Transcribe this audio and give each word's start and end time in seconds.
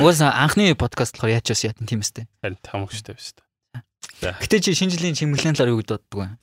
Угаасаа 0.00 0.32
анхны 0.32 0.72
подкаст 0.80 1.20
болохоор 1.20 1.36
яачаас 1.36 1.60
яатан 1.60 1.84
тийм 1.84 2.00
үстэй. 2.00 2.24
Харин 2.40 2.56
тамагчтай 2.64 3.12
биш 3.12 3.36
та. 3.36 3.44
Гэтэ 4.24 4.64
чи 4.64 4.72
шинэ 4.72 4.96
жилийн 4.96 5.12
чимэглэлийн 5.12 5.52
талаар 5.52 5.76
юу 5.76 5.84
боддог 5.84 6.08
вэ? 6.16 6.40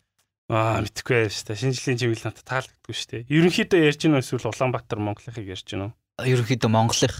Аа 0.53 0.85
мэдхгүй 0.85 1.25
байж 1.25 1.41
та. 1.41 1.57
Шинэ 1.57 1.73
жилийн 1.73 1.97
чиглэл 1.97 2.29
надад 2.29 2.45
таалагддаг 2.45 2.93
шүү 2.93 3.25
дээ. 3.25 3.25
Ерөнхийдөө 3.33 3.79
ярьж 3.81 3.97
гинөө 4.05 4.21
эсвэл 4.21 4.53
Улаанбаатар 4.53 5.01
Монголынхыг 5.01 5.49
ярьж 5.49 5.65
гинөө. 5.73 5.89
Ерөнхийдөө 6.21 6.69
Монголынх. 6.69 7.17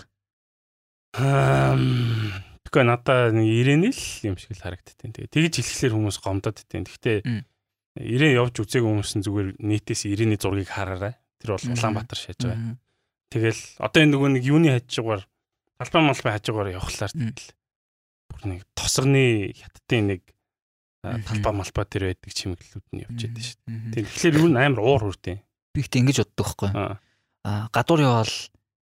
Аа 1.18 1.74
Тэгэхгүй 1.74 2.83
надаа 2.86 3.33
нэг 3.33 3.47
ирэний 3.47 3.96
л 3.96 4.06
юм 4.30 4.38
шиг 4.38 4.54
л 4.54 4.61
харагдтiin. 4.61 5.18
Тэгээ 5.18 5.33
тэгж 5.33 5.54
хэлэхлээр 5.58 5.96
хүмүүс 5.97 6.18
гомдоод 6.22 6.61
тиин. 6.69 6.86
Гэхдээ 6.86 7.18
ирээн 7.97 8.38
явж 8.38 8.61
үзээгүй 8.61 8.92
хүмүүс 8.92 9.11
нь 9.18 9.25
зүгээр 9.25 9.50
нийтээс 9.58 10.06
ирэний 10.06 10.38
зургийг 10.38 10.69
хараарай. 10.69 11.16
Тэр 11.42 11.58
бол 11.58 11.66
Улаанбаатар 11.66 12.19
шааж 12.19 12.44
байгаа. 12.44 12.78
Тэгэл 13.33 13.61
одоо 13.80 14.00
энэ 14.04 14.14
нөгөө 14.14 14.30
нэг 14.36 14.44
юуны 14.46 14.68
хажуугаар 14.78 15.24
талбай 15.78 16.04
малбай 16.04 16.32
хажуугаар 16.34 16.74
явхлаар 16.74 17.14
тэгэл 17.14 17.50
бүр 18.28 18.42
нэг 18.50 18.62
тосгоны 18.74 19.54
хятадын 19.54 20.06
нэг 20.12 20.22
талбай 21.06 21.54
малбай 21.54 21.86
дээр 21.86 22.04
байдаг 22.12 22.32
чимэглэлүүд 22.34 22.88
нь 22.92 23.02
явж 23.06 23.20
байдаг 23.30 23.44
шүү 23.46 23.58
дээ. 23.94 24.06
Тэгэхээр 24.10 24.40
юу 24.42 24.50
н 24.50 24.58
амар 24.58 24.82
уур 24.82 25.04
хүртэй. 25.06 25.38
Би 25.74 25.80
ихтэй 25.86 26.02
ингэж 26.02 26.18
боддог 26.26 26.46
байхгүй. 26.46 26.70
Аа 27.46 27.70
гадуур 27.72 28.02
явал 28.02 28.36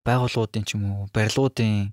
байгууллагуудын 0.07 0.63
ч 0.63 0.79
юм 0.79 0.83
уу 0.89 1.11
барилгуудын 1.11 1.91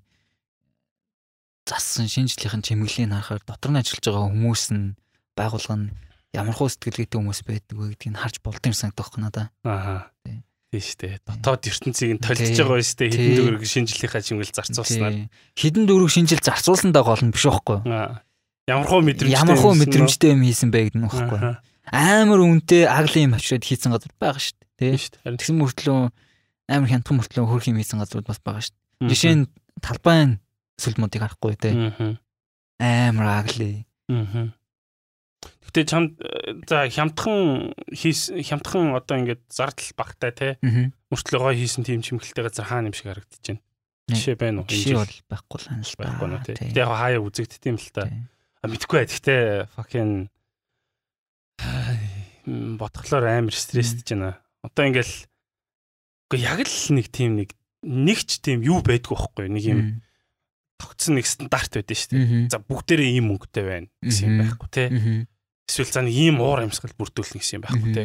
зассан 1.67 2.07
шинжлэхийн 2.07 2.63
чимэглэлийг 2.63 3.11
харахаар 3.11 3.43
дотор 3.43 3.71
нь 3.75 3.79
ажиллаж 3.83 4.03
байгаа 4.07 4.31
хүмүүс 4.31 4.63
нь 4.71 4.95
байгуулга 5.35 5.75
нь 5.77 5.93
ямар 6.33 6.55
хөө 6.55 6.69
сэтгэлгээтэй 6.73 7.17
хүмүүс 7.19 7.41
байдаг 7.45 7.75
вэ 7.77 7.93
гэдгийг 7.93 8.17
харж 8.17 8.35
болдсон 8.41 8.71
юм 8.71 8.77
санагдах 8.79 9.09
байна 9.13 9.29
да. 9.29 9.43
Аа. 9.67 10.09
Тийм 10.23 10.41
шүү 10.81 10.97
дээ. 11.03 11.15
Дотоод 11.27 11.67
ертөнцийг 11.69 12.11
нь 12.17 12.23
толдож 12.23 12.57
байгаа 12.57 12.81
шүү 12.81 12.97
дээ. 12.97 13.11
Хідэн 13.13 13.35
дөрөг 13.37 13.63
шинжлэхийнхаа 13.67 14.23
чимгэл 14.23 14.55
зарцуулснаар. 14.55 15.15
Хідэн 15.53 15.85
дөрөг 15.85 16.09
шинжил 16.09 16.41
зарцуулсандаа 16.41 17.03
гол 17.05 17.21
нь 17.21 17.33
биш 17.35 17.45
байхгүй 17.45 17.77
юу? 17.83 18.17
Ямар 18.65 18.87
хөө 18.87 19.01
мэдрэмжтэй 19.03 19.37
ямар 19.37 19.57
хөө 19.59 19.73
мэдрэмжтэй 19.83 20.29
юм 20.33 20.41
хийсэн 20.47 20.69
бэ 20.71 20.79
гэдэг 20.87 20.97
нь 20.97 21.05
байхгүй 21.05 21.39
юу? 21.43 21.55
Амар 21.91 22.39
үнэтэй 22.41 22.83
аглын 22.87 23.25
юм 23.27 23.35
авчирад 23.35 23.67
хийсэн 23.67 23.91
газар 23.91 24.13
байгаа 24.17 24.39
шүү 24.39 24.55
дээ. 24.79 24.97
Тийм. 24.97 25.35
Тэгсэн 25.35 25.57
мөртлөө 25.59 25.99
амар 26.71 26.89
хянтхан 26.89 27.15
мөртлөө 27.19 27.43
хөрх 27.43 27.67
юм 27.67 27.77
хийсэн 27.77 27.99
газрууд 27.99 28.25
бас 28.25 28.39
байгаа 28.39 28.63
шүү 28.63 28.73
дээ. 28.73 29.09
Жишээ 29.11 29.35
нь 29.35 29.45
талбайн 29.83 30.39
сүлмүүдийг 30.79 31.21
харахгүй 31.27 31.53
тийм. 31.59 32.17
Амар 32.79 33.43
агли. 33.43 33.83
Аа 34.07 34.62
Гэтэ 35.73 35.89
чамд 35.89 36.21
за 36.69 36.85
хямдхан 36.85 37.73
хямдхан 37.89 38.93
одоо 38.93 39.17
ингээд 39.17 39.41
зардал 39.49 39.89
багтай 39.97 40.29
те 40.29 40.47
мөртлөө 41.09 41.41
гой 41.41 41.57
хийсэн 41.57 41.81
тийм 41.81 42.05
чимгэлтэй 42.05 42.45
газар 42.45 42.69
хаана 42.69 42.93
юм 42.93 42.95
шиг 42.95 43.09
харагдаж 43.09 43.41
байна. 43.41 43.65
Жишээ 44.13 44.37
байна 44.37 44.61
уу? 44.61 44.69
Жишээ 44.69 45.01
бол 45.01 45.17
байхгүй 45.33 45.57
л 45.57 45.67
анал 45.73 45.89
та. 45.89 45.97
Байхгүй 45.97 46.27
нөө 46.29 46.41
те. 46.45 46.53
Гэтэ 46.61 46.77
яг 46.77 46.93
хаяа 46.93 47.25
үзэгдт 47.25 47.65
юм 47.65 47.77
л 47.81 47.89
та. 47.89 48.05
А 48.61 48.65
мэдгүй 48.69 48.95
бай. 49.01 49.07
Гэтэ 49.09 49.33
fucking 49.73 50.13
бодглоор 52.77 53.25
амар 53.33 53.57
стрессдэж 53.57 54.13
байна. 54.13 54.37
Одоо 54.61 54.93
ингээл 54.93 55.15
үгүй 56.29 56.37
яг 56.37 56.61
л 56.61 56.77
нэг 56.93 57.07
тийм 57.09 57.41
нэг 57.41 57.57
нэгч 57.81 58.45
тийм 58.45 58.61
юу 58.61 58.85
байдгүй 58.85 59.17
байхгүй 59.17 59.49
нэг 59.49 59.63
юм 59.65 59.81
тогтсон 60.77 61.17
нэг 61.17 61.25
стандарт 61.25 61.73
байдэн 61.81 61.97
шүү 61.97 62.09
дээ. 62.13 62.51
За 62.51 62.61
бүгдээрээ 62.61 63.17
ийм 63.17 63.33
мөнгөтэй 63.33 63.63
байна 63.65 63.87
гэсэн 64.05 64.29
юм 64.29 64.37
байхгүй 64.43 64.69
те 64.69 64.83
эсвэл 65.67 65.91
за 65.91 66.01
нэг 66.03 66.13
ийм 66.13 66.37
уур 66.43 66.63
амьсгал 66.63 66.95
бүрдүүлнэ 66.97 67.39
гэсэн 67.39 67.57
юм 67.59 67.63
байхгүй 67.63 67.91
те. 67.93 68.03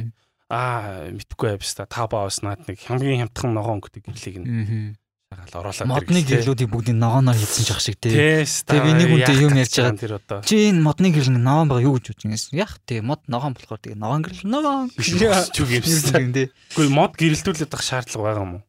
Аа 0.48 1.12
мэдхгүй 1.12 1.58
байвс 1.58 1.74
та 1.76 1.84
та 1.84 2.08
баавс 2.08 2.40
наад 2.42 2.64
нэг 2.68 2.80
хамгийн 2.80 3.28
хямдхан 3.28 3.52
ногоон 3.52 3.82
өнгөтэй 3.82 4.02
гэрлийг 4.06 4.36
нь 4.40 4.96
шагаал 5.28 5.60
оруулаад 5.60 5.88
модны 5.92 6.20
гэрлүүдийг 6.24 6.70
бүгдийг 6.72 6.96
ногооноор 6.96 7.36
хийсэн 7.36 7.64
ч 7.68 7.70
ах 7.76 7.84
шиг 7.84 8.00
те. 8.00 8.44
Тэгээ 8.48 8.80
би 8.80 8.92
нэг 8.96 9.08
үнтэй 9.12 9.36
юм 9.44 9.52
ярьж 9.60 9.76
байгаа 9.76 10.00
тэр 10.00 10.14
одоо. 10.16 10.40
Чи 10.40 10.72
энэ 10.72 10.80
модны 10.80 11.12
гэрэл 11.12 11.36
ногоон 11.36 11.68
байгаа 11.68 11.84
юу 11.84 11.94
гэж 12.00 12.06
бодож 12.16 12.24
ингэсэн. 12.24 12.56
Яг 12.56 12.72
те 12.88 13.04
мод 13.04 13.20
ногоон 13.28 13.52
болохоор 13.52 13.80
тэгээ 13.84 14.00
ногоон 14.00 14.24
гэрэл 14.24 14.48
ногоон 14.48 14.88
чүг 15.52 15.68
юмсан 15.68 16.32
те. 16.32 16.48
Гэхдээ 16.72 16.88
мод 16.88 17.12
гэрэлтүүлээд 17.20 17.68
байх 17.68 17.84
шаардлага 17.84 18.24
байгаа 18.24 18.44
юм 18.48 18.54
уу? 18.56 18.64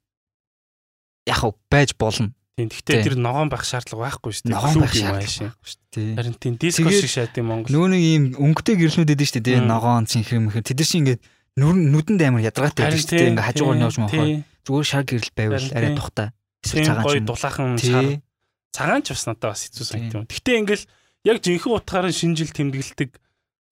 Яг 1.32 1.42
байж 1.72 1.96
болно. 1.96 2.36
Тийм. 2.60 2.68
Гэхдээ 2.68 3.04
тэр 3.08 3.16
ногоон 3.16 3.48
байх 3.48 3.64
шаардлага 3.64 4.12
байхгүй 4.12 4.32
шүү 4.36 4.44
дээ. 4.44 4.56
Ногоон 4.58 4.84
байх 4.84 4.92
шаардлага 4.92 5.56
байхгүй 5.56 5.70
шүү 5.72 5.80
дээ. 5.96 6.16
Харин 6.20 6.36
тийм 6.36 6.54
диско 6.60 6.92
шиг 6.92 7.08
шат 7.08 7.38
юм 7.40 7.48
Монгол. 7.48 7.72
Нэг 7.72 8.04
ийм 8.04 8.24
өнгөтэй 8.36 8.76
гэрлнүүд 8.76 9.14
эдэн 9.16 9.30
шүү 9.32 9.44
дээ. 9.48 9.64
Ногоон 9.64 10.04
цэнхэр 10.12 10.40
мөхөр. 10.44 10.68
Тэд 10.68 10.76
нар 10.76 10.90
чинь 10.92 11.02
ингээд 11.08 11.22
нүдэнд 11.56 12.22
амар 12.28 12.44
ядаргаатай 12.44 12.84
байдаг 12.84 13.00
шүү 13.00 13.12
дээ. 13.16 13.30
Ингээд 13.32 13.48
хажуугаар 13.48 13.78
нь 13.80 13.86
явж 13.88 13.98
махаа. 14.04 14.28
Зүгээр 14.68 14.88
шаг 14.92 15.06
гэрэл 15.08 15.32
байвал 15.40 15.68
арай 15.72 15.92
тухтай. 15.96 16.28
Эсвэл 16.60 16.88
цагаан 16.92 17.08
ч 17.08 17.16
дулаахан 17.24 17.72
шар. 17.80 18.08
Цагаан 18.76 19.02
ч 19.04 19.08
бас 19.16 19.24
надад 19.24 19.48
бас 19.56 19.62
хэцүү 19.64 19.86
санагдав. 19.88 20.28
Гэхдээ 20.28 20.56
ингээл 20.60 20.86
яг 21.24 21.38
жинхэнэ 21.40 21.76
утгаараа 21.80 22.12
шинжил 22.12 22.52
тэмдэглэдэг 22.52 23.10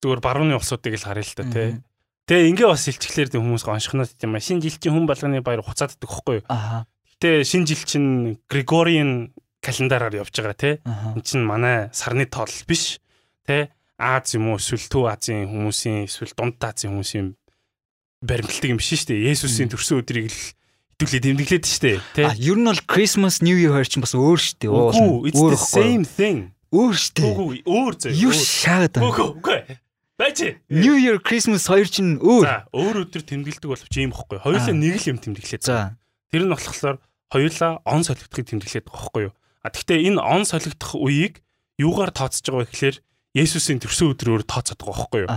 зүгээр 0.00 0.20
барууны 0.24 0.56
улсуудыг 0.56 0.96
л 0.96 1.04
харъя 1.04 1.28
л 1.28 1.36
та 1.36 1.44
тий. 1.44 1.80
Тэгээ 2.28 2.50
ингээ 2.52 2.68
бас 2.68 2.84
илчглэр 2.88 3.28
хүмүүс 3.32 3.64
гоншихнод 3.64 4.12
юм 4.20 4.36
а. 4.36 4.40
Шинэ 4.40 4.64
жилчийн 4.64 4.92
хүн 4.92 5.08
болгоны 5.08 5.40
баяр 5.40 5.64
хуцааддаг 5.64 6.08
хөхгүй 6.08 6.44
юу? 6.44 6.46
Гэтэ 7.18 7.42
шинэ 7.42 7.66
жил 7.66 7.82
чинь 7.82 8.38
Григориан 8.46 9.34
календараар 9.58 10.22
явж 10.22 10.30
байгаа 10.38 10.54
тий. 10.54 10.74
Энд 10.86 11.26
чинь 11.26 11.42
манай 11.42 11.90
сарны 11.90 12.30
тоол 12.30 12.54
биш 12.62 13.02
тий. 13.42 13.74
Аз 13.98 14.38
юм 14.38 14.54
уу 14.54 14.62
эсвэл 14.62 14.86
Төв 14.86 15.10
Азийн 15.10 15.50
хүмүүсийн 15.50 16.06
эсвэл 16.06 16.30
Дунд 16.38 16.62
Азийн 16.62 16.94
хүмүүсийн 16.94 17.34
баримтлагдаг 18.22 18.70
юм 18.70 18.78
шүү 18.78 19.18
дээ. 19.18 19.34
Есүсийн 19.34 19.66
төрсөн 19.66 19.98
өдрийг 20.06 20.30
л 20.30 20.38
хэдүүлээ 21.02 21.22
тэмдэглээд 21.26 21.66
дээ. 21.66 21.98
Тий. 22.14 22.22
А 22.22 22.38
ер 22.38 22.54
нь 22.54 22.70
бол 22.70 22.86
Christmas 22.86 23.42
New 23.42 23.58
Year 23.58 23.82
чинь 23.82 24.06
бас 24.06 24.14
өөр 24.14 24.38
дээ. 24.38 24.70
Өөр 24.70 25.58
same 25.58 26.06
thing. 26.06 26.54
Өөр. 26.70 26.94
Үгүй 26.94 27.66
өөр 27.66 27.94
зөө. 27.98 28.14
Юу 28.14 28.30
шаад. 28.30 28.94
Үгүй 28.94 29.26
үгүй. 29.42 29.58
Бач. 30.14 30.38
New 30.70 30.94
Year 30.94 31.18
Christmas 31.18 31.66
хоёр 31.66 31.90
чинь 31.90 32.22
өөр. 32.22 32.46
За 32.46 32.66
өөр 32.70 33.10
өдөр 33.10 33.22
тэмдэглэдэг 33.26 33.66
боловч 33.66 33.94
ийм 33.98 34.14
ихгүй. 34.14 34.38
Хоёулаа 34.38 34.70
нэг 34.70 35.02
л 35.02 35.10
юм 35.10 35.18
тэмдэглээд. 35.18 35.66
За. 35.66 35.98
Тэр 36.30 36.46
нь 36.46 36.52
болохоор 36.54 37.02
хоёулаа 37.28 37.80
он 37.84 38.02
солигдохыг 38.04 38.46
тэмдэглээд 38.48 38.86
байгаа 38.88 39.00
байхгүй 39.04 39.22
юу? 39.28 39.34
А 39.62 39.68
тэгвэл 39.70 40.06
энэ 40.14 40.20
он 40.22 40.42
солигдох 40.48 40.92
үеийг 40.96 41.44
юугаар 41.76 42.12
тооцож 42.12 42.44
байгаа 42.48 42.64
вэ 42.64 42.72
гэхээр 42.72 42.96
Есүсийн 43.36 43.78
төрсөн 43.78 44.16
өдрөөр 44.16 44.42
тооцоод 44.48 44.80
байгаа 44.80 44.96
байхгүй 44.96 45.20
юу? 45.28 45.30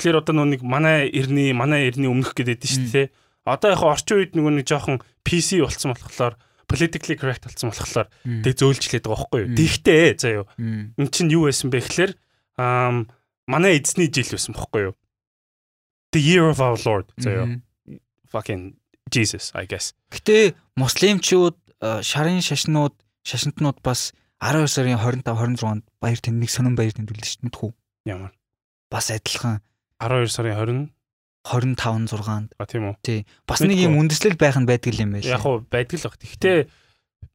Тэгэхээр 0.00 0.20
одоо 0.20 0.34
нэг 0.44 0.60
манай 0.66 1.06
эртний 1.08 1.54
манай 1.54 1.86
эртний 1.88 2.10
өмнөх 2.10 2.34
гэдэг 2.34 2.66
шүү 2.66 2.88
дээ. 2.90 3.08
Одоо 3.46 3.68
яг 3.72 3.82
орчин 3.86 4.16
үед 4.18 4.32
нөгөө 4.34 4.52
нэг 4.60 4.66
жоохон 4.66 4.98
PC 5.22 5.62
болцсон 5.62 5.94
болохоор 5.94 6.34
politically 6.66 7.14
correct 7.16 7.46
болсон 7.46 7.70
болохоор 7.70 8.08
тэг 8.42 8.54
зөөлжлээд 8.58 9.04
байгаа 9.06 9.28
байхгүй 9.30 9.40
юу? 9.46 9.54
Тэгтээ 9.54 10.04
заа 10.18 10.32
юу. 10.42 10.46
Эн 10.58 11.08
чинь 11.12 11.30
юу 11.30 11.46
байсан 11.46 11.70
бэ 11.70 11.84
гэхээр 11.84 12.12
манай 13.46 13.72
эзний 13.78 14.10
жил 14.10 14.34
байсан 14.34 14.56
байхгүй 14.56 14.82
юу? 14.90 14.94
The 16.10 16.20
year 16.20 16.50
of 16.50 16.58
our 16.58 16.80
Lord 16.82 17.12
заа 17.20 17.46
юу. 17.46 17.48
Fucking 18.32 18.79
Jesus 19.10 19.50
I 19.54 19.66
guess. 19.66 19.92
Гэтэ 20.14 20.54
муслимчууд 20.78 21.58
шарын 21.82 22.40
шашнууд 22.40 22.94
шашинтнууд 23.26 23.82
бас 23.82 24.12
12 24.40 24.68
сарын 24.72 24.96
25 24.96 25.26
26-нд 25.26 25.84
баяр 26.00 26.20
тэмдэг 26.20 26.50
сонин 26.50 26.74
баяр 26.78 26.94
тэмдэглэж 26.96 27.26
шүү 27.28 27.38
дээ 27.40 27.46
мэдхүү. 27.50 27.70
Ямар. 28.08 28.32
Бас 28.88 29.12
адилхан 29.12 29.60
12 30.00 30.32
сарын 30.32 30.56
20 31.44 31.76
25 31.76 32.16
6-нд. 32.16 32.48
А 32.56 32.64
тийм 32.64 32.88
үү. 32.88 32.96
Тий. 33.04 33.20
Бас 33.44 33.60
нэг 33.60 33.80
юм 33.80 34.00
үндэслэл 34.00 34.40
байх 34.40 34.56
нь 34.56 34.68
байдаг 34.68 34.96
юм 34.96 35.16
байл. 35.16 35.28
Яг 35.28 35.44
уу 35.44 35.64
байдаг 35.64 36.00
л 36.00 36.06
баг. 36.08 36.16
Гэхдээ 36.20 36.58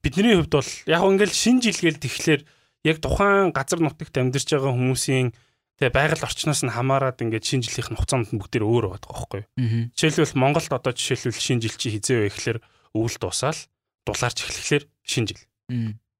бидний 0.01 0.37
хувьд 0.37 0.53
бол 0.53 0.71
яг 0.89 1.01
ингээл 1.05 1.33
шинэ 1.33 1.61
жилгээл 1.61 2.01
тэгэхээр 2.01 2.41
яг 2.89 2.97
тухайн 3.01 3.49
газар 3.49 3.81
нутагт 3.81 4.13
амьдарч 4.13 4.49
байгаа 4.49 4.73
хүмүүсийн 4.73 5.33
Тэгээ 5.75 5.91
байгаль 5.91 6.23
орчноос 6.23 6.63
нь 6.63 6.71
хамаарад 6.71 7.19
ингээд 7.19 7.43
шинэ 7.43 7.63
жилийнх 7.67 7.91
нь 7.91 7.97
хугацаанд 7.99 8.31
нь 8.31 8.39
бүгдээр 8.39 8.63
өөр 8.63 8.85
байдаг 8.95 9.11
байхгүй 9.11 9.41
юу. 9.43 9.49
Жишээлбэл 9.91 10.39
Монголд 10.39 10.71
одоо 10.71 10.93
жишээлбэл 10.95 11.35
шинэ 11.35 11.61
жил 11.67 11.75
чи 11.75 11.91
хизээ 11.91 12.17
вэ 12.23 12.29
гэхээр 12.31 12.59
өвөл 12.95 13.17
дуусаал 13.19 13.59
дулаарч 14.07 14.37
эхлэхлээр 14.39 14.83
шинэ 15.03 15.27
жил. 15.35 15.43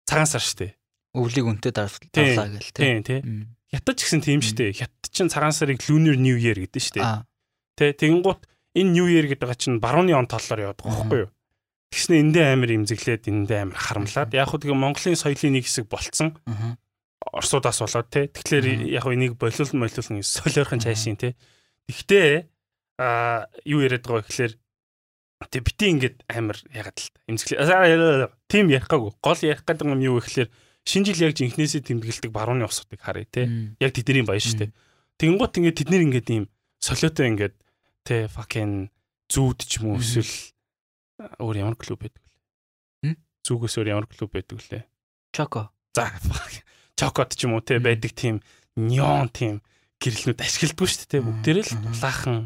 Цагаан 0.04 0.28
сар 0.28 0.44
штэ. 0.44 0.76
Өвлийг 1.16 1.48
үнтэй 1.48 1.72
дарлаа 1.72 2.04
гэл 2.04 2.12
тий. 2.12 2.36
Тий, 2.76 3.00
тий. 3.00 3.20
Хятад 3.72 3.96
ч 3.96 4.02
гэсэн 4.04 4.22
тийм 4.28 4.44
штэ. 4.44 4.76
Хятад 4.76 5.08
чинь 5.16 5.32
цагаан 5.32 5.56
сарыг 5.56 5.80
Lunar 5.88 6.20
New 6.20 6.36
Year 6.36 6.60
гэдэг 6.60 6.84
штэ. 6.84 7.00
Тэ 7.80 7.96
тэгэнгუთ 7.96 8.44
энэ 8.76 8.92
New 8.92 9.08
Year 9.08 9.32
гэдэг 9.32 9.56
чинь 9.56 9.80
барууны 9.80 10.12
он 10.12 10.28
яваад 10.28 10.36
байгаа 10.36 10.76
байхгүй 10.76 11.20
юу. 11.24 11.32
Тэгснэ 11.96 12.20
эндээ 12.28 12.46
амар 12.60 12.72
имзэглээд 12.76 13.24
эндээ 13.32 13.60
амар 13.64 13.80
харамлаад 13.80 14.36
яг 14.36 14.52
хөө 14.52 14.68
тэгээ 14.68 14.76
Монголын 14.76 15.16
соёлын 15.16 15.54
нэг 15.56 15.64
хэсэг 15.64 15.88
болцсон. 15.88 16.36
Орсуудаас 17.22 17.80
болоод 17.82 18.10
те. 18.10 18.28
Тэгэхээр 18.28 18.92
яг 18.92 19.06
энийг 19.08 19.40
болиул 19.40 19.72
молиул 19.74 20.24
солиорхон 20.24 20.82
цайшин 20.84 21.18
те. 21.18 21.36
Тэгтээ 21.88 22.48
а 23.00 23.48
юу 23.66 23.84
яриад 23.84 24.08
байгаа 24.08 24.24
гэхээр 24.24 24.54
тэг 25.52 25.62
бити 25.68 25.86
ингээд 25.92 26.18
амар 26.32 26.58
ягаад 26.72 26.98
л 27.00 27.12
имзэглээ. 27.28 28.32
Тим 28.48 28.72
ярихгаагүй. 28.72 29.12
Гол 29.20 29.40
ярих 29.44 29.68
гэдэг 29.68 29.88
юм 29.88 30.02
юу 30.02 30.20
гэхээр 30.24 30.50
шинэ 30.88 31.12
жил 31.12 31.28
яг 31.28 31.36
жинхнээсээ 31.36 31.82
тэмдэглэдэг 31.84 32.32
барууны 32.32 32.66
усуудыг 32.66 33.04
харъя 33.04 33.28
те. 33.28 33.76
Яг 33.82 33.92
тэдний 33.92 34.24
баяр 34.24 34.44
штэ. 34.44 34.72
Тэгэнгუთ 35.20 35.60
ингээд 35.60 35.78
тэд 35.82 35.90
нэр 35.92 36.06
ингээд 36.08 36.28
ийм 36.32 36.46
солиотой 36.80 37.28
ингээд 37.36 37.56
те 38.08 38.32
fucking 38.32 38.94
зүүд 39.28 39.60
ч 39.66 39.84
юм 39.84 39.96
уу 39.96 40.00
эсвэл 40.00 40.56
өөр 41.40 41.56
ямар 41.64 41.76
клуб 41.76 42.00
байдаг 42.06 42.24
вэ? 43.04 43.16
Зүгээс 43.44 43.76
өөр 43.80 43.92
ямар 43.92 44.08
клуб 44.08 44.32
байдаг 44.32 44.60
лээ? 44.60 44.84
Choco. 45.36 45.72
За 45.96 46.12
чокод 46.96 47.36
ч 47.36 47.48
юм 47.48 47.60
уу 47.60 47.64
те 47.64 47.80
байдаг 47.80 48.12
тийм 48.16 48.42
неон 48.76 49.30
тийм 49.32 49.62
гэрлнүүд 50.00 50.40
ашигладгүй 50.44 50.88
шүү 50.88 51.08
дээ 51.12 51.24
бүгдээрээ 51.24 51.66
л 51.70 51.74
дулаахан 51.92 52.38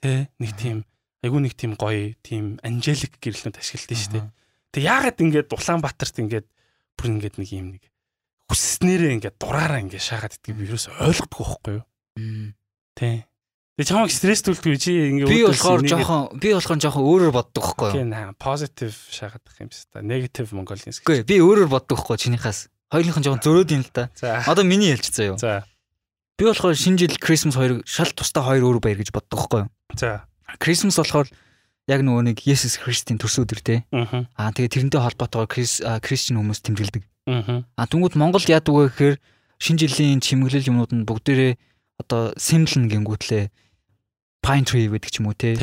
те 0.00 0.28
нэг 0.40 0.52
тийм 0.56 0.84
айгүй 1.20 1.40
нэг 1.44 1.54
тийм 1.56 1.72
гоё 1.76 2.16
тийм 2.24 2.56
анжелик 2.64 3.20
гэрлнүүд 3.20 3.60
ашигладаг 3.60 3.98
шүү 4.00 4.12
дээ. 4.16 4.24
Тэг 4.72 4.82
яагаад 4.86 5.18
ингээд 5.20 5.52
Улаанбаатарт 5.52 6.16
ингээд 6.24 6.46
бүр 6.96 7.06
ингээд 7.12 7.36
нэг 7.36 7.50
юм 7.52 7.68
нэг 7.76 7.84
хүсснээрээ 8.48 9.14
ингээд 9.20 9.36
дураараа 9.36 9.84
ингээд 9.84 10.02
шаагаад 10.02 10.34
иддэг 10.40 10.56
би 10.56 10.64
ерөөс 10.66 10.86
ойлгохгүй 10.90 11.44
байхгүй 11.44 11.74
юу? 11.78 11.84
Тэ. 12.98 13.28
Тэг 13.78 13.86
чамайг 13.86 14.10
стресс 14.10 14.42
түлдгүй 14.42 14.76
чи 14.80 14.92
ингээд 15.12 15.30
би 15.30 15.44
болохоор 15.46 15.84
жоохон 15.86 16.22
би 16.40 16.48
болохоор 16.56 16.80
жоохон 16.82 17.04
өөрөөр 17.06 17.32
боддог 17.36 17.62
байхгүй 17.62 17.86
юу? 17.92 17.96
Тийм 18.00 18.34
позитив 18.40 18.96
шаагаад 19.12 19.44
их 19.46 19.56
юм 19.60 19.70
шиг 19.70 19.86
та. 19.92 20.02
Негатив 20.02 20.50
Монголын. 20.50 20.90
Үгүй 20.90 21.22
би 21.22 21.36
өөрөөр 21.38 21.70
боддог 21.70 22.00
байхгүй 22.02 22.18
чинийхаас. 22.26 22.66
Хоёулынх 22.90 23.18
нь 23.18 23.24
жоохон 23.24 23.42
зөрөөд 23.46 23.70
юм 23.70 23.82
л 23.86 23.90
та. 23.94 24.10
Одоо 24.50 24.66
миний 24.66 24.90
ялч 24.90 25.14
заяа 25.14 25.34
юу. 25.34 25.38
За. 25.38 25.62
Би 26.34 26.44
болохоор 26.44 26.74
шинэ 26.74 27.06
жил 27.06 27.14
Christmas 27.22 27.54
хоёр 27.54 27.86
шал 27.86 28.10
тустай 28.10 28.42
хоёр 28.42 28.66
өөр 28.66 28.78
баяр 28.82 28.98
гэж 28.98 29.14
боддог 29.14 29.38
байхгүй 29.38 29.60
юу? 29.64 29.70
За. 29.94 30.26
Christmas 30.58 30.98
болохоор 30.98 31.30
яг 31.86 32.00
нөгөө 32.02 32.22
нэг 32.34 32.38
Есүс 32.42 32.82
Христийн 32.82 33.22
төрсөн 33.22 33.46
өдөр 33.46 33.60
те. 33.62 33.76
Аа 34.34 34.50
тэгээ 34.50 34.90
тэрнтэй 34.90 35.00
холбоотойгоор 35.00 36.02
Кристиан 36.02 36.42
хүмүүс 36.42 36.60
тэмдэглэдэг. 36.66 37.02
Аа 37.30 37.86
түнгүүд 37.86 38.18
Монголд 38.18 38.50
яадаг 38.50 38.74
вэ 38.74 38.90
гэхээр 38.90 39.16
шинэ 39.62 39.78
жилийн 39.86 40.18
чимэглэл 40.18 40.70
юмнууд 40.70 40.92
нь 40.96 41.06
бүгдээрээ 41.06 41.52
одоо 42.00 42.34
симлэн 42.34 42.88
гингүүтлээ 42.90 43.52
pine 44.40 44.64
tree 44.64 44.88
гэдэг 44.88 45.10
ч 45.12 45.20
юм 45.20 45.28
уу 45.28 45.36
те. 45.36 45.54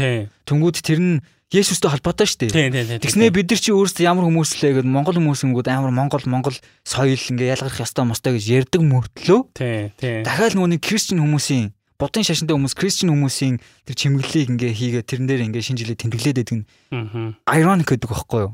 Түнгүүд 0.46 0.78
тэр 0.86 1.00
нь 1.02 1.16
Есүстэй 1.48 1.88
холбоотой 1.88 2.28
шүү 2.28 2.52
дээ. 2.52 3.00
Тэгснээ 3.00 3.32
бид 3.32 3.48
нар 3.48 3.62
чи 3.64 3.72
өөрсдөө 3.72 4.04
ямар 4.04 4.28
хүмүүс 4.28 4.52
лээ 4.60 4.84
гэд 4.84 4.88
Монгол 4.92 5.16
хүмүүсэнгүүд 5.16 5.72
амар 5.72 5.96
Монгол 5.96 6.28
Монгол 6.28 6.58
соёл 6.84 7.16
ингээ 7.16 7.56
ялгарх 7.56 7.80
ёстой 7.80 8.04
мостой 8.04 8.36
гэж 8.36 8.68
ярьдаг 8.68 8.84
мөртлөө. 8.84 9.56
Тий, 9.56 9.96
тий. 9.96 10.28
Дахиад 10.28 10.60
нөгөө 10.60 10.84
Кристиан 10.84 11.24
хүмүүсийн 11.24 11.72
будын 11.96 12.28
шашинтай 12.28 12.52
хүмүүс 12.52 12.76
Кристиан 12.76 13.16
хүмүүсийн 13.16 13.56
тэр 13.88 13.96
чимэглэлийг 13.96 14.52
ингээ 14.60 14.72
хийгээ 14.76 15.04
тэрэн 15.08 15.28
дээр 15.32 15.48
ингээ 15.48 15.64
шинэ 15.64 15.80
жилээ 15.88 15.98
тэмдэглээд 16.04 16.38
байдаг 16.44 16.58
нь. 16.60 16.66
Аа. 16.92 17.56
Iroниc 17.56 17.96
гэдэг 17.96 18.12
байхгүй 18.12 18.42
юу? 18.44 18.54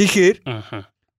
Тэгэхээр 0.00 0.36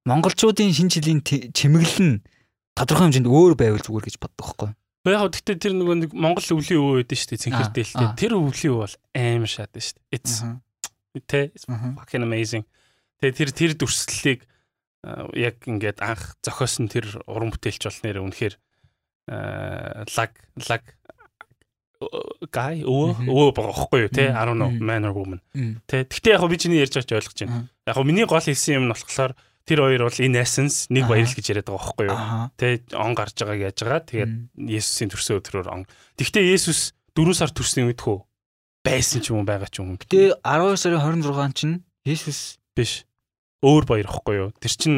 монголчуудын 0.09 0.73
шинэ 0.73 0.89
жилийн 0.89 1.21
чимэглэл 1.21 2.01
нь 2.01 2.25
тодорхой 2.73 3.13
хэмжээнд 3.13 3.29
өөр 3.29 3.53
байвал 3.53 3.85
зүгээр 3.85 4.09
гэж 4.09 4.15
боддог 4.17 4.41
байхгүй 4.41 4.67
юу? 4.73 4.77
Яг 5.05 5.29
гэхдээ 5.37 5.61
тэр 5.61 5.73
нөгөө 5.77 5.95
нэг 6.01 6.11
Монгол 6.17 6.41
өвлийн 6.41 6.81
өвөө 6.81 7.05
байдаг 7.05 7.17
шүү 7.21 7.29
дээ 7.37 7.45
дээ. 7.93 8.17
Тэр 8.17 8.41
өвлийн 8.41 8.73
өвөө 8.73 8.89
бол 8.89 8.95
аим 9.13 9.45
шатаа 9.45 9.77
шүү 9.77 10.01
дээ. 10.01 10.17
It's 10.17 10.41
тэ 11.23 11.55
fucking 11.95 12.25
amazing. 12.25 12.65
Тэгээ 13.23 13.37
тэр 13.39 13.49
тэр 13.55 13.71
дүрслэлийг 13.79 14.41
яг 15.37 15.61
ингээд 15.63 16.01
анх 16.01 16.35
зохиосон 16.41 16.89
тэр 16.89 17.21
уран 17.29 17.53
бүтээлч 17.53 17.83
бол 17.85 18.01
нэр 18.03 18.17
үнэхээр 18.25 18.55
лаг 20.17 20.31
лаг 20.65 20.83
guy 22.51 22.83
өө 22.83 23.29
өө 23.29 23.49
байгаа 23.55 23.71
байхгүй 23.71 23.99
юу 24.05 24.11
те 24.11 24.29
10 24.33 24.81
man 24.81 25.05
or 25.05 25.13
woman. 25.15 25.41
Те 25.87 26.05
гэхдээ 26.05 26.35
яг 26.35 26.43
би 26.49 26.57
чиний 26.57 26.81
ярьж 26.81 26.97
байгаач 26.97 27.13
ойлгож 27.13 27.39
байна. 27.45 27.69
Яг 27.87 27.97
миний 28.03 28.25
гол 28.25 28.41
хэлсэн 28.41 28.81
юм 28.81 28.85
нь 28.89 28.93
болохоор 28.93 29.33
тэр 29.65 29.79
хоёр 29.81 30.03
бол 30.05 30.19
in 30.21 30.35
essence 30.37 30.89
нэг 30.93 31.07
баяр 31.09 31.25
л 31.25 31.33
гэж 31.37 31.45
яриад 31.49 31.69
байгаа 31.69 31.81
байхгүй 31.81 32.05
юу? 32.09 32.19
Те 32.57 32.67
он 32.93 33.13
гарч 33.17 33.37
байгааг 33.41 33.61
яаж 33.73 33.77
байгаа? 33.81 34.01
Тэгээд 34.05 34.33
Есүсийн 34.57 35.09
төрсөн 35.09 35.39
өдрөөр 35.41 35.67
он. 35.73 35.85
Тэгвэл 36.19 36.53
Есүс 36.53 36.93
4 37.17 37.33
сар 37.33 37.49
төрсөн 37.49 37.89
үед 37.89 38.01
хөө 38.03 38.21
байсан 38.85 39.19
ч 39.25 39.33
юм 39.33 39.41
уу 39.41 39.49
байгаа 39.49 39.69
ч 39.73 39.81
юм 39.81 39.97
гэтээ 39.97 40.37
12 40.45 40.77
сарын 40.77 41.01
26 41.25 41.57
чинь 41.57 41.75
Есүс 42.05 42.61
биш 42.77 43.09
өөр 43.65 43.83
баяр 43.89 44.05
ихгүй 44.05 44.35
юу 44.37 44.49
тэр 44.61 44.73
чин 44.77 44.95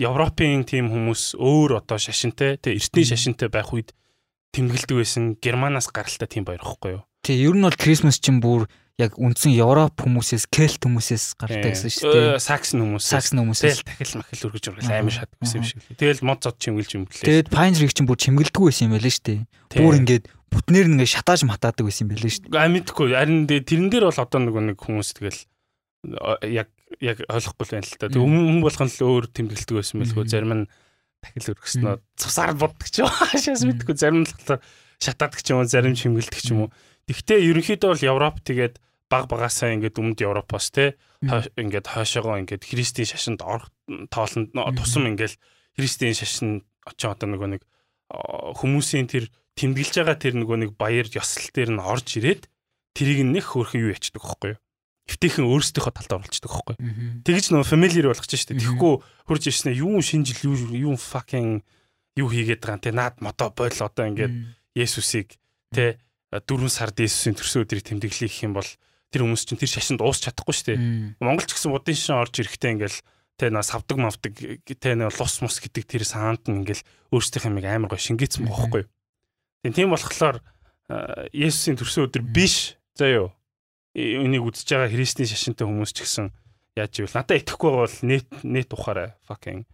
Европын 0.00 0.64
тим 0.64 0.88
хүмүүс 0.92 1.36
өөр 1.36 1.80
одоо 1.80 2.00
шашинтай 2.00 2.56
те 2.56 2.76
эртний 2.76 3.04
шашинтай 3.04 3.48
байх 3.52 3.72
үед 3.72 3.92
тэмдэглэдэг 4.56 4.96
байсан 4.96 5.24
Германаас 5.40 5.88
гаралтай 5.88 6.28
тийм 6.28 6.44
баяр 6.44 6.60
ихгүй 6.60 7.00
юу. 7.00 7.02
Тий, 7.24 7.40
ер 7.40 7.56
нь 7.56 7.64
бол 7.64 7.76
Крисмас 7.76 8.20
чинь 8.20 8.40
бүр 8.40 8.68
яг 8.96 9.16
үндсэн 9.20 9.52
Европ 9.52 10.00
хүмүүсээс, 10.00 10.48
Кельт 10.48 10.80
хүмүүсээс 10.84 11.36
гаралтай 11.36 11.72
гэсэн 11.76 11.92
шүү 11.92 12.12
дээ. 12.12 12.40
Саксон 12.40 12.80
хүмүүс. 12.80 13.04
Саксон 13.04 13.40
хүмүүсээс 13.44 13.84
дахил 13.84 14.20
махил 14.20 14.44
өргөж 14.48 14.64
ургал 14.72 14.92
амар 14.96 15.12
шат 15.12 15.32
гэсэн 15.36 15.60
юм 15.60 15.64
шиг. 15.68 15.80
Тэгэл 16.00 16.24
мод 16.24 16.40
зод 16.40 16.56
чимгэлж 16.56 16.90
юм 16.96 17.04
блээ. 17.04 17.44
Тэгэд 17.44 17.52
Pine-ыг 17.52 17.92
чинь 17.92 18.08
бүр 18.08 18.16
чимгэлдэггүй 18.16 18.64
байсан 18.72 18.88
юм 18.88 18.94
байлээ 18.96 19.12
шүү 19.12 19.24
дээ. 19.28 19.40
Бүр 19.76 19.94
ингээд 20.00 20.24
бүтнээр 20.52 20.88
нэгэ 20.90 21.10
шатааж 21.10 21.46
матаадаг 21.46 21.86
байсан 21.86 22.06
юм 22.06 22.10
байлээ 22.14 22.32
шүү 22.32 22.44
дээ. 22.50 22.60
А 22.60 22.70
мэдгүй. 22.70 23.08
Харин 23.14 23.46
тэрэн 23.46 23.88
дээр 23.90 24.04
бол 24.10 24.22
одоо 24.22 24.40
нэг 24.40 24.54
нэг 24.74 24.78
хүмүүс 24.78 25.10
тэгэл 25.18 25.40
яг 26.46 26.68
яг 27.02 27.18
ойлгохгүй 27.26 27.66
байна 27.66 27.86
л 27.86 27.98
та. 27.98 28.10
Тэг 28.10 28.22
өмнө 28.22 28.62
болгон 28.62 28.90
л 28.90 29.02
өөр 29.02 29.24
тэмдэглэдэг 29.34 29.76
байсан 29.76 29.96
байлгүй. 30.00 30.24
Зарим 30.30 30.52
нь 30.54 30.64
дахил 31.22 31.50
өргөснөө 31.54 31.94
цусаар 32.14 32.54
буддаг 32.54 32.88
ч 32.88 33.02
юм 33.02 33.10
аашаас 33.10 33.64
мэдгүй 33.68 33.94
зарим 33.98 34.22
нь 34.22 34.28
болохоор 34.30 34.62
шатаадаг 35.02 35.40
ч 35.42 35.50
юм 35.50 35.58
уу 35.62 35.66
зарим 35.66 35.94
шимгэлдэг 35.98 36.40
ч 36.40 36.54
юм 36.54 36.68
уу. 36.68 36.70
Тэгвэл 37.10 37.42
ерөнхийдөө 37.50 37.90
бол 37.90 38.06
Европ 38.06 38.36
тэгээд 38.46 38.74
баг 39.10 39.24
багасаа 39.30 39.74
ингээд 39.74 39.98
өмнөд 39.98 40.20
Европоос 40.22 40.70
те 40.74 40.98
ингээд 41.22 41.86
хойшоогоо 41.86 42.42
ингээд 42.42 42.66
христийн 42.66 43.06
шашинд 43.06 43.40
орох 43.42 43.70
тоолонд 44.10 44.50
тусам 44.74 45.06
ингээд 45.06 45.38
христийн 45.78 46.14
шашин 46.14 46.66
очоо 46.82 47.14
одоо 47.14 47.30
нөгөө 47.30 47.48
нэг 47.58 47.62
хүмүүсийн 48.10 49.06
тэр 49.06 49.30
тэмдэглэж 49.56 49.94
байгаа 49.98 50.16
тэр 50.20 50.34
нөгөө 50.36 50.56
нэг 50.62 50.70
баяр 50.76 51.08
ёслол 51.08 51.48
дээр 51.52 51.70
нь 51.72 51.80
орж 51.80 52.08
ирээд 52.20 52.42
тэрийг 52.92 53.24
нэг 53.24 53.44
хөөрхөн 53.44 53.82
юу 53.82 53.92
ячдаг 53.92 54.20
байхгүй 54.20 54.50
юу? 54.56 54.60
эвтэйхэн 55.06 55.46
өөрсдийнхөө 55.46 55.94
талд 55.94 56.12
оруулцдаг 56.18 56.50
байхгүй. 56.50 56.76
Тэгэж 57.22 57.44
нөө 57.54 57.62
familiar 57.62 58.10
болгож 58.10 58.26
штэ. 58.26 58.58
Тэгэхгүй 58.58 58.94
хурж 59.30 59.42
ирснэ 59.46 59.78
юу 59.78 60.02
шинжил 60.02 60.50
юу 60.50 60.56
юу 60.74 60.94
fucking 60.98 61.62
юу 62.18 62.26
хийгээд 62.26 62.58
байгаа 62.58 62.74
юм 62.74 62.82
те 62.82 62.90
наад 62.90 63.22
мото 63.22 63.54
бойл 63.54 63.78
одоо 63.78 64.04
ингээд 64.10 64.34
Есүсийг 64.74 65.38
те 65.70 66.02
дөрвөн 66.34 66.72
сард 66.74 66.98
Есүсийн 66.98 67.38
төрсөн 67.38 67.62
өдрийг 67.62 67.86
тэмдэглэе 67.86 68.26
гэх 68.26 68.44
юм 68.50 68.58
бол 68.58 68.66
тэр 69.14 69.22
хүмүүс 69.22 69.46
чинь 69.46 69.60
тэр 69.62 69.70
шашинд 69.70 70.02
уусч 70.02 70.26
чадахгүй 70.26 70.56
штэ. 70.58 70.74
Монголч 71.22 71.54
гэсэн 71.54 71.70
будын 71.70 71.94
шин 71.94 72.18
орж 72.18 72.42
ирэхдээ 72.42 72.74
ингээл 72.74 72.98
тэ 73.38 73.54
на 73.54 73.62
савдаг 73.62 73.96
мавдаг 74.02 74.34
тэ 74.34 74.98
на 74.98 75.06
лус 75.06 75.34
мус 75.38 75.62
гэдэг 75.62 75.86
тэр 75.86 76.02
саанд 76.02 76.50
нь 76.50 76.66
ингээл 76.66 76.82
өөрсдийнх 77.14 77.46
юм 77.46 77.62
амар 77.62 77.94
гоо 77.94 78.00
шингээцсэн 78.00 78.42
байхгүй. 78.42 78.90
Тийм 79.64 79.92
болохоор 79.94 80.42
Есүсийн 81.32 81.78
төрсөн 81.78 82.06
өдөр 82.06 82.22
биш. 82.22 82.76
Заяо 82.96 83.32
энийг 83.96 84.44
үзэж 84.44 84.68
байгаа 84.76 84.92
христийн 84.92 85.28
шашинтай 85.30 85.64
хүмүүс 85.64 85.92
ч 85.96 86.04
гэсэн 86.04 86.30
яаж 86.76 86.92
ивэл 87.00 87.16
надад 87.16 87.40
итгэхгүй 87.40 87.70
бол 87.72 87.96
нэт 88.04 88.28
нэт 88.44 88.70
ухаарай. 88.76 89.16
Fucking 89.24 89.64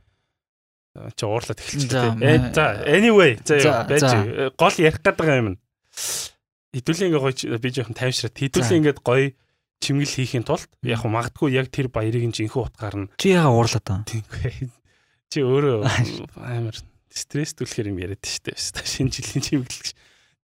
чи 1.16 1.24
уурлаад 1.24 1.58
эхэлчихлээ. 1.58 2.20
Э 2.20 2.52
за 2.52 2.84
anyway 2.84 3.40
за 3.40 3.84
байж 3.88 4.04
гол 4.56 4.76
ярих 4.76 5.00
байгаа 5.00 5.40
юм. 5.40 5.56
Хэдүүлээ 6.76 7.08
ингээ 7.08 7.22
гоё 7.24 7.58
би 7.58 7.68
жоохон 7.72 7.96
тайвшраад 7.96 8.36
хэдүүлээ 8.36 8.78
ингээд 8.80 9.00
гоё 9.00 9.32
чимгэл 9.80 10.16
хийхин 10.20 10.44
тулд 10.44 10.68
яг 10.84 11.02
магадгүй 11.02 11.56
яг 11.56 11.72
тэр 11.72 11.88
баярыг 11.88 12.28
нь 12.28 12.36
жинхэнэ 12.36 12.64
утгаар 12.68 12.96
нь 12.96 13.08
чи 13.16 13.32
яга 13.32 13.50
уурлаад 13.50 13.84
байгаа. 13.84 14.04
Чи 15.32 15.38
өөрөө 15.40 15.80
амар 16.36 16.76
стресс 17.12 17.54
түлхээр 17.54 17.92
юм 17.92 18.00
яриад 18.00 18.24
штэ. 18.24 18.56
Шинэ 18.56 19.12
жилийн 19.12 19.44
чимгэл. 19.44 19.92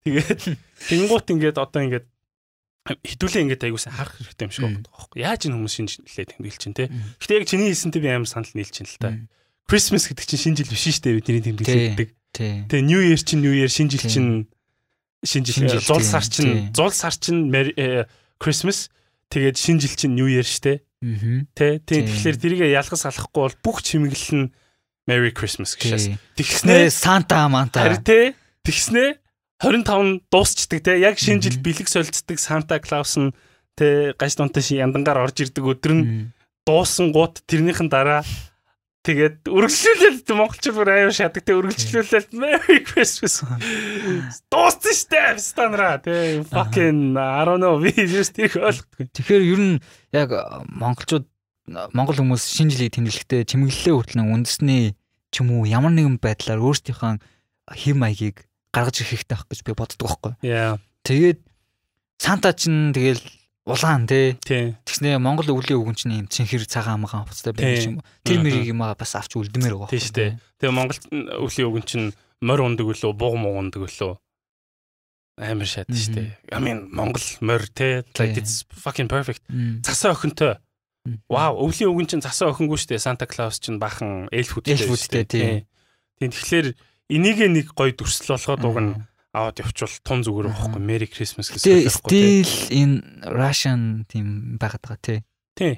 Тэгээд 0.04 0.40
тэнгуут 0.88 1.26
ингээд 1.32 1.58
одоо 1.58 1.80
ингээд 1.82 2.06
хідүүлээ 2.88 3.42
ингээд 3.44 3.64
аягуулсан 3.68 3.92
харах 3.92 4.16
хэрэгтэй 4.16 4.46
юм 4.48 4.52
шиг 4.52 4.64
байна 4.64 4.84
байхгүй 4.88 5.18
яаж 5.20 5.40
энэ 5.44 5.56
хүмүүс 5.60 5.74
шинэ 5.76 5.90
жилээ 6.08 6.28
тэмдэглэж 6.32 6.60
чинь 6.62 6.76
те 6.76 6.88
гэтээ 7.20 7.38
яг 7.42 7.46
чиний 7.48 7.68
хэлсэнтэй 7.68 8.00
би 8.00 8.08
амар 8.08 8.30
санал 8.30 8.54
нийлж 8.56 8.72
чинь 8.72 8.88
л 8.88 8.96
та. 8.96 9.12
Christmas 9.68 10.08
гэдэг 10.08 10.24
чинь 10.24 10.40
шинэ 10.40 10.56
жил 10.64 10.72
биш 10.72 10.84
шүү 10.88 11.04
дээ 11.04 11.16
бидний 11.20 11.44
тэмдэглэдэг 11.44 12.08
тэгээ 12.32 12.84
New 12.88 13.00
Year 13.04 13.20
чинь 13.20 13.42
New 13.44 13.52
Year 13.52 13.68
шинэ 13.68 13.92
жил 13.92 14.04
чинь 14.08 14.30
шинэ 15.20 15.44
жил 15.44 15.84
зул 15.84 16.00
сар 16.00 16.24
чинь 16.24 16.72
зул 16.72 16.92
сар 16.96 17.12
чинь 17.12 17.52
Christmas. 18.40 18.88
Тэгээд 19.28 19.56
шинэ 19.60 19.80
жил 19.84 19.92
чинь 19.92 20.16
New 20.16 20.28
Year 20.32 20.46
шүү 20.48 20.64
дээ 20.64 20.78
тэ 21.52 21.78
тийм 21.84 22.08
тэгэхээр 22.08 22.36
тэрийг 22.40 22.62
ялгаж 22.72 23.04
салахгүй 23.04 23.42
бол 23.44 23.56
бүх 23.60 23.84
чимэглэл 23.84 24.48
нь 24.48 24.50
Merry 25.08 25.32
Christmas 25.32 25.72
гэшээс 25.72 26.20
тэгснээ 26.36 26.92
Санта 26.92 27.48
Манта. 27.48 27.80
Харин 27.80 28.04
тэ 28.04 28.36
тэгснээ 28.60 29.16
25 29.56 30.28
дуусчдаг 30.28 30.84
те. 30.84 31.00
Яг 31.00 31.16
шинэ 31.16 31.40
жил 31.40 31.56
бэлэг 31.64 31.88
солилцдаг 31.88 32.36
Санта 32.36 32.76
Клаус 32.76 33.16
нь 33.16 33.32
те 33.72 34.12
гаж 34.20 34.36
дунтай 34.36 34.60
ши 34.60 34.76
яндангаар 34.76 35.24
орж 35.24 35.48
ирдэг 35.48 35.64
өдөр 35.64 35.92
нь 35.96 36.04
дуусан 36.68 37.16
гут 37.16 37.40
тэрнийхэн 37.48 37.88
дараа 37.88 38.20
тэгээд 39.08 39.48
үргэлжлүүлэл 39.48 40.28
монголчууд 40.28 40.76
бүр 40.76 40.92
аюу 40.92 41.16
шадаг 41.16 41.40
те 41.40 41.56
үргэлжлүүлэл 41.56 42.28
Merry 42.36 42.84
Christmas. 42.84 43.40
Дууссан 44.52 44.92
штэ 44.92 45.40
станра 45.40 45.96
те. 46.04 46.44
Fucking 46.52 47.16
I 47.16 47.48
don't 47.48 47.64
know 47.64 47.80
би 47.80 47.96
just 47.96 48.36
их 48.36 48.60
ойлгохгүй. 48.60 49.08
Тэгэхээр 49.08 49.44
ер 49.56 49.60
нь 49.64 49.76
яг 50.12 50.36
монголчууд 50.68 51.24
монгол 51.68 52.16
хүмүүс 52.16 52.44
шинэ 52.48 52.72
жилийг 52.72 52.96
тэмдэглэхдээ 52.96 53.42
чимэглэлээ 53.44 53.94
хүртэл 53.94 54.24
үндэсний 54.24 54.97
ч 55.32 55.42
юм 55.42 55.52
уу 55.56 55.64
ямар 55.68 55.92
нэгэн 55.92 56.18
байдлаар 56.22 56.60
өөрсдийнхөө 56.62 57.20
хэм 57.68 57.96
маягийг 58.00 58.48
гаргаж 58.72 59.00
ирэх 59.00 59.12
хэрэгтэй 59.16 59.36
байх 59.36 59.44
гэж 59.48 59.60
би 59.64 59.72
боддог 59.76 59.98
байхгүй. 60.00 60.32
Тэгээд 61.04 61.38
Санта 62.18 62.50
ч 62.52 62.66
тэгэл 62.66 63.22
улаан 63.68 64.08
тий. 64.08 64.34
Тэгснэ 64.42 65.20
Монгол 65.20 65.52
өвлийн 65.52 65.78
өвгөн 65.78 65.96
чинь 65.96 66.16
юм 66.24 66.28
цэнхэр 66.28 66.64
цагаан 66.64 67.04
амгаан 67.04 67.28
хувцастай 67.28 67.52
байх 67.52 67.84
юм. 67.84 68.00
Тэр 68.24 68.40
мэрийг 68.42 68.72
юм 68.72 68.80
бас 68.82 69.12
авч 69.14 69.36
үлдмээр 69.36 69.76
байгаа. 69.76 69.92
Тийм 69.92 70.02
шүү 70.02 70.16
дээ. 70.16 70.32
Тэгээ 70.58 70.74
Монгол 70.74 70.98
өвлийн 71.44 71.68
өвгөн 71.68 71.84
чинь 71.86 72.06
морь 72.40 72.64
ундаг 72.64 72.86
үлөө, 72.88 73.12
буг 73.12 73.34
муу 73.36 73.60
ундаг 73.60 73.84
үлөө. 73.84 74.16
Амар 75.38 75.68
шат 75.68 75.86
дээ. 75.86 76.34
I 76.50 76.58
mean 76.58 76.90
Монгол 76.90 77.22
морь 77.44 77.68
тий. 77.70 78.02
Like 78.18 78.40
it's 78.40 78.64
fucking 78.72 79.06
perfect. 79.06 79.44
Цасаа 79.84 80.16
охинтой. 80.16 80.58
Вау, 81.28 81.52
өвлийн 81.64 81.90
өвгөн 81.90 82.08
чинь 82.08 82.24
цасаа 82.24 82.52
охингүй 82.52 82.78
шүү 82.78 82.96
дээ. 82.96 83.04
Санта 83.04 83.26
Клаус 83.26 83.58
чинь 83.58 83.80
бахан 83.80 84.28
эльф 84.32 84.52
хүттэй 84.56 84.76
шүү 84.76 85.26
дээ. 85.26 85.66
Тийм. 86.18 86.30
Тэгэхээр 86.32 86.74
энийг 87.08 87.38
нэг 87.40 87.66
гоё 87.72 87.92
дүрсэл 87.94 88.36
болгоод 88.36 88.64
уг 88.68 88.78
нь 88.82 88.92
аваад 89.32 89.60
явчвал 89.60 89.96
тун 90.02 90.20
зүгээр 90.24 90.48
байхгүй 90.50 90.82
Merry 90.82 91.08
Christmas 91.08 91.52
гэсэн 91.52 91.84
үг 91.84 91.92
байхгүй. 91.92 92.10
Still 92.10 92.52
in 92.74 92.90
Russian 93.24 94.08
тийм 94.08 94.56
байгаад 94.58 94.82
байгаа 94.82 95.00
тий. 95.04 95.20
Тий. 95.54 95.74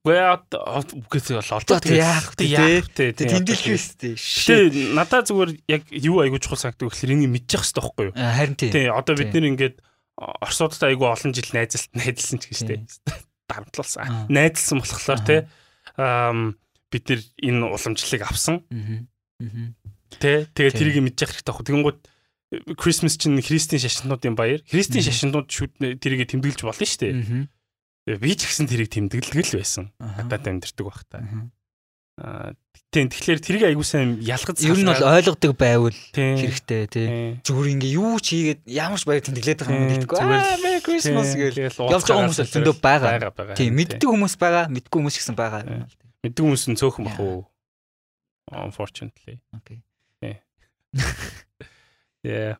Гүйд 0.00 0.56
үгээс 0.56 1.28
бол 1.36 1.52
олдоо 1.60 1.76
яах 1.92 2.32
вэ 2.38 2.88
тий. 2.88 3.12
Тэмдэглэхээс 3.12 3.86
тий. 4.00 4.14
Тий 4.16 4.96
надаа 4.96 5.20
зүгээр 5.28 5.50
яг 5.68 5.82
юу 5.92 6.24
айгуу 6.24 6.40
чухал 6.40 6.56
санагдав 6.56 6.88
гэхэлэр 6.88 7.14
энийг 7.20 7.36
мэдчих 7.36 7.60
хэрэгтэй 7.60 7.84
байхгүй 7.84 8.04
юу? 8.08 8.14
Харин 8.16 8.56
тий. 8.56 8.70
Тий 8.72 8.88
одоо 8.88 9.14
бид 9.18 9.34
нэр 9.34 9.50
ингээд 9.52 9.76
Оросуудтай 10.20 10.92
айгуу 10.92 11.12
олон 11.12 11.32
жил 11.32 11.48
найзалт 11.52 11.92
найдалсан 11.96 12.40
ч 12.40 12.48
гэж 12.48 12.60
тий. 12.64 12.78
Дарамтлалсан. 13.50 14.30
Найдалсан 14.30 14.78
болохоор. 14.78 15.50
Аа 15.98 16.54
бид 16.90 17.04
нэр 17.06 17.20
энэ 17.42 17.66
уламжлалыг 17.70 18.22
авсан. 18.26 18.62
Тэ 20.18 20.46
тэгээ 20.54 20.74
тэрийг 20.74 20.98
мэдчих 21.02 21.30
хэрэгтэй 21.30 21.50
байхгүй. 21.54 21.66
Тэгэнгүүт 21.70 22.00
Christmas 22.74 23.14
чинь 23.14 23.38
христийн 23.38 23.78
шашнуудын 23.78 24.34
баяр. 24.34 24.58
Христийн 24.66 25.06
шашнууд 25.06 25.46
тэрийг 26.02 26.26
тэмдэглэж 26.34 26.66
болно 26.66 26.82
шүү 26.82 26.98
дээ. 28.10 28.18
Би 28.18 28.34
ч 28.34 28.50
гэсэн 28.50 28.66
тэрийг 28.66 28.90
тэмдэглэдэг 28.90 29.54
л 29.54 29.58
байсан. 29.62 29.94
Хатаад 30.02 30.50
амьдэрдэг 30.50 30.82
байх 30.82 31.06
та. 31.06 31.22
Тийм 32.90 33.06
тэгэхээр 33.06 33.38
тэрийг 33.38 33.64
айгуу 33.70 33.86
сайн 33.86 34.18
ялгаж 34.18 34.58
ер 34.66 34.74
нь 34.74 34.90
бол 34.90 35.14
ойлгодог 35.14 35.54
байвал 35.54 35.94
хэрэгтэй 36.10 36.90
тий. 36.90 37.06
Зүгээр 37.46 37.78
ингээ 37.78 37.94
юу 37.94 38.18
ч 38.18 38.34
хийгээд 38.34 38.60
ямар 38.66 38.98
ч 38.98 39.06
баяр 39.06 39.22
тэмдэглээд 39.22 39.62
байгаа 39.62 39.78
юм 39.78 39.90
гэдэггүй. 39.94 40.18
Аа 40.18 40.58
Merry 40.58 40.82
Christmas 40.82 41.30
гэж 41.38 41.54
явж 41.70 41.78
байгаа 41.78 42.18
хүмүүс 42.26 42.50
зөндөө 42.50 42.74
байгаа. 42.82 43.54
Тийм 43.54 43.78
мэддэг 43.78 44.10
хүмүүс 44.10 44.34
байгаа, 44.42 44.66
мэдгүй 44.74 44.98
хүмүүс 45.06 45.14
ч 45.14 45.18
гэсэн 45.22 45.38
байгаа. 45.38 45.86
Мэддэг 46.26 46.42
хүмүүс 46.42 46.64
нь 46.66 46.78
цөөхөн 46.82 47.06
бах 47.06 47.18
уу? 47.22 47.46
Unfortunately. 48.50 49.38
Okay. 49.62 49.78
Yeah. 52.26 52.58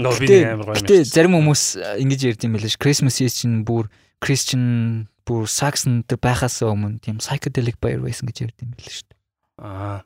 Но 0.00 0.10
би 0.18 0.26
амар 0.42 0.72
гоё 0.72 0.74
юм. 0.74 0.82
Гэтэ 0.82 1.04
зарим 1.04 1.36
хүмүүс 1.36 1.62
ингэж 2.00 2.20
ярьд 2.32 2.42
юм 2.48 2.56
байлаа 2.56 2.72
ш. 2.72 2.80
Christmas 2.80 3.20
чинь 3.20 3.62
бүр 3.62 3.92
Christian 4.22 4.64
бүр 5.26 5.50
Saxon 5.50 6.02
дээр 6.06 6.22
байхаас 6.22 6.62
өмнө 6.62 7.02
тийм 7.02 7.18
psychedelic 7.18 7.82
баяр 7.82 8.02
байсан 8.06 8.30
гэж 8.30 8.46
ярьд 8.46 8.62
юм 8.62 8.70
байлаа 8.74 8.94
ш. 8.94 9.02
Аа. 9.58 10.00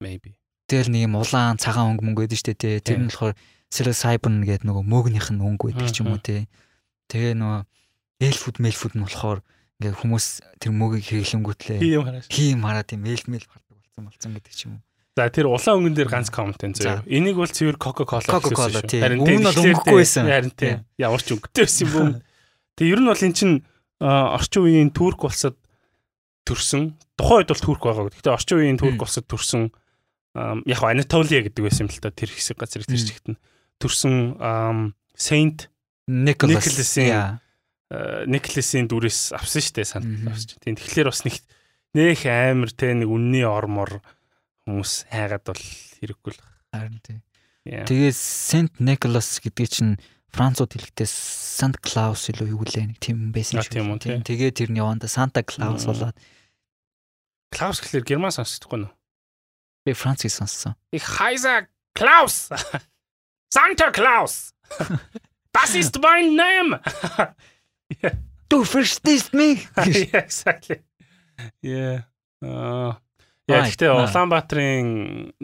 Maybe. 0.00 0.36
Тэгэл 0.68 0.92
нэг 0.92 1.08
юм 1.08 1.20
улаан 1.20 1.60
цагаан 1.60 1.96
өнгө 1.96 2.04
мөнгө 2.04 2.22
байдаг 2.24 2.40
штэ 2.40 2.56
тий. 2.56 2.80
Тэр 2.80 3.00
нь 3.04 3.08
болохоор 3.12 3.36
psilocybin 3.72 4.44
гэдэг 4.44 4.64
нөгөө 4.68 4.84
мөөгнийх 4.84 5.28
нь 5.32 5.40
өнгө 5.40 5.72
байдаг 5.72 5.92
ч 5.92 6.00
юм 6.00 6.12
уу 6.12 6.20
тий. 6.20 6.48
Тэгээ 7.12 7.36
нөгөө 7.36 7.60
эльфуд 8.28 8.56
мэлфуд 8.60 8.94
нь 8.96 9.04
болохоор 9.04 9.40
ингээ 9.80 9.96
хүмүүс 10.00 10.26
тэр 10.60 10.72
мөгийг 10.76 11.04
хэрэглэнгүүтлээ 11.08 11.78
хийм 12.28 12.60
хараад 12.66 12.88
тийм 12.88 13.04
эльф 13.08 13.24
мэл 13.28 13.46
гардаг 13.48 13.76
болсон 13.80 14.04
болсон 14.08 14.30
гэдэг 14.36 14.52
ч 14.52 14.60
юм 14.68 14.80
уу. 14.80 14.82
За 15.16 15.28
тэр 15.32 15.48
улаан 15.48 15.82
өнгөн 15.82 15.94
дээр 15.96 16.10
ганц 16.12 16.28
коммент 16.30 16.60
зөө. 16.60 17.08
Энийг 17.08 17.40
бол 17.40 17.50
цэвэр 17.50 17.80
Coca-Cola 17.80 18.28
Coca-Cola 18.28 18.84
тийм. 18.86 19.18
Өмнө 19.18 19.50
нь 19.50 19.50
өнгөхгүй 19.50 19.98
байсан. 20.04 20.30
Харин 20.30 20.54
тийм. 20.54 20.86
Ямар 20.94 21.18
ч 21.24 21.34
өнгөтэй 21.34 21.64
байсан 21.66 21.84
юм 21.88 21.92
бүү. 21.96 22.08
Тэгээ 22.78 22.94
ер 22.94 23.00
нь 23.02 23.10
бол 23.10 23.26
эн 23.26 23.34
чин 23.34 23.52
орчин 23.98 24.62
үеийн 24.62 24.90
Турк 24.94 25.26
улсад 25.26 25.58
төрсөн. 26.46 26.94
Тухайн 27.18 27.42
үед 27.42 27.50
бол 27.50 27.66
Турк 27.66 27.82
байгаа. 27.82 28.06
Гэхдээ 28.14 28.36
орчин 28.38 28.58
үеийн 28.62 28.78
Турк 28.78 29.02
улсад 29.02 29.26
төрсөн 29.26 29.74
яг 30.38 30.80
Анатолия 30.86 31.42
гэдэг 31.42 31.62
байсан 31.66 31.90
юм 31.90 31.92
л 31.92 31.98
та 31.98 32.14
тэр 32.14 32.30
хэсэг 32.30 32.54
газар 32.54 32.86
тэр 32.86 33.02
чигт 33.02 33.26
нь 33.34 33.40
төрсөн 33.82 34.38
Saint 35.18 35.66
Nicholas-ийн 36.06 37.42
Nicholas-ийн 38.30 38.86
дүрээс 38.86 39.34
авсан 39.34 39.62
штэ 39.64 39.82
санал 39.82 40.30
авсан. 40.30 40.62
Тийм 40.62 40.78
тэгэхээр 40.78 41.10
бас 41.10 41.26
нэг 41.26 41.42
нөх 41.98 42.22
амар 42.30 42.70
те 42.70 42.94
нэг 42.94 43.10
үнний 43.10 43.42
ормор 43.42 43.98
хүмүүс 44.68 45.10
хайгаад 45.10 45.44
бол 45.48 45.64
хэрэггүй 45.98 46.32
л. 46.36 46.40
Харин 46.70 47.00
тий. 47.02 47.18
Тэгээ 47.66 48.12
Saint 48.14 48.78
Nicholas 48.78 49.42
гэдэг 49.42 49.66
чинь 49.66 49.96
Францууд 50.34 50.72
хэлэхдээ 50.72 51.08
Сант 51.08 51.76
Клаус 51.80 52.28
илүү 52.30 52.52
юу 52.52 52.62
гэлээ 52.62 52.92
нэг 52.92 52.98
тийм 53.00 53.32
байсан 53.32 53.64
шүү. 53.64 53.98
Тэгээ 54.24 54.50
тэр 54.52 54.70
нь 54.70 54.80
яванда 54.80 55.08
Санта 55.08 55.40
Клаус 55.42 55.88
болоод 55.88 56.16
Клаус 57.48 57.80
гэхэлэр 57.80 58.04
герман 58.04 58.32
сонсдоггүй 58.34 58.84
нөө. 58.84 58.92
Би 59.88 59.92
Францыг 59.96 60.30
сонссон. 60.30 60.76
Ich 60.92 61.04
heiße 61.04 61.66
Klaus. 61.96 62.52
Santa 63.48 63.90
Claus. 63.90 64.52
Das 65.52 65.74
ist 65.74 65.98
mein 66.00 66.36
name. 66.36 66.80
Du 68.48 68.64
verstehst 68.64 69.34
mich. 69.34 69.68
yeah, 69.76 70.24
exactly. 70.24 70.80
Yeah. 71.60 72.08
Uh, 72.40 72.96
Яа 73.48 73.64
гэхдээ 73.64 73.92
Улаанбаатарын 73.92 74.88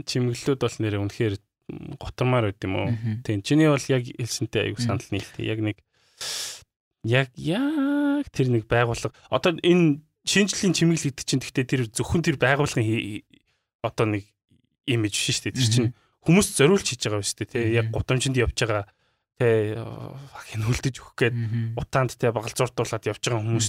чимэглэлүүд 0.05 0.61
бол 0.61 0.77
нэрээ 0.81 1.01
үнэхээр 1.05 1.35
готормаар 1.99 2.53
байд 2.53 2.61
юм 2.65 2.75
уу. 2.77 2.89
Тийм. 3.25 3.41
Чиний 3.41 3.69
бол 3.69 3.81
яг 3.89 4.05
хэлсэнтэй 4.05 4.73
аягүй 4.73 4.83
санал 4.85 5.09
нийлтээ. 5.09 5.49
Яг 5.49 5.61
нэг 5.65 5.77
яг 7.05 7.29
яг 7.37 8.27
тэр 8.33 8.53
нэг 8.53 8.69
байгууллага 8.69 9.17
одоо 9.33 9.57
энэ 9.65 10.05
шинжлэлийн 10.29 10.77
чимэглэл 10.77 11.09
гэдэг 11.13 11.25
чинь 11.25 11.41
гэхдээ 11.41 11.67
тэр 11.69 11.83
зөвхөн 11.89 12.25
тэр 12.25 12.37
байгууллагын 12.37 13.25
одоо 13.85 14.07
нэг 14.09 14.25
имиж 14.85 15.15
шүү 15.17 15.53
дээ. 15.53 15.57
Тэр 15.57 15.69
чинь 15.73 15.91
хүмүүс 16.25 16.49
зориулж 16.57 16.85
хийж 16.85 17.09
байгаа 17.09 17.25
шүү 17.25 17.39
дээ. 17.45 17.53
Тэ 17.53 17.61
яг 17.81 17.87
гудамжинд 17.93 18.37
явж 18.37 18.57
байгаа 18.57 18.85
тэ 19.41 19.81
хин 20.53 20.63
хөлдөж 20.65 20.95
өгөх 21.01 21.17
гээд 21.17 21.37
утаанд 21.77 22.17
тэ 22.17 22.33
багалзууртуулаад 22.33 23.09
явж 23.09 23.21
байгаа 23.25 23.41
хүмүүс 23.45 23.67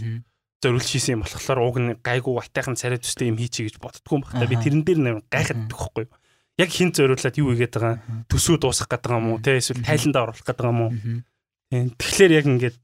зориулж 0.63 0.87
хийсэн 0.87 1.19
юм 1.19 1.23
болохоор 1.27 1.59
уг 1.63 1.77
нь 1.79 1.95
гайгүй 1.99 2.33
ватайхан 2.39 2.79
царай 2.79 2.99
төстэй 2.99 3.31
юм 3.31 3.39
хийчихье 3.39 3.71
гэж 3.71 3.77
боддгоо 3.83 4.19
юм 4.19 4.23
байна. 4.23 4.47
Би 4.47 4.55
тэрэн 4.55 4.83
дээр 4.87 4.99
нэр 5.03 5.15
гайхаад 5.27 5.67
байхгүй 5.67 6.07
юу? 6.07 6.13
Яг 6.55 6.69
хин 6.71 6.95
зориулаад 6.95 7.35
юу 7.35 7.51
игээд 7.51 7.75
байгаа 7.75 7.99
төсөө 8.31 8.63
дуусгах 8.63 8.87
гэдэг 8.87 9.11
юм 9.11 9.35
уу? 9.35 9.43
Тэ 9.43 9.59
эсвэл 9.59 9.83
тайландаа 9.83 10.31
оруулах 10.31 10.47
гэдэг 10.47 10.67
юм 10.71 10.79
уу? 10.87 10.91
Тэгэхээр 11.71 12.31
яг 12.31 12.45
ингээд 12.47 12.77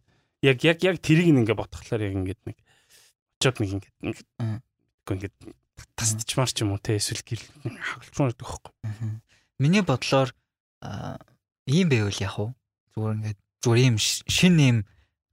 яг 0.43 0.57
яг 0.67 0.77
яг 0.83 0.97
тэрийг 0.99 1.31
ингээд 1.31 1.55
бодхолоор 1.55 2.03
яг 2.03 2.13
ингээд 2.19 2.41
нэг 2.51 2.57
очоод 3.39 3.57
нэг 3.63 3.69
ингээд 3.79 3.95
ингээд 4.03 4.27
ингээд 5.07 5.35
тасдчмаар 5.95 6.51
ч 6.51 6.67
юм 6.67 6.75
уу? 6.75 6.83
Тэ 6.83 6.99
эсвэл 6.99 7.23
гэр 7.23 7.41
хагалцмаар 7.63 8.31
гэдэг 8.35 8.43
байхгүй? 8.43 8.73
Миний 9.63 9.83
бодлоор 9.87 10.35
ийм 11.63 11.87
байвал 11.87 12.19
яг 12.19 12.35
уу 12.35 12.51
зүгээр 12.91 13.15
ингээд 13.23 13.39
зүгээр 13.63 13.81
ийм 13.87 13.97
шин 14.01 14.55
ийм 14.59 14.77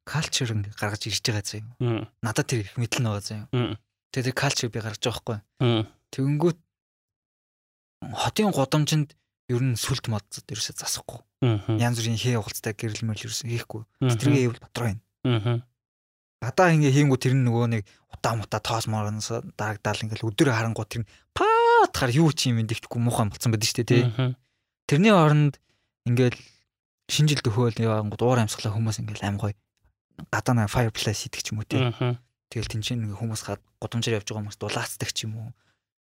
culture 0.07 0.52
ингээ 0.54 0.78
гаргаж 0.78 1.02
ирж 1.11 1.25
байгаа 1.26 1.42
заяа. 1.42 2.07
Надад 2.23 2.47
тэр 2.47 2.62
их 2.62 2.78
мэдлэн 2.78 3.09
байгаа 3.09 3.25
заяа. 3.25 3.76
Тэгээ 4.14 4.26
тэр 4.30 4.37
culture 4.38 4.71
би 4.71 4.78
гаргаж 4.78 5.02
байгаа 5.02 5.42
байхгүй. 5.59 5.90
Тэгэнгүүт 6.12 6.59
хотын 8.02 8.52
годамжинд 8.54 9.14
ер 9.48 9.62
нь 9.64 9.76
сүлд 9.78 10.08
модцод 10.12 10.46
ерөөсө 10.48 10.76
засахгүй. 10.76 11.20
Янз 11.80 11.98
бүрийн 11.98 12.20
хээ 12.20 12.36
явуулцтай 12.38 12.74
гэрэл 12.76 13.06
мөрл 13.08 13.24
ерөөсө 13.26 13.48
хийхгүй. 13.48 13.82
Тэргээ 14.04 14.44
ивэл 14.46 14.60
дотроо 14.60 14.92
юм. 14.92 15.00
Гадаа 16.38 16.70
ингээ 16.70 16.94
хийнгүү 16.94 17.18
тэр 17.18 17.34
нөгөө 17.34 17.66
нэг 17.66 17.82
утаа 18.14 18.38
мутаа 18.38 18.62
тоос 18.62 18.86
моороноос 18.86 19.42
дарагдаал 19.58 20.02
ингээл 20.06 20.30
өдөр 20.30 20.54
харангуй 20.54 20.86
тэр 20.86 21.02
паатахаар 21.34 22.14
юу 22.14 22.30
ч 22.30 22.54
юм 22.54 22.62
дэвтэхгүй 22.62 23.00
муухай 23.02 23.26
болцсон 23.26 23.50
байдаг 23.50 23.66
шүү 23.66 23.82
дээ 23.82 23.90
тий. 23.90 24.02
Тэрний 24.86 25.10
оронд 25.10 25.58
ингээл 26.06 26.38
шинжил 27.10 27.42
дөхөөл 27.42 27.74
явангууд 27.82 28.22
уур 28.22 28.38
амьсгалаа 28.38 28.70
хүмүүс 28.78 29.02
ингээл 29.02 29.26
аим 29.26 29.38
гоё 29.42 29.58
гадаа 30.30 30.54
нэг 30.54 30.70
fireplace 30.70 31.26
хийдэг 31.26 31.42
ч 31.42 31.50
юм 31.50 31.58
уу 31.58 31.66
тий. 31.66 31.82
Тэгэл 32.54 32.70
тэнцэн 32.70 33.02
хүмүүс 33.18 33.42
гудамжаар 33.82 34.22
явж 34.22 34.30
байгаа 34.30 34.42
хүмүүс 34.46 34.58
дулаацдаг 34.62 35.10
ч 35.10 35.26
юм 35.26 35.42
уу. 35.42 35.50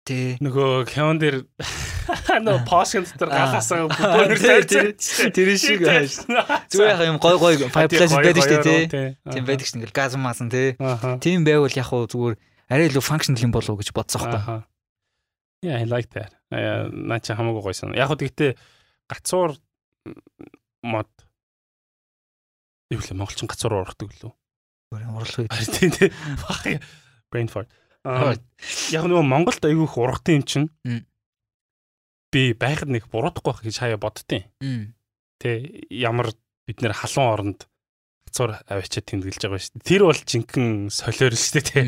Тэ. 0.08 0.40
Нөгөө 0.40 0.88
кеон 0.88 1.20
дээр 1.20 1.44
нөө 2.46 2.64
пошин 2.64 3.04
дотор 3.04 3.28
галаасаа 3.28 3.84
бүр 3.92 4.32
тэр 4.40 5.50
шиг 5.60 5.84
хайш. 5.84 6.24
Зүгээр 6.72 6.88
яг 6.96 7.02
юм 7.04 7.20
гой 7.20 7.36
гой 7.36 7.60
fireplace 7.68 8.16
байдаг 8.16 8.40
шүү 8.40 8.64
дээ 8.64 8.88
тий. 8.88 9.08
Тийм 9.28 9.44
байдаг 9.44 9.68
шүү 9.68 9.76
ингээл 9.84 9.98
газ 10.00 10.16
маасан 10.16 10.48
тий. 10.48 10.80
Тийм 11.20 11.44
байвал 11.44 11.68
яг 11.68 11.92
хуу 11.92 12.08
зүгээр 12.08 12.40
арай 12.72 12.88
илүү 12.88 13.04
functional 13.04 13.44
юм 13.44 13.52
болов 13.52 13.76
уу 13.76 13.80
гэж 13.84 13.92
бодсон 13.92 14.24
байхгүй. 14.24 14.64
Yeah, 15.68 15.82
I 15.82 15.84
like 15.84 16.08
that. 16.16 16.32
Наач 16.48 17.28
хамаагүй 17.28 17.68
гойсон. 17.68 17.92
Яг 17.92 18.08
хөө 18.08 18.24
тэгтээ 18.24 18.56
гацуур 19.12 19.60
мод 20.88 21.12
Юу 22.88 23.04
лээ 23.04 23.12
монголчин 23.12 23.44
гацуур 23.44 23.84
ургадаг 23.84 24.08
лөө. 24.24 24.32
Үү. 24.32 25.44
Тийм 25.76 25.92
тийм. 25.92 26.80
Brain 27.28 27.52
fart. 27.52 27.68
Яг 28.94 29.04
нөгөө 29.06 29.24
Монголд 29.26 29.62
айгүйх 29.68 29.98
ургатын 30.00 30.40
юм 30.40 30.44
чинь. 30.48 30.68
Би 32.32 32.52
байхад 32.52 32.92
нэг 32.92 33.08
буруудахгүй 33.12 33.52
байх 33.52 33.62
гэж 33.64 33.76
хаяа 33.80 34.00
боддtiin. 34.00 34.44
Тэ 35.38 35.86
ямар 35.92 36.32
бид 36.68 36.82
нэр 36.84 36.92
халуун 36.92 37.32
оронд 37.32 37.60
гацуур 38.28 38.58
аваачаад 38.68 39.06
тэмдэглэж 39.08 39.40
байгаа 39.40 39.60
шүү 39.60 39.80
дээ. 39.80 39.88
Тэр 39.88 40.02
бол 40.04 40.20
жинхэнэ 40.20 40.92
солиор 40.92 41.34
шүү 41.36 41.54
дээ 41.56 41.68
тий. 41.68 41.84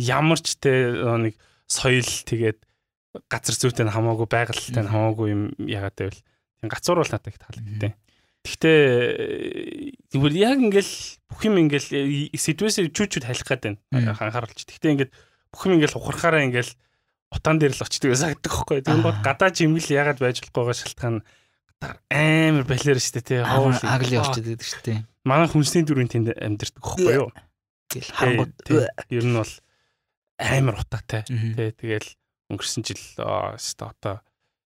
Ямар 0.00 0.40
ч 0.40 0.56
те 0.56 0.72
нэг 0.94 1.36
соёл 1.68 2.06
тэгээд 2.06 2.58
газар 3.28 3.54
зүйтэй 3.54 3.86
хамаагүй 3.92 4.26
байгальтай 4.26 4.84
хамаагүй 4.88 5.26
юм 5.30 5.42
ягаад 5.68 5.94
гэвэл 5.98 6.20
тийм 6.24 6.68
гацуур 6.72 6.98
бол 7.04 7.12
надад 7.12 7.30
их 7.30 7.38
таалагдтыг. 7.38 7.92
Гэхдээ 8.44 8.80
зүгээр 10.12 10.34
яг 10.36 10.58
ингээл 10.60 10.94
бүх 11.30 11.40
юм 11.46 11.56
ингээл 11.64 12.32
ситуацийг 12.36 12.92
чүүчүүд 12.92 13.24
халих 13.24 13.46
гээд 13.46 13.62
байна 13.92 14.12
анхааруулж. 14.20 14.68
Гэхдээ 14.68 14.92
ингээд 14.98 15.12
бүх 15.54 15.64
юм 15.70 15.78
ингээл 15.78 15.98
ухрахаараа 16.02 16.42
ингээл 16.50 16.72
утаан 17.30 17.58
дээр 17.62 17.74
л 17.78 17.84
очдөг 17.86 18.10
санагддаг 18.18 18.50
байхгүй. 18.50 18.82
Тэгээд 18.82 19.06
гол 19.06 19.20
гадаа 19.22 19.50
жимгэл 19.54 19.94
ягаад 19.94 20.18
байж 20.18 20.42
болохгүйгээ 20.42 20.78
шалтгаан 20.82 21.16
амар 22.10 22.64
балер 22.66 22.98
штэ 22.98 23.22
тий. 23.22 23.40
Хоол 23.46 23.78
агли 23.86 24.18
очдөг 24.18 24.60
штэ. 24.60 25.06
Манай 25.22 25.48
хүнсний 25.48 25.86
дүрийн 25.86 26.10
тэнд 26.10 26.34
амьдэрдэг 26.34 26.82
байхгүй 26.82 27.14
юу? 27.14 27.30
Тэгэл 27.88 28.10
хангууд 28.12 28.54
ер 29.14 29.24
нь 29.24 29.38
бол 29.38 29.54
амар 30.42 30.76
утаатай. 30.82 31.22
Тий 31.26 31.70
тэгэл 31.70 32.08
өнгөрсөн 32.52 32.82
жил 32.84 33.02
оо 33.22 33.56
одоо 33.56 34.20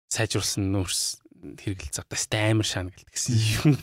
сайжруулсан 0.09 0.73
нөөс 0.73 1.23
хэрэгэлцээ 1.63 2.03
одоо 2.03 2.19
амар 2.43 2.67
шаана 2.67 2.91
гэлтгсэн 2.91 3.35
юм 3.63 3.77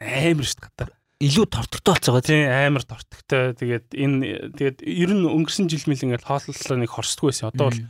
амар 0.00 0.46
шүү 0.46 0.60
дээ 0.76 1.05
илүү 1.22 1.46
тортогтой 1.48 1.96
болцоогоо 1.96 2.22
тий 2.24 2.44
амар 2.44 2.84
тортогтой. 2.84 3.56
Тэгээд 3.56 3.86
энэ 3.96 4.52
тэгээд 4.52 4.78
ер 4.84 5.10
нь 5.16 5.24
өнгөрсөн 5.24 5.68
жил 5.72 5.86
мэл 5.88 6.04
ингээд 6.04 6.28
хооллолоо 6.28 6.76
нэг 6.76 6.90
хорсдгүй 6.92 7.32
байсан. 7.32 7.48
Одоо 7.52 7.72
бол 7.72 7.80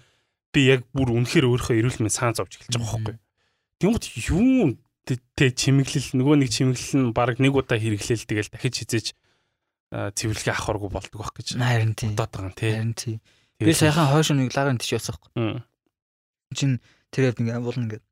би 0.55 0.61
яг 0.71 0.87
бүр 0.95 1.11
үнэхээр 1.11 1.47
өөрийнхөө 1.51 1.79
эрүүл 1.83 2.01
мэнд 2.07 2.15
саан 2.15 2.39
зовж 2.39 2.55
эхэлж 2.55 2.79
байгаа 2.79 3.03
байхгүй. 3.03 3.17
Тэгмэд 3.83 4.05
юу 4.31 4.79
тэ 5.07 5.47
чимэглэл 5.55 6.09
нөгөө 6.15 6.37
нэг 6.39 6.51
чимэглэл 6.55 6.95
нь 7.03 7.15
баг 7.15 7.39
нэг 7.43 7.55
удаа 7.55 7.79
хэрэглээл 7.79 8.27
тэгэл 8.27 8.51
дахиж 8.51 8.75
хизээж 8.87 9.07
цэвэрлэгээ 9.91 10.55
авахаргүй 10.55 10.91
болдог 10.91 11.19
байх 11.23 11.35
гэж 11.35 11.59
харин 11.63 11.95
тий 11.95 12.11
бодоод 12.11 12.35
байгаа 12.35 12.51
юм 12.51 12.59
тий 12.59 12.71
харин 12.75 12.95
тий 12.99 13.15
би 13.63 13.71
саяхан 13.71 14.11
хойш 14.11 14.35
нэг 14.35 14.51
лагын 14.51 14.83
тийш 14.83 14.99
ясахгүй 14.99 15.63
чин 16.59 16.83
тэгээд 17.15 17.39
нэг 17.39 17.55
амбул 17.55 17.79
ингээд 17.79 18.03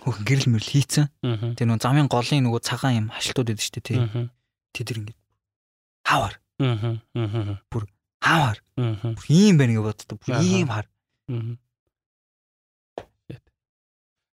хөхөн 0.00 0.24
гэрэл 0.24 0.48
мөрл 0.56 0.72
хийцэн. 0.72 1.12
Тэр 1.20 1.66
нөө 1.68 1.84
замын 1.84 2.08
голын 2.08 2.48
нөгөө 2.48 2.62
цагаан 2.64 2.96
юм 2.96 3.06
хашлтууд 3.12 3.52
байдаг 3.52 3.64
шүү 3.64 3.74
дээ 3.76 3.84
тий. 3.84 3.98
Тэд 4.72 4.88
тэр 4.88 4.98
ингэ 5.04 5.14
хавар. 6.04 6.34
Бүр 7.70 7.84
хавар. 8.20 8.58
Бүр 8.76 9.26
ийм 9.28 9.60
байна 9.60 9.76
гэж 9.76 9.84
боддог. 9.84 10.18
Бүр 10.24 10.40
ийм 10.42 10.68
хар. 10.68 10.86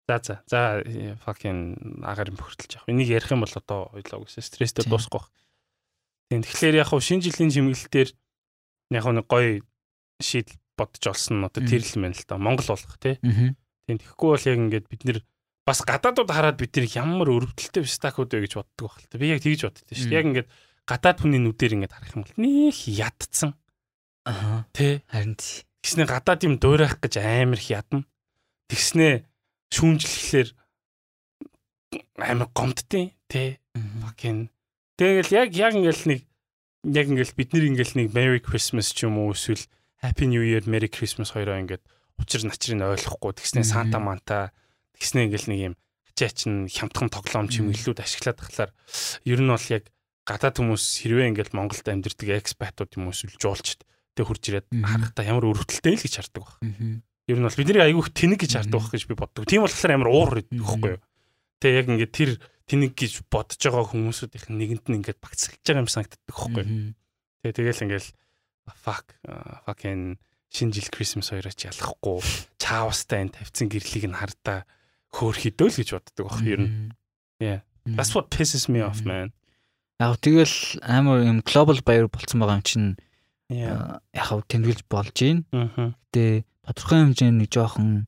За 0.08 0.16
за 0.24 0.40
за 0.48 0.60
fucking 1.20 2.00
агаар 2.00 2.32
бөхөртөлж 2.32 2.80
яах. 2.80 2.88
Энийг 2.88 3.12
ярих 3.12 3.28
юм 3.28 3.44
бол 3.44 3.52
одоо 3.52 3.92
ойлоо 3.92 4.24
гэсэн 4.24 4.40
стресстэй 4.40 4.88
дуусахгүй 4.88 5.20
байх. 5.20 5.28
Тийм 6.32 6.40
тэгэхээр 6.44 6.80
яг 6.80 6.88
хав 6.88 7.04
шинэ 7.04 7.28
жилийн 7.28 7.52
чимэглэлтээр 7.52 8.08
яг 8.96 9.04
нэг 9.04 9.28
гоё 9.28 9.60
шийдэл 10.16 10.56
бодож 10.80 11.04
олсон 11.12 11.44
нь 11.44 11.46
одоо 11.48 11.60
тэр 11.60 11.84
л 11.84 11.96
мэн 12.00 12.16
л 12.16 12.24
та 12.24 12.40
Монгол 12.40 12.72
болох 12.72 12.96
тий. 12.96 13.20
Тийм 13.20 13.96
тэгэхгүй 14.00 14.28
бол 14.32 14.48
яг 14.48 14.56
ингээд 14.56 14.86
бид 14.88 15.02
нэр 15.04 15.18
бас 15.68 15.84
гадаадууд 15.84 16.32
хараад 16.32 16.56
бид 16.56 16.72
нэр 16.72 16.88
ямар 16.96 17.28
өрөвдөлттэй 17.28 17.84
стакууд 17.84 18.32
вэ 18.32 18.48
гэж 18.48 18.56
боддог 18.56 18.88
байх 18.88 19.04
л 19.04 19.08
та. 19.12 19.20
Би 19.20 19.28
яг 19.28 19.44
тэгж 19.44 19.68
боддоо 19.68 19.84
шүү 19.92 20.08
дээ. 20.08 20.16
Яг 20.16 20.28
ингээд 20.32 20.48
гадаад 20.88 21.18
хүний 21.20 21.40
нүдээр 21.44 21.76
ингээд 21.76 21.92
харах 21.92 22.14
юм 22.16 22.24
бол 22.24 22.36
нөх 22.40 22.78
ядцсан. 22.88 23.52
Аа. 24.24 24.64
Тэ. 24.72 25.04
Харин 25.12 25.36
тэгснэ 25.36 26.08
гадаад 26.08 26.40
юм 26.48 26.56
дуурайх 26.56 26.96
гэж 27.04 27.20
амар 27.20 27.60
их 27.60 27.68
ядна. 27.68 28.08
Тэгснэ 28.72 29.28
шүүмжлэхлээр 29.76 30.48
амар 32.16 32.48
гомдтیں۔ 32.56 33.12
Тэ. 33.28 33.60
Fucking. 33.76 34.48
Тэгэл 34.96 35.30
яг 35.36 35.52
яг 35.52 35.76
ингээл 35.76 36.08
нэг 36.08 36.20
яг 36.88 37.06
ингээл 37.12 37.36
бид 37.36 37.52
нэр 37.52 37.68
ингээл 37.76 37.94
нэг 38.00 38.08
Merry 38.16 38.40
Christmas 38.40 38.96
ч 38.96 39.04
юм 39.04 39.20
уу 39.20 39.36
эсвэл 39.36 39.68
Happy 40.00 40.24
New 40.24 40.40
Year 40.40 40.64
Merry 40.64 40.88
Christmas 40.88 41.36
хоёроо 41.36 41.60
ингээд 41.60 41.84
учир 42.18 42.42
начрыг 42.48 42.80
ойлгохгүй 42.80 43.32
тэгснэ 43.36 43.62
Санта 43.62 44.00
Манта 44.00 44.50
Тэгснэ 44.98 45.30
ингээл 45.30 45.48
нэг 45.54 45.60
юм 45.72 45.74
хачаач 46.10 46.50
нь 46.50 46.66
хямдхан 46.66 47.08
тоглоом 47.08 47.46
чимэглэлүүд 47.46 48.02
ашиглаад 48.02 48.38
тахлаар 48.42 48.70
ер 49.22 49.40
нь 49.40 49.50
бол 49.50 49.68
яг 49.70 49.84
гадаад 50.26 50.56
хүмүүс 50.58 50.84
хэрвээ 51.06 51.30
ингээл 51.32 51.56
Монголд 51.56 51.86
амьдэрдэг 51.86 52.28
экспатууд 52.42 52.90
юм 52.98 53.08
уу 53.08 53.16
жуулчд 53.16 53.86
тэг 54.18 54.26
хурж 54.26 54.42
ирээд 54.50 54.68
харахтаа 54.74 55.24
ямар 55.24 55.46
өрөвдөлтэй 55.54 55.94
л 55.94 56.04
гэж 56.04 56.14
хардаг 56.18 56.42
баг. 56.42 56.58
Ер 57.30 57.38
нь 57.38 57.46
бол 57.46 57.56
бидний 57.56 57.80
айгүйх 57.80 58.10
тэнэг 58.12 58.40
гэж 58.42 58.52
хардаг 58.58 58.76
байх 58.82 58.92
гэж 58.92 59.04
би 59.06 59.14
боддог. 59.14 59.46
Тийм 59.46 59.62
болохоор 59.62 59.94
амар 59.94 60.10
уур 60.10 60.42
идэхгүй 60.42 60.90
юу. 60.98 61.02
Тэг 61.62 61.72
яг 61.78 61.86
ингээд 61.88 62.12
тэр 62.12 62.30
тэнэг 62.66 62.92
гэж 62.98 63.12
бодож 63.30 63.56
байгаа 63.62 63.86
хүмүүсүүдийн 63.88 64.58
нэгэнд 64.58 64.84
нь 64.90 64.98
ингээд 65.00 65.22
багцлж 65.22 65.62
байгаа 65.62 65.82
юм 65.86 65.88
санагддаг 65.88 66.20
байхгүй 66.28 66.62
юу. 66.66 66.92
Тэг 67.46 67.52
тэгэл 67.56 67.84
ингээл 67.88 68.10
fuck 68.68 69.06
fucking 69.64 70.20
шинэ 70.52 70.72
жил 70.76 70.88
Christmas 70.92 71.32
хоёроо 71.32 71.52
ч 71.52 71.68
ялахгүй 71.68 72.20
чаавастай 72.60 73.24
энэ 73.24 73.34
тавьсан 73.36 73.68
гэрлийг 73.72 74.12
нь 74.12 74.18
хардаа 74.18 74.68
хөөрхөдөө 75.14 75.68
л 75.68 75.78
гэж 75.78 75.88
боддог 75.96 76.24
баг 76.28 76.42
ер 76.44 76.60
нь. 76.64 76.92
Yeah. 77.40 77.60
That's 77.96 78.12
what 78.14 78.28
pisses 78.28 78.68
me 78.68 78.84
off 78.84 79.04
man. 79.04 79.32
Яг 79.98 80.20
тэгэл 80.20 80.82
амар 80.84 81.24
юм 81.24 81.40
global 81.42 81.80
баяр 81.82 82.06
болцсон 82.12 82.42
байгаа 82.42 82.60
юм 82.60 82.66
чинь 82.66 82.88
яг 83.48 84.44
тэмдэглэж 84.46 84.84
болж 84.86 85.16
байна. 85.16 85.42
Гэтэ 86.12 86.44
тодорхой 86.68 86.98
хэмжээний 87.08 87.48
нэг 87.48 87.50
жоохон 87.50 88.06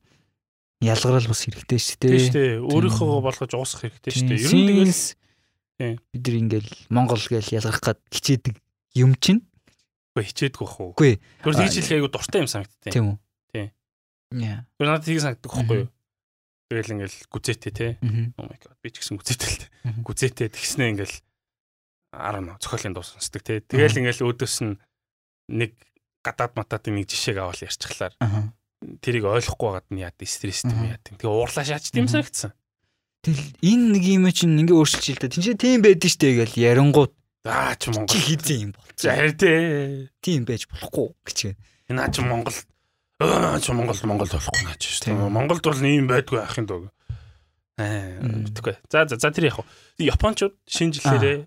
ялгарл 0.81 1.27
бас 1.27 1.41
хэрэгтэй 1.45 1.79
шүү 1.81 1.97
дээ. 1.97 2.11
Тийм 2.11 2.21
шүү 2.21 2.35
дээ. 2.37 2.53
Өөрийнхөө 2.61 3.21
болгож 3.25 3.51
уусах 3.57 3.81
хэрэгтэй 3.85 4.11
шүү 4.13 4.27
дээ. 4.29 4.39
Ер 4.39 4.53
нь 4.53 4.69
тэгэл 4.69 5.03
бид 6.13 6.23
нар 6.25 6.37
ингээл 6.37 6.71
Монгол 6.93 7.23
гээл 7.25 7.55
ялгарх 7.57 7.81
гад 7.81 7.99
хичээдэг 8.13 8.55
юм 9.01 9.17
чинь. 9.17 9.41
Үгүй 10.13 10.25
хичээдэг 10.29 10.61
бах 10.61 10.77
уу? 10.77 10.93
Үгүй. 10.93 11.17
Гүр 11.41 11.55
тэгж 11.57 11.75
хэлэх 11.81 11.95
айгу 11.97 12.09
дуртай 12.13 12.45
юм 12.45 12.49
санагдтыг. 12.49 12.93
Тийм 12.93 13.05
үү? 13.09 13.17
Тийм. 13.49 13.67
Яа. 14.37 14.59
Гүр 14.77 14.87
надад 14.89 15.05
тийг 15.09 15.21
санагддаг 15.25 15.49
байхгүй 15.49 15.77
юу? 15.81 15.89
Тэгэл 16.71 16.95
ингээл 16.95 17.19
гүзээтэй 17.27 17.73
те. 17.75 17.99
Oh 18.39 18.47
my 18.47 18.55
god. 18.55 18.79
Би 18.79 18.95
ч 18.95 19.03
гэсэн 19.03 19.19
гүзээтэй 19.19 19.49
л 19.51 19.59
те. 19.59 19.67
Гүзээтэй 20.07 20.47
тэгснэ 20.55 20.95
ингээл 20.95 21.15
10 22.15 22.63
зохиолын 22.63 22.95
дуу 22.95 23.03
сонсдог 23.03 23.43
те. 23.43 23.59
Тэгэл 23.59 23.99
ингээл 23.99 24.23
өөдөөс 24.23 24.55
нь 24.63 24.79
нэг 25.51 25.75
гадаад 26.23 26.55
мататын 26.55 26.95
нэг 26.95 27.11
жишээг 27.11 27.43
аваад 27.43 27.67
ярьчихлаар 27.67 28.15
тэрийг 29.01 29.25
ойлгохгүй 29.27 29.67
байгаад 29.67 29.89
нь 29.93 30.01
яад 30.01 30.17
стресстэй 30.17 30.71
юм 30.73 30.89
яад. 30.89 31.05
Тэгээ 31.05 31.29
уурлаа 31.29 31.65
шаач 31.65 31.91
тийм 31.93 32.09
санагдсан. 32.09 32.55
Тэгэл 33.21 33.49
энэ 33.61 33.85
нэг 33.93 34.03
юм 34.09 34.25
чинь 34.33 34.57
ингээ 34.57 34.79
өөрчилж 34.79 35.07
л 35.13 35.21
да. 35.21 35.29
Тинчээ 35.29 35.57
тийм 35.59 35.79
байдэн 35.85 36.09
штэ 36.09 36.29
гэж 36.41 36.51
ярингууд 36.57 37.13
аа 37.45 37.77
ч 37.77 37.93
Монгол 37.93 38.17
хийзэн 38.17 38.57
юм 38.65 38.71
бол. 38.73 38.89
Зарь 38.97 39.37
дээ. 39.37 40.09
Тийм 40.25 40.49
байж 40.49 40.65
болохгүй 40.65 41.13
гэж. 41.29 41.39
Энэ 41.93 42.01
аа 42.01 42.09
ч 42.09 42.25
Монгол 42.25 42.57
Аа 43.21 43.61
ч 43.61 43.69
Монгол 43.69 44.01
Монгол 44.09 44.31
болохгүй 44.33 44.65
наач 44.65 44.81
шүү 44.81 45.13
дээ. 45.13 45.29
Монголд 45.29 45.61
бол 45.61 45.85
ийм 45.85 46.09
байдгүй 46.09 46.41
ахын 46.41 46.65
дог. 46.65 46.89
Аа 47.77 48.17
мэдгүй. 48.17 48.81
За 48.89 49.05
за 49.05 49.21
за 49.21 49.29
тэр 49.29 49.53
яг. 49.53 49.61
Япончууд 50.01 50.57
шинэ 50.65 50.97
жилээрээ 50.97 51.37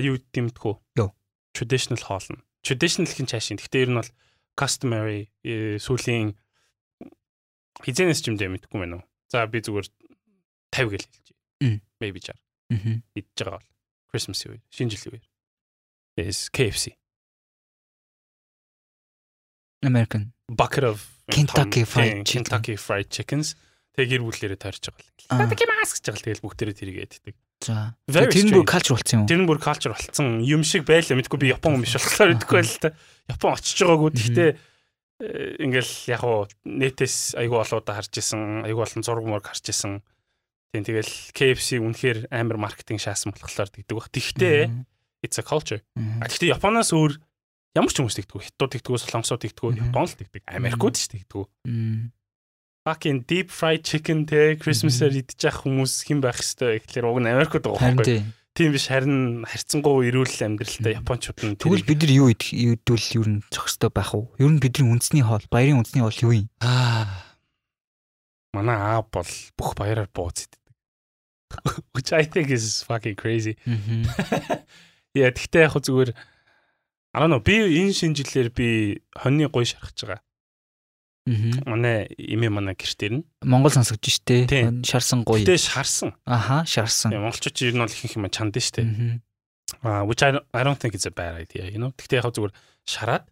юу 0.00 0.16
дэмтгүү? 0.32 0.74
Юу. 0.96 1.12
Traditional 1.52 2.00
хоол 2.00 2.24
нь. 2.24 2.40
Traditional 2.64 3.12
хин 3.12 3.28
цаашин. 3.28 3.60
Гэхдээ 3.60 3.84
ер 3.84 3.90
нь 3.92 4.00
бол 4.00 4.10
customary 4.56 5.28
э, 5.44 5.76
сүүлийн 5.76 6.32
хизэнэс 7.84 8.20
ч 8.24 8.32
юм 8.32 8.40
дээ 8.40 8.48
мэдгүй 8.56 8.80
мэн 8.80 8.96
үү. 8.96 9.04
За 9.28 9.44
би 9.44 9.60
зүгээр 9.60 9.88
50 10.72 10.88
гэл 10.88 11.04
хэлж. 11.04 11.28
Maybe 12.00 12.20
60. 12.24 12.32
Аа. 12.72 13.04
Идж 13.12 13.36
байгаа 13.36 13.60
бол 13.60 13.68
Christmas 14.08 14.40
үе, 14.48 14.64
шинэ 14.72 14.96
жилийн 14.96 15.20
үе. 15.20 15.24
Is 16.16 16.48
KFC. 16.48 16.96
American 19.82 20.32
bucket 20.50 20.84
of 20.84 20.98
Kentucky 21.34 21.86
fried 21.86 22.26
chicken. 22.26 22.44
Kentucky 22.44 22.74
fried 22.74 23.08
chickens. 23.08 23.54
Тэгээ 23.94 24.18
гэр 24.18 24.22
бүлээрээ 24.26 24.58
тойрч 24.58 24.90
байгаа 24.90 25.06
л. 25.06 25.30
Kentucky 25.30 25.66
mas 25.70 25.94
гэж 25.94 26.04
байгаа 26.10 26.18
л 26.18 26.26
тэгэл 26.26 26.44
бүгдээрээ 26.46 26.76
тэрийг 26.78 26.98
яддаг. 27.06 27.34
За. 27.60 27.94
Тэр 28.08 28.46
нь 28.48 28.56
бүр 28.56 28.64
калчер 28.64 28.96
болцсон 28.96 29.14
юм 29.14 29.22
уу? 29.22 29.30
Тэр 29.30 29.40
нь 29.44 29.48
бүр 29.50 29.60
калчер 29.60 29.92
болцсон. 29.92 30.28
Юм 30.40 30.62
шиг 30.64 30.88
байлаа 30.88 31.18
мэдгүй 31.18 31.38
би 31.38 31.52
Япон 31.52 31.76
хүн 31.76 31.84
биш 31.84 31.94
болохоор 31.98 32.32
мэдгүй 32.34 32.56
байл 32.56 32.76
та. 32.80 32.90
Япон 33.28 33.52
очиж 33.52 33.78
байгаагүй. 33.84 34.10
Гэхдээ 34.16 34.50
ингээл 35.60 35.92
яг 36.08 36.22
уу 36.24 36.48
нэтээс 36.64 37.36
айгүй 37.36 37.58
олоодаа 37.60 38.00
харж 38.00 38.16
исэн, 38.16 38.64
айгүй 38.64 38.80
олон 38.80 39.04
зураг 39.04 39.26
мөрөг 39.28 39.52
харж 39.52 39.64
исэн. 39.68 40.00
Тийм 40.72 40.84
тэгэл 40.88 41.12
KFC 41.36 41.76
үнэхээр 41.84 42.32
амар 42.32 42.56
маркетинг 42.56 43.04
шаасан 43.04 43.36
болохоор 43.36 43.68
тэгдэг 43.68 43.92
баг. 43.92 44.08
Тэгтээ 44.08 44.72
it's 45.20 45.36
a 45.36 45.44
culture. 45.44 45.84
Тэгтээ 45.92 46.56
Японоос 46.56 46.96
өөр 46.96 47.20
Ямар 47.70 47.92
ч 47.94 48.02
хүмүүс 48.02 48.18
тэгдэггүй. 48.18 48.42
Хятад 48.50 48.70
тэгдэггүй, 48.74 48.98
солонгосууд 48.98 49.42
тэгдэггүй, 49.46 49.70
Японд 49.78 50.10
л 50.10 50.18
тэгдэг. 50.18 50.42
Америкууд 50.50 50.94
ч 50.98 51.06
тэгдэггүй. 51.14 51.44
Fucking 52.82 53.28
deep 53.28 53.52
fried 53.54 53.86
chicken 53.86 54.26
те 54.26 54.56
Christmas-аар 54.58 55.14
идчих 55.14 55.62
хүмүүс 55.62 56.08
хэн 56.08 56.18
байх 56.24 56.40
хэвээр 56.40 56.82
гэхэлэр 56.82 57.06
уг 57.06 57.18
нь 57.22 57.30
Америкууд 57.30 57.64
байгаа 57.70 57.94
байхгүй. 57.94 58.26
Тийм 58.58 58.74
биш 58.74 58.90
харин 58.90 59.46
харьцангуй 59.46 60.10
эрүүл 60.10 60.34
амьдралтай 60.42 60.98
японочууд 60.98 61.38
нь 61.46 61.54
Тэгвэл 61.60 61.86
бид 61.86 62.02
нар 62.02 62.10
юу 62.10 62.28
идвэл 62.34 63.06
ер 63.22 63.28
нь 63.30 63.44
зохистой 63.54 63.94
байх 63.94 64.10
уу? 64.18 64.34
Ер 64.42 64.50
нь 64.50 64.58
бидний 64.58 64.90
үндэсний 64.90 65.22
хоол, 65.22 65.46
баярын 65.46 65.78
үндэсний 65.78 66.02
хоол 66.02 66.24
юу 66.26 66.34
юм? 66.34 66.48
Аа. 66.58 67.06
Манай 68.50 68.74
аа 68.74 69.06
бол 69.06 69.30
бүх 69.54 69.78
баяраар 69.78 70.10
бууз 70.10 70.50
иддэг. 70.50 70.58
Which 71.94 72.10
I 72.10 72.26
think 72.26 72.50
is 72.50 72.82
fucking 72.82 73.14
crazy. 73.14 73.54
Яа 75.14 75.30
тэгтээ 75.38 75.70
яг 75.70 75.78
зүгээр 75.78 76.10
араа 77.14 77.28
нөө 77.30 77.42
би 77.42 77.54
энэ 77.80 77.94
шинжилээр 77.94 78.48
би 78.54 79.02
хоньны 79.16 79.48
гой 79.50 79.66
шархаж 79.66 79.98
байгаа. 80.02 80.20
Аа. 80.20 81.68
Манай 81.68 82.08
имээ 82.16 82.50
манай 82.50 82.74
гэртэр 82.74 83.12
нь 83.20 83.24
Монгол 83.44 83.70
сонсогч 83.70 84.22
штэ. 84.22 84.48
Шарсан 84.82 85.22
гоё. 85.22 85.44
Гэтэ 85.44 85.58
шарсан. 85.58 86.16
Аха, 86.24 86.64
шарсан. 86.66 87.12
Монголчууд 87.12 87.60
ер 87.60 87.74
нь 87.76 87.82
бол 87.82 87.92
ихэнх 87.92 88.16
юм 88.16 88.26
чанд 88.32 88.56
штэ. 88.56 89.20
Аа, 89.82 90.02
which 90.02 90.22
I, 90.26 90.34
I 90.50 90.62
don't 90.66 90.80
think 90.80 90.98
it's 90.98 91.06
a 91.06 91.14
bad 91.14 91.38
idea, 91.38 91.70
you 91.70 91.78
know. 91.78 91.94
Гэтэ 91.94 92.18
яг 92.18 92.34
зүгээр 92.34 92.54
шараад, 92.88 93.24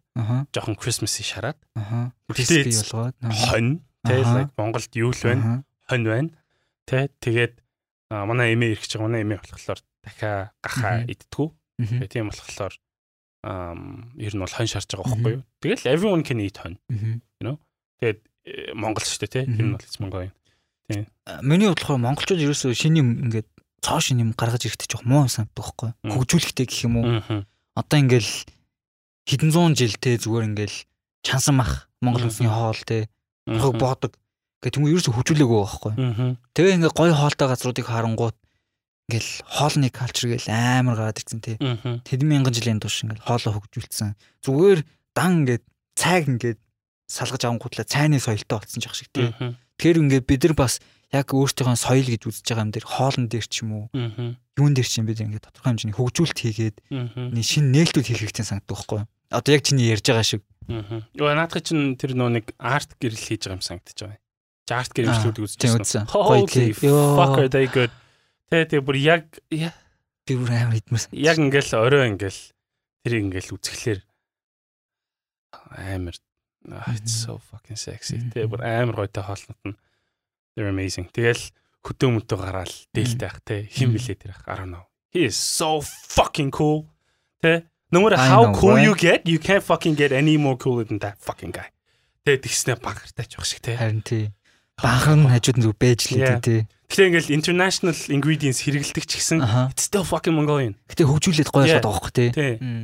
жоохон 0.55 0.79
Christmas-ий 0.79 1.27
шараад. 1.27 1.59
Аха. 1.75 2.13
Crispy 2.31 2.71
болгоод. 2.71 3.15
Хонь. 3.19 3.83
Тэ 4.07 4.23
like 4.23 4.55
Монголд 4.55 4.91
юу 4.95 5.11
л 5.11 5.19
байна? 5.19 5.67
Хонь 5.89 6.07
байна. 6.07 6.31
Тэ 6.87 7.11
тэгээд 7.19 7.59
манай 8.07 8.55
имээ 8.55 8.79
ирэх 8.79 8.87
чинь 8.87 9.03
манай 9.03 9.27
имээ 9.27 9.43
болохоор 9.43 9.83
дахиа 10.05 10.55
гахаа 10.63 11.03
идтгүү. 11.03 11.47
Тийм 12.07 12.31
болохоор 12.31 12.79
ер 13.43 14.33
нь 14.35 14.43
бол 14.43 14.51
хонь 14.51 14.67
шарж 14.67 14.91
байгаа 14.91 15.15
байхгүй 15.15 15.33
юу? 15.39 15.43
Тэгэл 15.63 15.87
everyone 15.87 16.23
can 16.27 16.43
eat 16.43 16.59
хонь. 16.59 16.75
You 16.89 17.43
know? 17.43 17.55
Тэгээд 18.03 18.19
э, 18.19 18.73
Монгол 18.75 19.03
шүү 19.03 19.23
дээ, 19.23 19.47
тийм. 19.47 19.55
Энэ 19.55 19.71
бол 19.79 20.01
Монгол 20.03 20.23
юм. 20.27 20.33
Тийм. 20.89 21.05
Миний 21.45 21.69
бодлохоор 21.71 22.03
монголчууд 22.03 22.43
ерөөсөө 22.43 22.75
шинэ 22.75 22.99
юм 22.99 23.09
ингээд 23.29 23.47
цоо 23.79 23.99
шинэ 24.03 24.27
юм 24.27 24.31
гаргаж 24.35 24.67
ирэхдээ 24.67 24.89
жоох 24.91 25.05
муу 25.07 25.29
санагддаг 25.31 25.55
байхгүй 25.55 25.89
юу? 26.03 26.11
Хөгжүүлэхтэй 26.19 26.65
гэх 26.67 26.83
юм 26.83 26.93
уу? 26.99 27.07
Одоо 27.77 27.97
ингээл 28.01 28.31
хэдэн 29.29 29.51
зуун 29.53 29.73
жилтэй 29.77 30.17
зүгээр 30.19 30.49
ингээл 30.51 30.77
чансан 31.23 31.61
мах 31.61 31.87
монгол 32.01 32.27
хүнсний 32.27 32.49
хоол 32.49 32.81
те 32.83 33.07
хог 33.45 33.77
боодог 33.77 34.17
гэх 34.59 34.75
юм 34.75 34.89
ерөөсө 34.89 35.13
хөгжүүлээгүй 35.13 35.59
байхгүй. 35.63 35.93
Тэгээ 36.57 36.75
ингээ 36.81 36.97
гоё 36.97 37.13
хоолтой 37.13 37.47
газруудыг 37.47 37.85
харангуут 37.87 38.35
ингээл 39.09 39.31
хоолны 39.49 39.89
калчер 39.89 40.37
гээл 40.37 40.53
амар 40.53 40.95
гараад 41.01 41.17
ирсэн 41.17 41.41
те. 41.41 41.57
Тэдэн 41.57 42.29
мянган 42.29 42.53
жилийн 42.53 42.77
турш 42.77 43.01
ингээл 43.01 43.25
хоолоо 43.25 43.57
хөгжүүлсэн. 43.57 44.13
Зүгээр 44.45 44.85
дан 45.17 45.49
ингээд 45.49 45.65
цайг 45.97 46.29
ингээд 46.29 46.59
салгаж 47.09 47.41
авангуутлаа 47.41 47.89
цайны 47.89 48.21
соёлтой 48.21 48.61
болсон 48.61 48.79
жах 48.85 48.93
шиг 48.93 49.09
тий. 49.09 49.33
Тэгэхээр 49.33 50.01
ингээд 50.05 50.25
бид 50.29 50.41
нар 50.45 50.53
бас 50.53 50.77
яг 51.09 51.33
өөртөөхөө 51.33 51.73
соёл 51.73 52.05
гэж 52.05 52.21
үзэж 52.29 52.45
байгаа 52.53 52.65
юм 52.69 52.73
дээр 52.77 52.85
хоолн 52.85 53.25
дээр 53.25 53.47
ч 53.49 53.65
юм 53.65 53.69
уу 53.73 53.85
юун 53.89 54.73
дээр 54.77 54.85
ч 54.85 55.01
юм 55.01 55.09
бид 55.09 55.25
ингээд 55.25 55.49
тодорхой 55.49 55.73
хэмжээний 55.73 55.97
хөгжүүлэлт 55.97 56.39
хийгээд 56.45 56.77
нэг 57.33 57.45
шинэ 57.49 57.73
нээлтүүд 57.73 58.05
хийх 58.05 58.21
хэрэгтэй 58.29 58.45
санагддаг 58.45 58.77
байхгүй 58.77 58.97
юу? 59.01 59.09
Одоо 59.33 59.51
яг 59.57 59.63
чиний 59.65 59.89
ярьж 59.89 60.05
байгаа 60.05 60.27
шиг. 60.27 60.45
Йоо 60.69 61.33
наадах 61.33 61.65
чинь 61.65 61.97
тэр 61.97 62.13
нөө 62.13 62.29
нэг 62.29 62.45
арт 62.61 62.93
гэрэл 63.01 63.17
хийж 63.17 63.49
байгаа 63.49 63.57
юм 63.57 63.65
санагдаж 63.65 63.97
байгаа. 63.97 64.21
Арт 64.69 64.91
гэр 64.93 65.09
имжлүүд 65.09 65.37
үзэж 65.41 65.59
байсан. 65.65 66.05
Гоё 66.05 66.45
тий. 66.45 66.77
Fuck 66.77 67.41
are 67.41 67.49
they 67.49 67.65
good. 67.65 67.89
Тэ 68.49 68.65
тэг 68.65 68.81
бүр 68.81 68.97
яг 68.97 69.37
би 69.49 70.33
бүр 70.33 70.49
амар 70.49 70.77
идмэрсэн. 70.81 71.13
Яг 71.13 71.37
ингээл 71.37 71.73
орой 71.77 72.09
ингээл 72.09 72.41
тэр 73.05 73.13
ингээл 73.21 73.53
үзэхлээр 73.55 74.01
амар 75.77 76.17
it's 76.89 77.13
so 77.13 77.37
fucking 77.37 77.77
sexy. 77.77 78.17
Тэгээ 78.33 78.49
бүр 78.49 78.61
амар 78.65 79.05
гойтой 79.05 79.23
хоолнот 79.23 79.61
нь 79.65 79.77
they're 80.57 80.69
amazing. 80.69 81.07
Тэгэл 81.13 81.53
хөдөө 81.85 82.09
мөдөө 82.19 82.37
гараал 82.41 82.75
дээлтэй 82.93 83.29
ах 83.29 83.39
те 83.45 83.69
хим 83.69 83.93
билээ 83.93 84.17
тэр 84.17 84.33
ах 84.33 84.43
I 84.49 84.55
don't 84.59 84.73
know. 84.73 84.85
He 85.13 85.25
is 85.29 85.37
so 85.37 85.81
fucking 85.81 86.49
cool. 86.49 86.89
Тэ 87.41 87.69
No 87.91 88.01
matter 88.01 88.17
how 88.17 88.53
cool 88.53 88.77
you 88.77 88.93
get, 88.93 89.25
you 89.25 89.39
can't 89.39 89.63
fucking 89.63 89.95
get 89.95 90.11
any 90.11 90.37
more 90.37 90.55
cooler 90.57 90.83
than 90.83 90.99
that 90.99 91.17
fucking 91.17 91.49
guy. 91.49 91.73
Тэгээ 92.21 92.45
тэгснэ 92.45 92.73
багартай 92.85 93.25
ч 93.25 93.33
байх 93.33 93.49
шиг 93.49 93.61
те. 93.65 93.73
Харин 93.81 94.05
тий. 94.05 94.29
Багар 94.77 95.17
нь 95.17 95.25
хажууд 95.25 95.57
нь 95.57 95.65
зүг 95.65 95.73
бэж 95.81 96.13
лээ 96.13 96.37
тий. 96.37 96.61
Гэтэ 96.89 97.05
ингээл 97.05 97.35
international 97.37 97.93
ingredients 98.09 98.65
хэрэгэлдэг 98.65 99.05
ч 99.05 99.21
гэсэн 99.21 99.45
it's 99.69 99.85
still 99.85 100.01
fucking 100.01 100.33
Mongolian. 100.33 100.73
Гэтэ 100.89 101.05
хөгжүүлээд 101.05 101.53
гоё 101.53 101.69
болоод 101.69 101.85
байгаа 101.85 102.01
хөх 102.01 102.11
тий. 102.11 102.29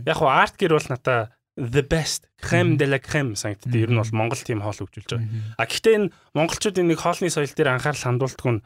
Яг 0.05 0.17
хуу 0.21 0.29
арт 0.29 0.55
гэр 0.61 0.77
бол 0.77 0.89
надаа 0.93 1.33
the 1.57 1.81
best 1.81 2.29
crème 2.37 2.77
de 2.77 2.85
la 2.85 2.99
crème 3.01 3.33
санагддаг. 3.33 3.73
Ер 3.73 3.89
нь 3.89 3.97
бол 3.97 4.13
Монгол 4.13 4.37
тийм 4.37 4.61
хоол 4.61 4.77
хөгжүүлж 4.77 5.09
байгаа. 5.09 5.57
А 5.57 5.65
гэхдээ 5.65 5.95
энэ 5.97 6.11
монголчуудын 6.37 6.85
нэг 6.85 6.99
хоолны 7.01 7.33
соёл 7.33 7.49
дээр 7.49 7.73
анхаарал 7.73 8.05
хандуулдаг 8.05 8.45
нь 8.45 8.61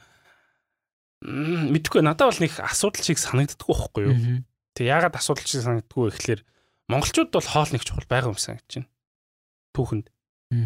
мэдхгүй 1.23 2.01
надад 2.03 2.35
бол 2.35 2.43
нэг 2.43 2.53
асуудал 2.59 3.03
шиг 3.03 3.19
санагддаггүй 3.19 3.75
байхгүй 3.79 4.03
юу? 4.07 4.15
Тэг 4.75 4.85
яагаад 4.91 5.15
асуудал 5.19 5.47
шиг 5.47 5.63
санагддаггүй 5.63 6.03
вэ 6.03 6.11
гэхэлэр 6.15 6.41
монголчууд 6.91 7.29
бол 7.31 7.47
хоол 7.47 7.71
нэг 7.71 7.83
чухал 7.85 8.07
байгаа 8.07 8.31
юм 8.33 8.39
санагдаж 8.39 8.73
байна. 8.75 8.89
Түүхэнд. 9.75 10.07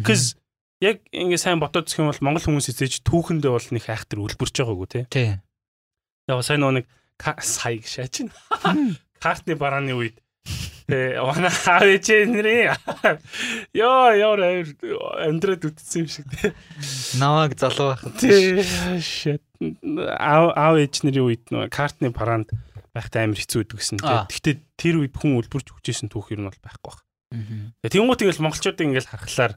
Cuz 0.06 0.38
яг 0.80 1.04
ингэ 1.12 1.38
сайн 1.38 1.62
бодоод 1.62 1.90
зэх 1.90 2.02
юм 2.02 2.10
бол 2.10 2.24
монгол 2.24 2.46
хүмүүс 2.48 2.70
эзэж 2.72 3.02
түүхэндээ 3.06 3.52
бол 3.52 3.68
нэг 3.70 3.84
айхтар 3.86 4.22
үлбэрч 4.22 4.54
байгаагүй 4.62 4.88
тий. 4.90 5.04
Тий. 5.10 5.30
Яг 6.30 6.42
сайн 6.42 6.64
нэг 6.64 6.86
сая 7.42 7.78
шаач. 7.82 8.26
Картны 9.20 9.54
барааны 9.54 9.94
үед 9.94 10.18
Тэ 10.84 11.16
она 11.16 11.48
хавж 11.48 12.12
нэрээ. 12.12 12.76
Йоо 13.72 14.12
ёо 14.20 14.36
амьдраад 14.36 15.64
үтсэн 15.64 16.04
юм 16.04 16.08
шиг 16.12 16.28
тэ. 16.28 16.52
Наваг 17.16 17.56
залуу 17.56 17.96
байх. 17.96 18.04
Тэ 18.20 18.60
shit. 19.00 19.40
Аав 19.64 20.52
аав 20.52 20.76
ээж 20.76 21.08
нэрийн 21.08 21.24
үед 21.24 21.44
нөө 21.48 21.72
картны 21.72 22.12
паранд 22.12 22.52
байхдаа 22.92 23.24
амар 23.24 23.40
хэцүү 23.40 23.64
байдаг 23.64 23.80
гэсэн. 23.80 24.04
Гэхдээ 24.28 24.56
тэр 24.76 24.94
үед 25.00 25.16
хүн 25.16 25.40
үлбэрч 25.40 25.72
хүчээсэн 25.72 26.12
түүх 26.12 26.36
юм 26.36 26.52
бол 26.52 26.60
байхгүй 26.60 26.92
баг. 26.92 27.00
Тэнгуут 27.88 28.20
ингээл 28.20 28.44
монголчуудын 28.44 28.92
ингээл 28.92 29.08
харахаар 29.08 29.56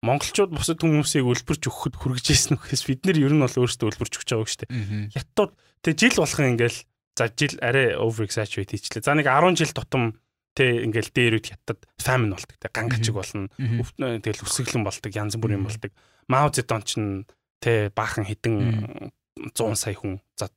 монголчууд 0.00 0.52
бусад 0.56 0.80
хүмүүсийг 0.80 1.24
үлбэрч 1.24 1.62
өгөхөд 1.68 1.94
хүргэжсэн 2.00 2.56
үхээс 2.56 2.82
бид 2.88 3.04
нар 3.04 3.18
ер 3.20 3.34
нь 3.36 3.44
бол 3.44 3.60
өөрсдөө 3.60 3.88
үлбэрч 3.92 4.14
өгч 4.16 4.28
байгаа 4.32 4.48
шүү 4.48 4.60
дээ. 4.64 5.12
Хятад 5.12 5.50
тэг 5.84 5.94
жил 6.00 6.16
болгон 6.16 6.50
ингээл 6.56 6.78
за 7.16 7.24
жил 7.36 7.54
арай 7.60 7.88
over 8.00 8.24
exaggerate 8.24 8.72
хийчлээ. 8.80 9.04
За 9.04 9.12
нэг 9.12 9.28
10 9.28 9.60
жил 9.60 9.72
тутам 9.76 10.16
Тэ 10.50 10.82
ингээл 10.82 11.14
дээр 11.14 11.34
үд 11.38 11.46
хятад 11.46 11.86
famine 11.94 12.34
болдог. 12.34 12.58
Тэ 12.58 12.74
гангачиг 12.74 13.14
болно. 13.14 13.46
Тэгэл 13.54 14.42
өсөглөн 14.42 14.82
болдог, 14.82 15.14
янз 15.14 15.38
бүрийн 15.38 15.62
болдог. 15.62 15.94
Мао 16.26 16.50
Цзэдун 16.50 16.82
ч 16.82 16.98
тэ 17.62 17.94
баахан 17.94 18.26
хідэн 18.26 19.14
100 19.54 19.76
сая 19.76 19.94
хүн 19.94 20.18
за 20.34 20.50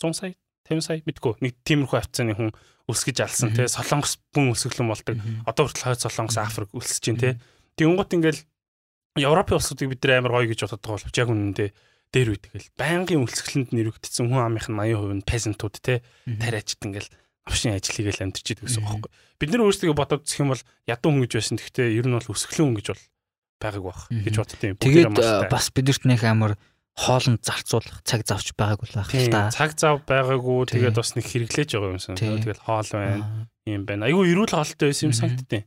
100 0.00 0.16
сая 0.16 0.34
50 0.66 0.82
сая 0.82 0.98
мэдгүй 1.04 1.40
нэг 1.44 1.54
тиймэрхүү 1.64 1.96
хавцааны 2.00 2.34
хүн 2.34 2.50
өсгөж 2.88 3.20
алсан 3.24 3.52
те 3.52 3.68
солонгос 3.68 4.16
бүн 4.32 4.52
өсөглөн 4.56 4.88
болдог 4.88 5.16
одоо 5.44 5.68
хүртэл 5.68 5.84
хойд 5.84 6.04
солонгос 6.04 6.38
африк 6.40 6.72
өсөж 6.72 6.98
чинь 7.04 7.20
те 7.20 7.36
тэгэнгუთ 7.78 8.10
ингээл 8.18 8.42
европын 9.22 9.58
улсуудыг 9.58 9.88
бид 9.94 10.02
нар 10.04 10.18
амар 10.18 10.32
гоё 10.42 10.50
гэж 10.50 10.60
боддог 10.66 10.98
боловч 10.98 11.14
яг 11.14 11.30
үнэндээ 11.30 11.70
дээр 12.12 12.28
үйт 12.32 12.42
тэгэл 12.48 12.68
байнгын 12.76 13.22
өлсгөлөнд 13.24 13.70
нэрвэгдсэн 13.72 14.26
хүн 14.28 14.42
амынх 14.42 14.68
нь 14.68 14.80
80% 14.80 15.22
нь 15.22 15.28
пезентууд 15.28 15.76
те 15.78 16.00
тариачд 16.24 16.80
ингээл 16.82 17.10
авшин 17.48 17.76
ажил 17.76 17.96
хийгээл 17.96 18.24
амьдэрч 18.28 18.46
идэг 18.52 18.64
гэсэн 18.68 18.84
байхгүй. 18.84 19.10
Бид 19.40 19.50
нар 19.52 19.64
өөрсдөө 19.64 19.96
бодоод 19.96 20.24
зэх 20.28 20.44
юм 20.44 20.52
бол 20.52 20.62
ядуу 20.88 21.10
хүн 21.12 21.22
гэж 21.24 21.32
байсан. 21.36 21.56
Гэхдээ 21.56 21.96
ер 21.96 22.06
нь 22.08 22.16
бол 22.16 22.32
өсгөлэн 22.32 22.64
хүн 22.68 22.76
гэж 22.80 22.86
бол 22.92 23.04
байгааг 23.60 23.84
байх 23.84 24.02
гэж 24.08 24.34
боддtiin. 24.36 24.76
Тэгээд 24.80 25.48
бас 25.48 25.66
бидэрт 25.72 26.04
нэх 26.04 26.22
амар 26.28 26.60
хоолнд 26.98 27.40
зарцуулах 27.40 28.02
цаг 28.04 28.26
завч 28.26 28.52
байгаагүй 28.58 28.88
л 28.92 28.98
байх 29.00 29.10
л 29.14 29.32
та. 29.32 29.48
Цаг 29.54 29.78
зав 29.78 30.02
байгаагүй 30.04 30.76
тэгээд 30.76 30.98
бас 30.98 31.14
нэг 31.14 31.24
хэрэглээж 31.24 31.68
байгаа 31.78 31.94
юмсан. 31.94 32.18
Тэгээд 32.18 32.60
хоол 32.60 32.90
байна. 32.92 33.48
Юм 33.64 33.82
байна. 33.86 34.10
Айгүй 34.10 34.34
эрүүл 34.34 34.52
хоолтой 34.52 34.90
байсан 34.90 35.08
юм 35.08 35.16
санагдтыг. 35.16 35.62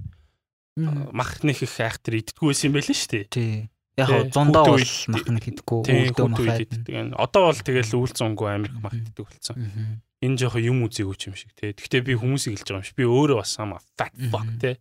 Мах 0.77 1.43
нэг 1.43 1.59
их 1.63 1.75
айхтар 1.79 2.15
иддггүй 2.21 2.51
байсан 2.51 2.69
юм 2.71 2.75
байл 2.79 2.89
нь 2.91 2.99
шүү 2.99 3.11
дээ. 3.11 3.25
Тий. 3.27 3.55
Яг 3.99 4.31
зундаа 4.31 4.63
бол 4.71 4.87
мах 5.11 5.27
нэг 5.27 5.45
иддггүй 5.51 5.79
өвдөө 5.83 6.27
мах 6.31 6.63
иддэг. 6.63 7.11
Одоо 7.19 7.51
бол 7.51 7.59
тэгэл 7.59 7.97
үйл 7.99 8.13
зунгүй 8.15 8.47
амирх 8.47 8.77
мах 8.79 8.95
иддэг 8.95 9.27
болсон 9.27 9.99
энэ 10.21 10.37
жоохон 10.37 10.61
юм 10.61 10.85
үзээгүй 10.85 11.17
юм 11.27 11.35
шиг 11.35 11.51
те. 11.57 11.73
Гэхдээ 11.73 12.05
би 12.05 12.13
хүмүүсийг 12.13 12.61
хэлж 12.61 12.69
байгаа 12.69 12.81
юм 12.81 12.87
шиг. 12.87 12.97
Би 13.01 13.05
өөрөө 13.09 13.37
бас 13.41 13.51
сама 13.57 13.81
fat 13.97 14.13
fuck 14.29 14.49
те. 14.61 14.77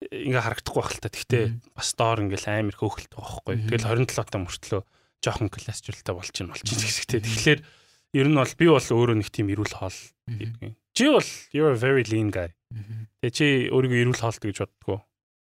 Ингээ 0.00 0.42
харагдахгүй 0.42 0.80
байх 0.80 0.92
л 0.96 1.02
та. 1.04 1.12
Гэхдээ 1.12 1.44
бас 1.76 1.88
доор 1.92 2.24
ингээл 2.24 2.48
амар 2.48 2.76
хөөхөлт 2.76 3.12
байгаа 3.12 3.44
байхгүй. 3.44 3.54
Тэгэл 3.68 3.88
27 4.00 4.32
та 4.32 4.38
мөртлөө 4.40 4.82
жоохон 5.20 5.52
классчлалтай 5.52 6.14
болчихно 6.16 6.56
болчихно 6.56 6.88
шиг 6.88 7.04
те. 7.04 7.20
Тэгэхээр 7.20 7.60
ер 8.16 8.26
нь 8.32 8.38
бол 8.40 8.54
би 8.56 8.66
бол 8.72 8.80
өөрөө 8.80 9.16
нэг 9.20 9.28
тийм 9.28 9.52
эрүүл 9.52 9.76
хоол 9.76 9.98
гэдэг. 10.24 10.72
Чи 10.96 11.04
бол 11.12 11.28
you're 11.52 11.76
a 11.76 11.76
very 11.76 12.04
lean 12.08 12.32
guy. 12.32 12.48
Тэгээ 13.26 13.34
чи 13.34 13.46
өөрийгөө 13.74 13.98
эрүүл 14.06 14.22
хоолт 14.22 14.38
гэж 14.38 14.56
боддгоо. 14.62 15.02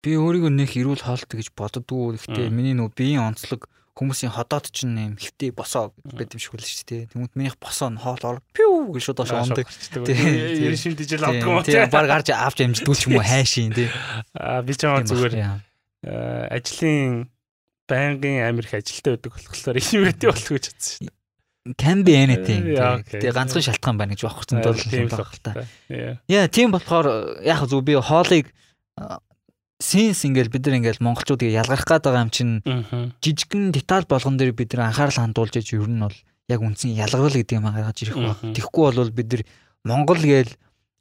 Би 0.06 0.12
өөрийгөө 0.14 0.52
нэг 0.54 0.78
эрүүл 0.78 1.02
хоолт 1.02 1.26
гэж 1.26 1.48
боддгоо. 1.58 2.14
Гэхдээ 2.14 2.54
миний 2.54 2.78
нөө 2.78 2.94
биеийн 2.94 3.34
онцлог 3.34 3.66
хүмүүсийн 3.98 4.30
ходоод 4.30 4.70
ч 4.70 4.86
нэм 4.86 5.18
хөвтэй 5.18 5.50
босоо 5.50 5.90
гэдэг 6.06 6.38
юм 6.38 6.42
шиг 6.42 6.54
байл 6.54 6.70
шүү 6.70 6.86
дээ. 6.86 7.04
Тэмүүт 7.14 7.34
минийх 7.34 7.58
босоо 7.58 7.90
нь 7.90 7.98
хоол 7.98 8.22
ор 8.22 8.38
пиу 8.54 8.94
гэж 8.94 9.04
шууд 9.10 9.18
доош 9.22 9.34
ондог. 9.34 9.66
Тэгээ 9.66 10.78
шин 10.78 10.94
дижил 10.94 11.26
авдаг 11.26 11.50
юм 11.50 11.66
тий. 11.66 11.82
Баг 11.90 12.06
гарч 12.10 12.30
авч 12.30 12.62
амждгүй 12.62 12.94
ч 12.94 13.02
юм 13.10 13.18
уу 13.18 13.26
хайшин 13.26 13.74
тий. 13.74 13.90
Аа 14.38 14.62
би 14.62 14.74
ч 14.78 14.86
аа 14.86 15.02
зүгээр 15.02 15.34
ажлын 16.54 17.30
байнгын 17.90 18.50
амирх 18.50 18.74
ажилтаа 18.74 19.18
байдаг 19.18 19.34
болохоор 19.34 19.78
юм 19.78 20.02
гэдэг 20.10 20.30
болох 20.30 20.50
гэж 20.58 20.66
бодсон 20.74 20.94
шүү 20.94 21.10
дээ. 21.10 21.23
Can 21.78 22.04
be 22.04 22.20
anything. 22.20 22.76
Тэгээ 22.76 23.32
ганцхан 23.32 23.64
шалтгаан 23.64 23.96
байна 23.96 24.14
гэж 24.16 24.28
бохорсон 24.28 24.60
юм 24.60 25.08
байна 25.08 25.24
л 25.24 25.40
та. 25.40 25.64
Яа, 26.28 26.52
тийм 26.52 26.76
болохоор 26.76 27.40
яг 27.40 27.64
зөв 27.72 27.84
би 27.88 27.96
хоолыг 27.96 28.52
сенс 29.80 30.28
ингээл 30.28 30.52
бид 30.52 30.68
нар 30.68 30.80
ингээл 30.84 31.00
монголчуудыг 31.00 31.48
ялгарх 31.48 31.88
гээд 31.88 32.04
байгаа 32.04 32.24
юм 32.28 32.32
чинь 32.36 32.54
жижигхэн 33.24 33.72
деталь 33.72 34.04
болгон 34.08 34.36
дээр 34.36 34.52
бид 34.52 34.76
нар 34.76 34.92
анхаарал 34.92 35.24
хандуулж 35.24 35.56
яж 35.56 35.72
ер 35.72 35.88
нь 35.88 36.04
бол 36.04 36.18
яг 36.52 36.60
үндсэн 36.60 37.00
ялгарл 37.00 37.32
гэдэг 37.32 37.56
юм 37.56 37.72
гаргаж 37.72 37.98
ирэх 38.04 38.20
баг. 38.20 38.40
Тэгэхгүй 38.44 38.84
бол 38.92 39.12
бид 39.12 39.28
нар 39.32 39.42
монгол 39.88 40.20
гээл 40.20 40.52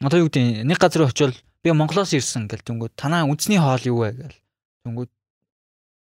Одоо 0.03 0.27
юу 0.27 0.29
гэдэг 0.29 0.67
нэг 0.67 0.79
газар 0.83 1.07
очивол 1.07 1.37
би 1.63 1.71
Монголоос 1.71 2.11
ирсэн 2.19 2.51
гэл 2.51 2.67
тэнгүүд 2.67 2.99
танаа 2.99 3.23
үндэсний 3.23 3.63
хоол 3.63 3.87
юу 3.87 3.99
вэ 4.03 4.11
гэл 4.19 4.39
тэнгүүд 4.83 5.11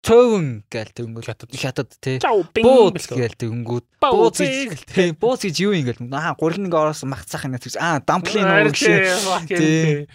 цөөвн 0.04 0.46
гэл 0.68 0.92
тэнгүүд 0.92 1.24
хятад 1.56 1.90
тий. 1.98 2.20
Бууз 2.20 3.08
гэл 3.08 3.36
тэнгүүд 3.40 3.86
бууз 4.04 4.38
тий. 4.38 5.10
Бууз 5.16 5.40
гэж 5.42 5.56
юу 5.64 5.72
юм 5.72 5.88
гэл 5.88 6.04
аа 6.12 6.36
гурил 6.36 6.60
нэг 6.60 6.76
ороос 6.76 7.02
махцах 7.08 7.48
юм 7.48 7.56
гэж 7.56 7.80
аа 7.80 8.04
дамплин 8.04 8.44
уу 8.44 8.70
тий 8.76 10.06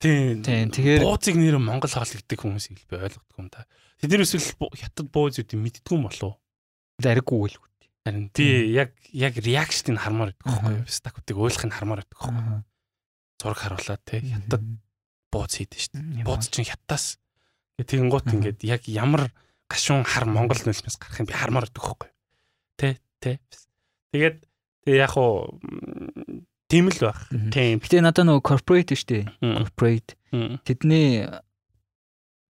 тий. 0.00 0.40
тэгэхээр 0.40 1.04
буузыг 1.04 1.36
нэр 1.36 1.60
Монгол 1.60 1.92
хоол 1.92 2.08
гэдэг 2.08 2.40
хүмүүс 2.40 2.72
ил 2.72 2.84
би 2.88 2.96
ойлгохгүй 2.96 3.36
юм 3.36 3.52
та 3.52 3.68
тэднээс 4.00 4.32
л 4.40 4.72
хятад 4.72 5.12
бууз 5.12 5.36
үүдийг 5.36 5.60
мэддгүй 5.60 6.00
юм 6.00 6.08
болов 6.08 6.40
зариггүй 7.04 7.52
л 7.52 7.60
Харин 8.00 8.30
тий 8.32 8.72
яг 8.72 8.96
яг 9.12 9.36
реакшныг 9.36 10.00
хармаар 10.00 10.32
байдаг 10.32 10.48
байхгүй 10.48 10.72
юу? 10.80 10.88
Стакуудыг 10.88 11.36
ойлгохыг 11.36 11.74
хармаар 11.76 12.00
байдаг 12.00 12.16
байхгүй 12.16 12.32
юу? 12.32 12.64
Зураг 13.36 13.60
харуулаад 13.60 14.02
тий 14.08 14.20
хятад 14.24 14.64
бууз 15.28 15.52
хийдэж 15.52 15.80
шүү 15.84 15.92
дээ. 16.00 16.24
Бууз 16.24 16.48
чинь 16.48 16.64
хятадас 16.64 17.20
тэгэн 17.86 18.08
гут 18.10 18.26
ингээд 18.28 18.60
яг 18.66 18.84
ямар 18.88 19.30
гашуун 19.70 20.04
хар 20.04 20.26
Монгол 20.26 20.58
нөлмөөс 20.58 20.98
гарах 20.98 21.20
юм 21.22 21.28
би 21.30 21.34
хармаар 21.34 21.70
байдаг 21.70 21.84
юу? 21.84 22.10
Тэ 22.76 22.98
тэ. 23.22 23.38
Тэгээд 24.12 24.36
тэг 24.84 24.94
яг 24.98 25.14
уу 25.14 25.60
тийм 26.70 26.90
л 26.90 26.98
байх. 26.98 27.20
Тийм. 27.54 27.78
Гэтэ 27.78 28.02
надад 28.02 28.26
нөгөө 28.26 28.42
corporate 28.42 28.94
шүү 28.94 29.08
дээ. 29.08 29.24
Corporate. 29.42 30.14
Тэдний 30.66 31.26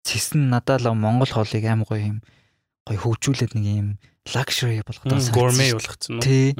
цэс 0.05 0.37
нь 0.37 0.49
надад 0.49 0.85
л 0.85 0.93
Монгол 0.93 1.29
хоолыг 1.29 1.65
аим 1.65 1.83
гоё 1.83 2.01
юм 2.01 2.17
гоё 2.87 2.99
хөгжүүлээд 3.01 3.53
нэг 3.57 3.65
юм 3.65 3.89
luxury 4.31 4.81
болгоод 4.85 5.31
gourmet 5.33 5.73
болгоцсон 5.73 6.19
уу. 6.19 6.25
Тий. 6.25 6.55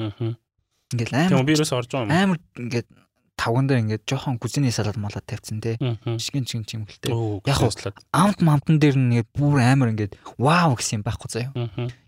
Ингээл 0.92 1.16
амар. 1.16 1.32
Тийм 1.32 1.48
вирус 1.48 1.72
орж 1.72 1.90
байгаа 1.92 2.08
юм. 2.08 2.12
Амар 2.12 2.40
ингээд 2.56 2.88
тавган 3.38 3.70
дээр 3.70 3.82
ингээд 3.86 4.04
жоохон 4.10 4.42
гүзний 4.42 4.74
салаад 4.74 4.98
малаад 4.98 5.26
тавьсан 5.30 5.62
тий. 5.62 5.78
Жигэн 5.78 6.44
жигэн 6.44 6.66
чимгэлтэй. 6.66 7.14
Яг 7.46 7.62
амт 8.10 8.42
мамтан 8.42 8.82
дээр 8.82 8.98
нэгээд 8.98 9.30
бүр 9.38 9.62
амар 9.62 9.94
ингээд 9.94 10.18
вау 10.42 10.74
гэсэн 10.74 11.00
юм 11.00 11.04
байхгүй 11.06 11.30
заяа. 11.30 11.54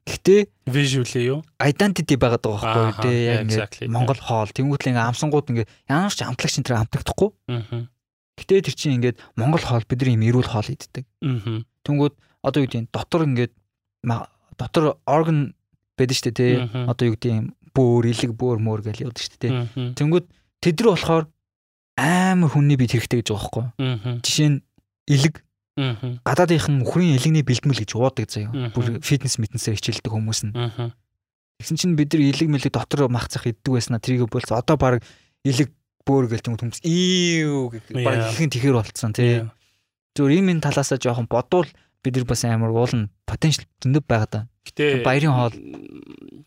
Гэхдээ 0.10 0.42
visually 0.66 1.22
юу? 1.30 1.40
Identity 1.62 2.18
байгаад 2.18 2.42
байгаа 2.42 2.98
байхгүй 2.98 3.06
тий. 3.06 3.20
Яг 3.30 3.46
ингээд 3.46 3.94
Монгол 3.94 4.18
хоол 4.18 4.50
тэнгуүтлээ 4.50 4.98
ингээд 4.98 5.10
амсангууд 5.14 5.50
ингээд 5.54 5.70
ямар 5.86 6.10
ч 6.10 6.26
амтлагч 6.26 6.56
энэ 6.58 6.66
тэр 6.66 6.82
амтагдахгүй. 6.82 7.30
Гэтэ 8.42 8.66
тэр 8.66 8.76
чинь 8.76 8.98
ингээд 8.98 9.22
Монгол 9.38 9.62
хоол 9.62 9.86
бид 9.86 10.02
нар 10.02 10.10
юм 10.18 10.26
эрүүл 10.26 10.50
хоол 10.50 10.66
иддэг. 10.74 11.06
Тэнгүүд 11.86 12.14
одоо 12.42 12.60
юу 12.64 12.68
гэдэг 12.68 12.90
дотор 12.90 13.22
ингээд 13.30 13.54
дотор 14.58 14.98
орган 15.06 15.54
байдаг 15.94 16.16
шүү 16.18 16.34
дээ 16.34 16.38
тий. 16.42 16.54
Одоо 16.90 17.06
юу 17.06 17.16
гэдэг 17.22 17.54
бөөр, 17.70 18.04
илэг 18.10 18.32
бөөр 18.34 18.58
мөр 18.64 18.82
гэж 18.82 19.06
явдаг 19.06 19.22
шүү 19.22 19.38
дээ 19.38 19.42
тий. 19.46 19.54
Тэнгүүд 19.94 20.26
тэд 20.64 20.80
нар 20.80 20.90
болохоор 20.94 21.26
амар 22.00 22.50
хүнний 22.50 22.78
бие 22.80 22.88
хэрэгтэй 22.88 23.24
гэж 23.24 23.30
байгаа 23.32 23.74
байхгүй. 23.78 24.24
Жишээ 24.24 24.50
нь 24.50 24.60
илэг 25.08 25.44
гадаадынхан 26.28 26.84
мөхрийн 26.84 27.16
илэгний 27.16 27.44
бэлтгэл 27.44 27.80
гэж 27.80 27.92
уудаг 27.96 28.28
заяа. 28.28 28.72
Бүр 28.76 29.00
фитнес 29.00 29.40
митнесээр 29.40 29.80
хичээлдэг 29.80 30.12
хүмүүс 30.12 30.52
нь. 30.52 30.54
Тэгсэн 31.60 31.76
чинь 31.80 31.96
бид 31.96 32.12
нар 32.16 32.24
илэг 32.24 32.48
мэлэг 32.52 32.72
дотор 32.72 33.08
махцах 33.12 33.48
иддэг 33.48 33.72
байснаа 33.72 34.00
тэрийг 34.00 34.28
болц 34.28 34.52
одоо 34.52 34.76
баг 34.76 35.04
илэг 35.44 35.72
бөөр 36.08 36.32
гэлт 36.32 36.48
хүмүүс 36.48 36.84
ийв 36.84 37.76
баг 37.92 38.32
ихэн 38.32 38.52
тэгэхэр 38.52 38.80
болцсон 38.80 39.12
тий. 39.16 39.48
Зүгээр 40.16 40.36
ийм 40.40 40.52
энэ 40.56 40.64
талаасаа 40.64 41.00
жоохон 41.00 41.28
бодвол 41.28 41.68
бид 42.04 42.16
нар 42.16 42.26
бас 42.28 42.44
амар 42.44 42.72
уулна 42.72 43.12
потенциал 43.28 43.68
зөндөө 43.84 44.04
байгаа 44.08 44.30
да. 44.32 44.40
Гэтэ 44.70 45.02
баярын 45.02 45.34
хоол 45.34 45.56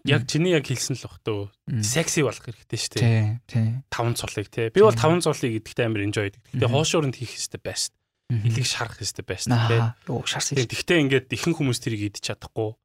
яг 0.06 0.22
чиний 0.30 0.54
яг 0.54 0.66
хэлсэн 0.66 0.94
л 0.94 1.06
бах 1.06 1.18
төө. 1.26 1.42
Секси 1.82 2.22
болох 2.22 2.42
хэрэгтэй 2.42 2.78
шүү 2.78 2.92
дээ. 2.98 3.02
Тий, 3.02 3.26
тий. 3.50 3.66
Таван 3.90 4.14
цулыг 4.14 4.46
тий. 4.46 4.70
Би 4.70 4.82
бол 4.82 4.94
таван 4.94 5.22
цулыг 5.22 5.58
гэдэгтээ 5.58 5.86
амар 5.86 6.06
enjoy 6.06 6.30
хийдэг. 6.30 6.42
Гэтэ 6.54 6.70
хоошоорнд 6.70 7.18
хийх 7.18 7.34
хэрэгтэй 7.34 7.62
байс. 7.62 7.90
Илэг 8.30 8.66
шарах 8.66 8.98
хэрэгтэй 9.02 9.26
байс 9.26 9.44
тий. 9.50 9.82
Оо 10.08 10.22
шарсан. 10.22 10.58
Гэтэ 10.58 11.02
ингээд 11.02 11.28
ихэнх 11.34 11.58
хүмүүс 11.58 11.82
тэрийг 11.82 12.14
идэж 12.14 12.32
чадахгүй. 12.32 12.78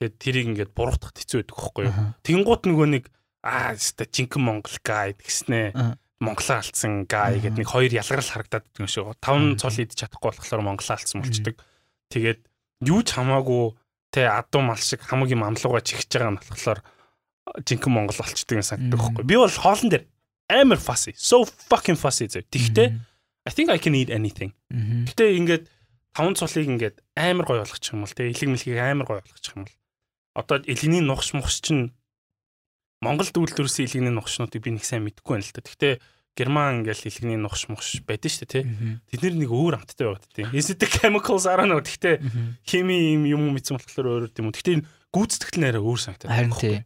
Тэгээд 0.00 0.16
тэрийг 0.20 0.46
ингээд 0.54 0.72
буруутгах 0.76 1.12
хэцүү 1.16 1.38
байдаг 1.42 1.56
байхгүй 1.56 1.84
юу? 1.88 1.94
Тэнгуут 2.22 2.62
нөгөө 2.68 2.88
нэг 2.94 3.04
аа 3.46 3.72
өстой 3.76 4.06
жинхэнэ 4.10 4.44
монгол 4.44 4.78
гайд 4.84 5.18
гэснээ. 5.24 5.72
Монголоо 6.20 6.56
алдсан 6.60 7.04
гай 7.08 7.40
гэдэг 7.40 7.64
нэг 7.64 7.68
хоёр 7.68 7.92
ялгарл 7.92 8.24
харагдаад 8.24 8.64
байдаг 8.68 8.80
юм 8.80 8.88
шиг. 8.88 9.08
Таван 9.20 9.56
цул 9.60 9.72
идэж 9.72 9.96
чадахгүй 9.96 10.32
болохоор 10.36 10.64
монголоо 10.64 10.96
алдсан 10.96 11.20
болчдөг. 11.24 11.56
Тэгээд 12.12 12.40
юу 12.88 13.00
ч 13.04 13.08
хамаагүй 13.16 13.76
тэ 14.16 14.24
адуу 14.24 14.64
мал 14.64 14.80
шиг 14.80 15.04
хамаг 15.04 15.28
юм 15.28 15.44
амлууга 15.44 15.84
чихэж 15.84 16.08
байгаа 16.08 16.32
нь 16.32 16.40
болохоор 16.40 16.80
жинхэнэ 17.68 17.92
Монгол 17.92 18.16
болчдөг 18.16 18.56
юм 18.56 18.64
санагддаг 18.64 18.96
байхгүй. 18.96 19.24
Би 19.28 19.36
бол 19.36 19.52
хоолн 19.52 19.92
дээр 19.92 20.04
амар 20.48 20.80
fussy. 20.80 21.12
So 21.12 21.44
fucking 21.44 22.00
fussy 22.00 22.32
зөө. 22.32 22.48
Тэгтээ 22.48 22.88
I 23.46 23.50
think 23.52 23.68
I 23.70 23.78
can 23.78 23.94
eat 23.94 24.10
anything. 24.10 24.56
Гэтэ 24.72 25.36
ингээд 25.38 25.64
таван 26.16 26.34
цулыг 26.34 26.66
ингээд 26.66 26.96
амар 27.14 27.44
гоё 27.46 27.60
болгочих 27.62 27.92
юм 27.92 28.02
бол 28.02 28.16
тэ 28.16 28.32
илэг 28.32 28.48
мэлхийг 28.50 28.80
амар 28.80 29.06
гоё 29.06 29.20
болгочих 29.20 29.54
юм 29.54 29.68
бол 29.68 29.76
одоо 30.34 30.56
элэгний 30.64 31.04
нухш 31.04 31.36
мухш 31.36 31.60
чинь 31.62 31.92
Монгол 33.04 33.28
дүүлдэрсэн 33.28 33.86
элэгний 33.86 34.14
нухшнуудыг 34.16 34.64
би 34.64 34.74
нэг 34.74 34.84
сайн 34.88 35.04
мэдэхгүй 35.04 35.36
байна 35.36 35.46
л 35.46 35.54
та. 35.54 35.62
Гэтэ 35.62 36.00
герман 36.36 36.84
ингээл 36.84 37.08
хэлхний 37.08 37.40
нухш 37.40 37.66
мухш 37.72 38.04
байдаг 38.04 38.28
шүү 38.28 38.44
дээ 38.44 38.62
тий. 38.62 38.64
Тэд 39.08 39.40
нэг 39.40 39.50
өөр 39.50 39.80
амттай 39.80 40.04
байгаад 40.04 40.28
тий. 40.30 40.44
Acidic 40.52 40.92
chemicals 41.00 41.48
араа 41.48 41.64
нөө 41.64 41.80
гэхдээ 41.80 42.14
хими 42.68 43.16
юм 43.16 43.24
юм 43.24 43.42
мэдсэн 43.56 43.80
болохоор 43.80 44.28
өөр 44.28 44.36
юм. 44.36 44.52
Гэхдээ 44.52 44.84
гүйцэтгэл 45.16 45.60
нэрээ 45.64 45.80
өөр 45.80 46.00
санагдаад. 46.00 46.28
Харин 46.28 46.52
тий. 46.60 46.84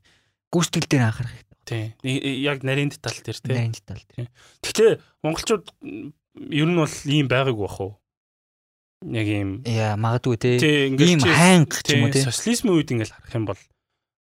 Гүйцэтгэл 0.55 0.87
дээр 0.87 1.05
анхаарах 1.11 1.35
хэрэгтэй. 1.35 1.83
Тий. 1.99 2.47
Яг 2.47 2.63
нарийн 2.63 2.95
деталь 2.95 3.19
дээр 3.19 3.39
тий. 3.43 3.51
Нарийн 3.51 3.75
деталь 3.75 4.05
тий. 4.07 4.27
Гэхдээ 4.63 4.91
монголчууд 5.27 5.67
ер 5.83 6.69
нь 6.71 6.79
бол 6.79 6.97
ийм 7.11 7.27
байгаагүй 7.27 7.67
бах 7.67 7.81
уу? 7.83 7.93
Яг 9.11 9.27
ийм 9.27 9.51
яа 9.67 9.99
магадгүй 9.99 10.39
тий. 10.39 10.57
Ийм 10.95 11.21
хайнг 11.27 11.75
ч 11.83 11.99
юм 11.99 12.07
уу 12.07 12.15
тий. 12.15 12.23
Социализмын 12.23 12.79
үед 12.79 12.95
ингээл 12.95 13.15
харах 13.19 13.35
юм 13.35 13.47
бол 13.51 13.63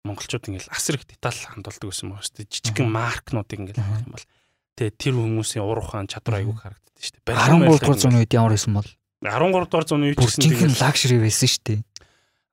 монголчууд 0.05 0.45
ингээл 0.53 0.69
асар 0.69 1.01
их 1.01 1.09
деталь 1.09 1.33
хандуулдаг 1.33 1.89
байсан 1.89 2.13
байна 2.13 2.21
шүү 2.21 2.35
дээ. 2.45 2.51
Жижигхэн 2.53 2.89
маркнуудыг 2.93 3.57
ингээл 3.57 3.81
харах 3.81 4.05
юм 4.05 4.13
бол 4.13 4.27
Тэгээ 4.75 4.93
тэр 4.99 5.13
хүмүүсийн 5.15 5.63
уруухан 5.63 6.07
чадвар 6.11 6.43
аягүй 6.43 6.55
харагддаг 6.59 6.99
шүү 6.99 7.15
дээ. 7.23 7.35
13 7.35 7.79
дугаар 7.79 7.99
зууны 7.99 8.19
үед 8.23 8.33
ямар 8.35 8.53
байсан 8.55 8.73
бол 8.75 8.89
13 9.23 9.67
дугаар 9.71 9.87
зууны 9.87 10.05
үед 10.11 10.19
гэсэн 10.19 10.41
тийм 10.43 10.75
лакшри 10.75 11.17
байсан 11.19 11.47
шүү 11.47 11.63
дээ. 11.65 11.79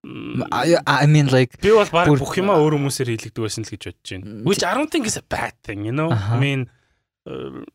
I 0.03 1.07
mean 1.07 1.31
like 1.31 1.59
би 1.63 1.71
бол 1.71 1.87
баг 1.95 2.11
бүх 2.11 2.35
юмаа 2.39 2.59
өөр 2.59 2.75
хүмүүсээр 2.79 3.15
хийлэгдэг 3.15 3.43
байсан 3.43 3.63
л 3.63 3.71
гэж 3.71 3.83
бодож 3.87 4.09
байна. 4.11 4.43
Which 4.43 4.63
I 4.67 4.75
don't 4.75 4.91
think 4.91 5.07
is 5.07 5.15
a 5.19 5.23
bad 5.23 5.55
thing, 5.63 5.87
you 5.87 5.95
know? 5.95 6.11
I 6.11 6.39
mean 6.43 6.67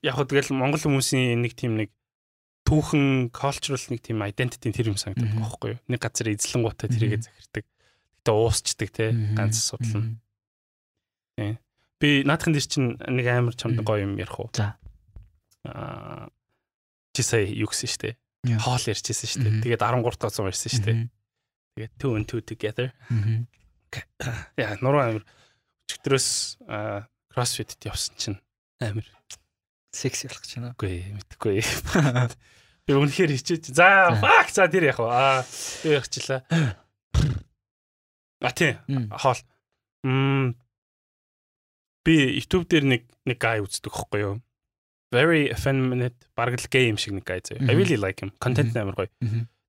яг 0.04 0.20
хөө 0.20 0.28
тэгэл 0.28 0.56
монгол 0.60 0.84
хүмүүсийн 0.84 1.40
нэг 1.40 1.56
тийм 1.56 1.80
нэг 1.80 1.92
түүхэн 2.68 3.32
cultural 3.32 3.80
нэг 3.80 4.04
тийм 4.04 4.20
identity 4.28 4.76
тэр 4.76 4.92
юм 4.92 5.00
санагддаг 5.00 5.40
байхгүй 5.40 5.70
юу? 5.76 5.80
Нэг 5.88 6.00
газар 6.04 6.28
эзлэн 6.36 6.68
гутаа 6.68 6.92
тэрийгэ 6.92 7.24
захирдаг. 7.24 7.64
Гэтэ 7.64 8.32
уусчдаг 8.36 8.90
те 8.92 9.06
ганц 9.36 9.56
судлаа. 9.64 10.04
Тий. 11.40 11.56
Би 11.98 12.22
наадхын 12.22 12.54
дээр 12.54 12.68
чинь 12.70 12.94
нэг 13.02 13.26
амар 13.26 13.58
чамд 13.58 13.82
гоё 13.82 14.06
юм 14.06 14.22
ярих 14.22 14.38
уу? 14.38 14.54
За. 14.54 14.78
Аа 15.66 16.30
чи 17.18 17.26
сая 17.26 17.50
юу 17.50 17.74
гэсэн 17.74 17.90
штэ? 17.90 18.14
Хоол 18.62 18.86
ярьжсэн 18.86 19.26
штэ. 19.26 19.50
Тэгээд 19.66 19.82
13 19.82 20.22
дахь 20.22 20.34
зам 20.34 20.46
ярьсан 20.46 20.70
штэ. 20.70 21.10
Тэгээд 21.74 21.94
two 21.98 22.14
and 22.14 22.30
two 22.30 22.46
together. 22.46 22.94
Яа, 24.62 24.78
нуруу 24.86 25.02
амар 25.02 25.26
өчтөрөөс 25.90 26.62
CrossFit-д 27.34 27.90
явсан 27.90 28.14
чинь 28.22 28.38
амар 28.78 29.10
секси 29.90 30.30
болох 30.30 30.46
ч 30.46 30.62
байна. 30.62 30.78
Үгүй 30.78 31.18
мэдхгүй. 31.18 31.66
Би 32.86 32.94
үнэхээр 32.94 33.34
хичээж. 33.34 33.74
За, 33.74 34.14
fuck 34.22 34.54
за 34.54 34.70
тэр 34.70 34.94
яг 34.94 35.02
аа 35.02 35.42
би 35.82 35.98
явчихлаа. 35.98 36.46
А 36.46 38.54
тий. 38.58 38.78
Хоол. 39.18 39.42
Мм 40.06 40.54
би 42.08 42.39
YouTube 42.39 42.72
дээр 42.72 42.86
нэг 42.88 43.02
нэг 43.28 43.38
guy 43.43 43.60
үздэг 43.60 43.91
хөхгүй 43.91 44.24
юу. 44.24 44.36
Very 45.12 45.52
effeminate 45.52 46.15
бараг 46.39 46.56
л 46.56 46.72
gay 46.72 46.88
юм 46.88 46.96
шиг 46.96 47.20
нэг 47.20 47.28
guy 47.28 47.43
заяа. 47.43 47.67
I 47.67 47.76
really 47.76 48.00
like 48.00 48.24
him. 48.24 48.32
Content 48.39 48.72
амар 48.80 48.96
гоё. 48.96 49.12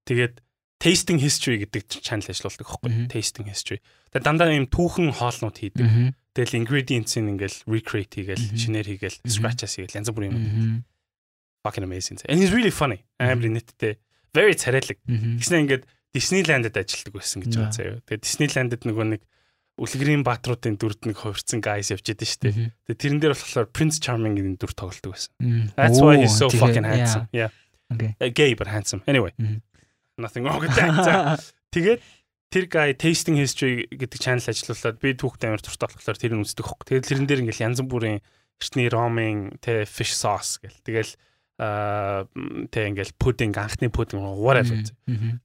Тэгээд 0.06 0.38
tasting 0.78 1.18
history 1.18 1.58
гэдэг 1.66 1.90
channel 1.98 2.30
ажиллаулдаг 2.30 2.66
хөхгүй. 2.70 3.10
Tasting 3.10 3.50
history. 3.50 3.82
Тэгээд 4.14 4.26
дандаа 4.26 4.54
юм 4.54 4.70
түүхэн 4.70 5.10
хоолнууд 5.18 5.58
хийдэг. 5.58 6.14
Тэгэл 6.38 6.58
ingredients-ийг 6.62 7.26
ингээл 7.34 7.58
recreate 7.66 8.14
хийгээл, 8.14 8.46
шинээр 8.54 8.86
хийгээл, 8.94 9.18
scratch-аас 9.26 9.74
хийгээл 9.74 9.98
янз 9.98 10.10
бүрийн 10.14 10.38
юм. 10.38 10.86
Fucking 11.66 11.82
amazing. 11.82 12.22
And 12.30 12.38
he's 12.38 12.54
really 12.54 12.70
funny. 12.70 13.02
Амар 13.18 13.50
нэттэй. 13.50 13.98
Very 14.30 14.54
царайлаг. 14.54 15.02
Гэснээр 15.02 15.62
ингээд 15.66 15.84
Disneyland-д 16.14 16.78
ажилладаг 16.78 17.14
байсан 17.18 17.42
гэж 17.42 17.52
байна 17.58 17.74
заяа. 17.74 17.98
Тэгээд 18.06 18.22
Disneyland-д 18.22 18.86
нөгөө 18.86 19.06
нэг 19.18 19.22
Үлгэрийн 19.78 20.26
баатруудын 20.26 20.74
дүрд 20.74 21.06
нэг 21.06 21.22
хувирсан 21.22 21.62
guys 21.62 21.94
явж 21.94 22.10
идэв 22.10 22.26
шүү 22.26 22.42
дээ. 22.42 22.54
Тэгээ 22.90 22.98
тэрэн 22.98 23.20
дээр 23.22 23.34
болохоор 23.38 23.70
Prince 23.70 24.02
Charming-ийн 24.02 24.58
дүр 24.58 24.74
тоглолдог 24.74 25.14
байсан. 25.14 25.32
That's 25.78 26.02
why 26.02 26.18
he's 26.18 26.34
so 26.34 26.50
fucking 26.50 26.82
handsome. 26.82 27.30
Yeah. 27.30 27.54
Okay. 27.94 28.18
Uh, 28.18 28.28
gay 28.34 28.58
but 28.58 28.66
handsome. 28.66 29.06
Anyway. 29.06 29.32
Nothing 30.18 30.44
wrong 30.44 30.60
with 30.60 30.74
that. 30.74 31.38
Тэгээд 31.74 32.02
тэр 32.50 32.64
guy 32.66 32.90
tasting 32.96 33.36
history 33.36 33.86
гэдэг 33.92 34.18
channel 34.18 34.42
ажиллуулад 34.42 34.98
би 34.98 35.12
түүхтэй 35.14 35.52
амар 35.52 35.62
туртай 35.62 35.88
болохоор 35.92 36.18
тэрийг 36.18 36.42
үздэг 36.42 36.64
хөөх. 36.64 36.84
Тэгээд 36.88 37.06
тэрэн 37.06 37.26
дээр 37.28 37.42
ингээл 37.44 37.66
янз 37.68 37.80
бүрийн 37.84 38.24
эртний 38.58 38.88
ромын 38.88 39.60
тэ 39.60 39.84
fish 39.84 40.16
sauce 40.16 40.58
гэл. 40.58 40.74
Тэгэл 40.82 41.12
аа 41.58 42.30
тэ 42.70 42.86
ингээл 42.86 43.18
пудинг 43.18 43.58
анхны 43.58 43.90
пудинг 43.90 44.22
whatever. 44.38 44.78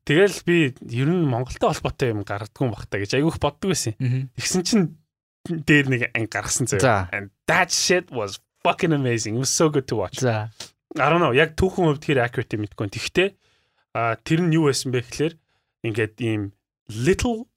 Тэгэл 0.06 0.38
би 0.46 0.78
ер 0.94 1.10
нь 1.10 1.26
Монголтой 1.26 1.74
холбоотой 1.74 2.14
юм 2.14 2.22
гаргадгүй 2.22 2.70
юм 2.70 2.74
бахта 2.78 3.02
гэж 3.02 3.18
айгүйх 3.18 3.42
боддог 3.42 3.74
байсан. 3.74 3.98
Тэгсэн 4.38 4.62
чинь 4.62 4.86
дээр 5.50 5.90
нэг 5.90 6.02
анги 6.14 6.30
гаргасан 6.30 6.70
зөө. 6.70 7.10
And 7.10 7.34
that 7.50 7.74
shit 7.74 8.14
was 8.14 8.38
fucking 8.62 8.94
amazing. 8.94 9.36
It 9.36 9.44
was 9.44 9.50
so 9.50 9.74
good 9.74 9.90
to 9.90 9.98
watch. 9.98 10.22
За. 10.22 10.54
I 10.96 11.10
don't 11.10 11.20
know. 11.20 11.34
Яг 11.34 11.58
түүхэн 11.58 11.90
хувьд 11.90 12.06
тэр 12.06 12.22
accurate 12.22 12.62
мэдгүй. 12.62 12.94
Тэгвэл 12.94 13.34
а 13.98 14.14
тэр 14.22 14.46
нь 14.46 14.54
юу 14.54 14.70
байсан 14.70 14.94
бэ 14.94 15.02
гэхээр 15.02 15.34
ингээд 15.90 16.16
ийм 16.22 16.54
little 16.94 17.50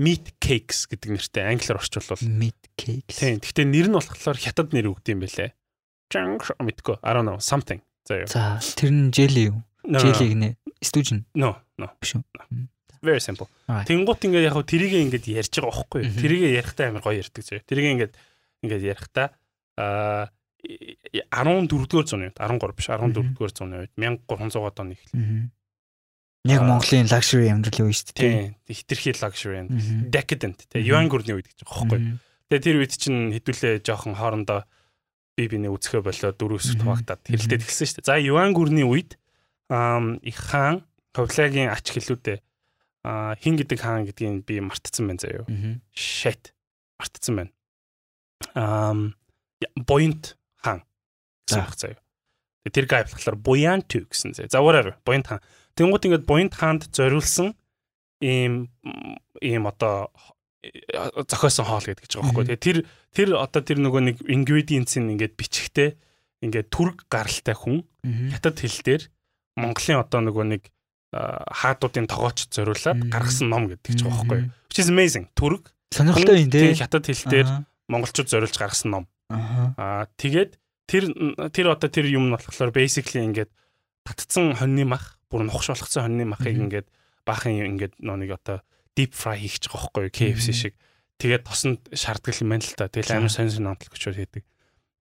meat 0.00 0.32
cakes 0.40 0.88
гэдэг 0.88 1.12
нэртэй 1.12 1.44
англиар 1.44 1.80
орчуулвал 1.80 2.24
meat 2.24 2.60
cakes. 2.80 3.20
Тийм. 3.20 3.40
Гэхдээ 3.44 3.66
нэр 3.68 3.86
нь 3.92 3.96
болохоор 3.96 4.38
хятад 4.40 4.72
нэр 4.72 4.92
өгд 4.96 5.12
юм 5.12 5.20
бэлээ. 5.24 5.52
Junk 6.08 6.48
мэдгүй. 6.56 6.96
I 7.04 7.12
don't 7.12 7.28
know. 7.28 7.36
Something. 7.36 7.84
За. 8.08 8.24
За, 8.24 8.42
тэр 8.80 8.90
нь 8.90 9.12
jelly 9.12 9.52
юу? 9.52 9.60
Jelly 9.84 10.32
гинэ. 10.32 10.48
Стүүжин. 10.80 11.28
No, 11.36 11.60
no. 11.76 11.92
Биш 12.00 12.16
үү? 12.16 12.24
Very 13.04 13.20
simple. 13.20 13.46
Тэнгуут 13.68 14.24
ингээд 14.24 14.48
яг 14.48 14.56
тэрийг 14.64 14.96
ингээд 14.96 15.28
ярьж 15.28 15.52
байгаа 15.60 15.84
байхгүй 15.84 16.00
юу? 16.02 16.16
Тэрийг 16.16 16.42
ярихдаа 16.56 16.88
амар 16.88 17.04
гоё 17.04 17.20
ярьдаг 17.20 17.44
зөө. 17.44 17.62
Тэрийг 17.68 17.86
ингээд 17.94 18.14
ингээд 18.64 18.84
ярихдаа 18.96 19.28
аа 19.76 20.32
14 20.64 21.68
дугаар 21.68 22.08
зууны 22.08 22.32
үед 22.32 22.38
13 22.40 22.74
биш 22.74 22.88
14 22.90 23.12
дугаар 23.14 23.52
зууны 23.54 23.76
үед 23.86 23.92
1300-аад 23.94 24.76
оны 24.82 24.96
эхлэл. 24.98 25.52
Яг 26.48 26.62
Монголын 26.66 27.06
luxury 27.12 27.52
амьдрал 27.52 27.86
үе 27.86 27.94
шүү 27.94 28.16
дээ. 28.16 28.18
Тийм. 28.18 28.56
Хитрхи 28.66 29.14
luxury 29.20 29.58
and 29.62 29.70
decadent. 30.10 30.66
Тэгээ 30.72 30.90
юан 30.90 31.06
гүрний 31.06 31.38
үед 31.38 31.46
гэж 31.46 31.62
байгаа 31.62 31.86
байхгүй. 31.86 32.00
Тэгээ 32.50 32.64
тэр 32.66 32.76
үед 32.82 32.92
чинь 32.98 33.30
хэдүүлээ 33.36 33.84
жоохон 33.86 34.18
хоорондоо 34.18 34.66
би 35.38 35.46
биний 35.46 35.70
үцхэ 35.70 36.02
болоо 36.02 36.34
дөрөвс 36.34 36.74
хуваагдаад 36.82 37.22
хэрэлдээд 37.30 37.62
эхэлсэн 37.62 37.86
шүү 37.86 37.96
дээ. 38.02 38.10
За 38.10 38.18
юан 38.18 38.50
гүрний 38.50 38.82
үед 38.82 39.14
их 40.26 40.38
хаан 40.50 40.82
Ховлагийн 41.14 41.70
ач 41.70 41.94
хэлүүдээ 41.94 42.38
хин 43.38 43.54
гэдэг 43.54 43.78
хаан 43.78 44.02
гэдгийг 44.10 44.42
би 44.42 44.58
мартцсан 44.58 45.06
байна 45.06 45.22
заяа. 45.22 45.46
Shit. 45.94 46.50
Мартцсан 46.98 47.34
байна. 47.38 47.52
Um 48.58 49.14
Point 49.86 50.34
хаан 50.58 50.82
гэсэн 51.46 51.62
баг 51.62 51.78
заяа. 51.78 52.02
Тэр 52.66 52.86
гай 52.90 53.06
болохоор 53.06 53.38
Буянту 53.38 54.02
гэсэн 54.10 54.34
заяа. 54.34 54.50
За 54.50 54.58
whatever. 54.58 54.98
Буянт 55.06 55.30
хаан. 55.30 55.42
Тэнгууд 55.78 56.02
ингээд 56.02 56.26
Буянт 56.26 56.54
хаанд 56.58 56.90
зориулсан 56.90 57.54
ийм 58.18 58.74
ийм 59.38 59.70
одоо 59.70 60.10
зохиосон 61.28 61.66
хоол 61.66 61.86
гэдэг 61.86 62.06
ч 62.10 62.18
байгаа 62.18 62.34
байхгүй. 62.34 62.44
Тэгээ 62.50 62.66
тэр 62.66 62.78
тэр 63.14 63.28
одоо 63.38 63.62
тэр 63.62 63.78
нөгөө 63.78 64.02
нэг 64.10 64.16
ingredients-ийн 64.26 65.14
ингээд 65.14 65.34
бичгтээ 65.38 65.90
ингээд 66.42 66.68
түрг 66.74 67.06
гаралтай 67.06 67.54
хүн 67.54 67.86
хятад 68.34 68.58
хэл 68.58 68.82
дээр 68.82 69.02
Монголын 69.58 70.02
одоо 70.02 70.20
нөгөө 70.22 70.44
нэг 70.50 70.62
хаадуудын 71.14 72.10
тогооч 72.10 72.50
зориулаад 72.50 73.06
гаргасан 73.08 73.48
ном 73.48 73.70
гэдэг 73.70 73.92
ч 73.96 74.00
байгаа 74.02 74.26
байхгүй. 74.26 74.40
Which 74.68 74.80
is 74.82 74.90
amazing. 74.90 75.30
Түрг 75.38 75.72
сонирхолтой 75.94 76.44
юм 76.44 76.50
тий. 76.50 76.74
Хятад 76.74 77.06
хэл 77.06 77.24
дээр 77.30 77.48
монголчууд 77.88 78.28
зориулж 78.28 78.56
гаргасан 78.58 78.90
ном. 78.92 79.04
Аа 79.30 80.10
тэгээд 80.20 80.58
тэр 80.90 81.04
тэр 81.54 81.66
одоо 81.72 81.88
тэр 81.88 82.06
юм 82.12 82.28
нь 82.28 82.34
болохоор 82.34 82.74
basically 82.74 83.24
ингээд 83.24 83.50
татцсан 84.04 84.58
хоньны 84.58 84.84
мах 84.84 85.16
бүр 85.32 85.48
нухш 85.48 85.72
болгоцсон 85.72 86.04
хоньны 86.04 86.24
махыг 86.28 86.56
ингээд 86.56 86.86
баахан 87.24 87.56
ингээд 87.78 88.00
нэг 88.00 88.30
одоо 88.36 88.60
deep 88.98 89.14
fry 89.14 89.38
хийх 89.38 89.62
гэж 89.62 89.70
байгаа 89.70 89.94
байхгүй 89.94 90.10
KFC 90.10 90.50
шиг. 90.50 90.74
Тэгээд 91.22 91.46
тосонд 91.46 91.86
шаарддаг 91.94 92.34
юм 92.42 92.50
байна 92.50 92.66
л 92.66 92.74
та. 92.74 92.90
Тэгэл 92.90 93.14
амар 93.14 93.30
сонь 93.30 93.50
сонь 93.54 93.70
онцлог 93.70 93.94
гэж 93.94 94.02
хийдэг. 94.18 94.42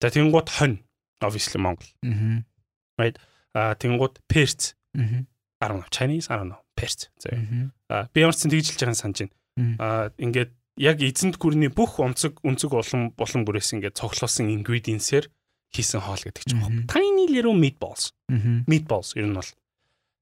За 0.04 0.12
тэнгууд 0.12 0.48
хонь 0.52 0.84
obviously 1.24 1.56
Монгол. 1.56 1.88
Right. 3.00 3.16
А 3.56 3.72
тэнгууд 3.74 4.20
перц. 4.28 4.76
Don't 4.92 5.80
know 5.80 5.88
Chinese 5.88 6.28
I 6.28 6.36
don't 6.36 6.52
know 6.52 6.60
перц. 6.76 7.08
За. 7.18 7.32
А 7.88 8.08
би 8.12 8.20
ямар 8.20 8.36
ч 8.36 8.44
тэгжилж 8.44 8.76
байгаа 8.76 8.94
санаж 8.94 9.24
байна. 9.24 9.32
А 9.80 10.12
ингээд 10.20 10.52
яг 10.76 11.00
эзэнт 11.00 11.40
гүрний 11.40 11.72
бүх 11.72 11.96
онцөг 12.00 12.44
өнцөг 12.44 12.70
улам 12.76 13.16
болон 13.16 13.42
бүрээс 13.48 13.72
ингээд 13.80 13.96
цоглуулсан 13.96 14.52
ingredients-ээр 14.52 15.32
хийсэн 15.72 16.04
хоол 16.04 16.20
гэдэг 16.20 16.44
ч 16.44 16.52
юм. 16.52 16.84
Tiny 16.84 17.32
little 17.32 17.56
meatballs. 17.56 18.12
Meatballs 18.68 19.16
ер 19.16 19.24
нь 19.24 19.36
бол 19.36 19.48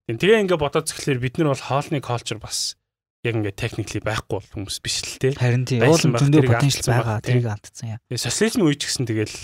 Тэгээ 0.05 0.45
ингээ 0.47 0.61
бодоод 0.61 0.87
зөвхлээр 0.87 1.19
бид 1.19 1.35
нар 1.41 1.57
бол 1.57 1.65
хоолны 1.65 1.99
culture 2.05 2.39
бас 2.39 2.77
яг 3.25 3.35
ингээ 3.41 3.57
technically 3.57 4.01
байхгүй 4.05 4.37
бол 4.37 4.51
хүмүүс 4.53 4.79
биш 4.85 5.01
л 5.01 5.17
те. 5.17 5.33
Харин 5.33 5.65
тийм 5.65 5.85
уул 5.89 5.97
зөндөө 5.97 6.45
potential 6.45 6.93
байгаа 6.93 7.25
тэрийг 7.25 7.49
алдсан 7.49 7.97
яа. 7.97 7.99
Социализм 8.13 8.69
үеч 8.69 8.85
гэсэн 8.85 9.09
тэгэл 9.09 9.37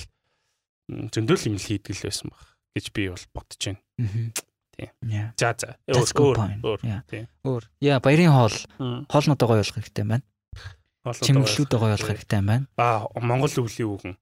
зөндөө 1.17 1.37
л 1.41 1.49
юм 1.49 1.57
л 1.57 1.65
хийдэг 1.65 1.97
л 1.97 2.05
байсан 2.05 2.29
баг 2.29 2.45
гэж 2.77 2.87
би 2.93 3.09
бол 3.09 3.25
бодож 3.33 3.61
байна. 3.65 3.81
Тийм. 4.77 5.33
За 5.37 5.57
за. 5.57 5.77
Өөр 5.89 6.41
өөр. 6.61 6.81
Өөр. 7.45 7.65
Яа 7.81 8.01
баярын 8.05 8.33
хоол 8.33 8.57
хоолнуудаа 9.09 9.49
гоё 9.49 9.61
болох 9.61 9.77
хэрэгтэй 9.77 10.05
байна. 10.05 10.25
Чимэглэлүүдээ 11.05 11.81
гоё 11.81 11.93
болох 11.97 12.09
хэрэгтэй 12.09 12.41
байна. 12.45 12.69
Аа 12.77 13.09
Монгол 13.17 13.53
өвлийн 13.65 13.89
үгэн. 13.97 14.15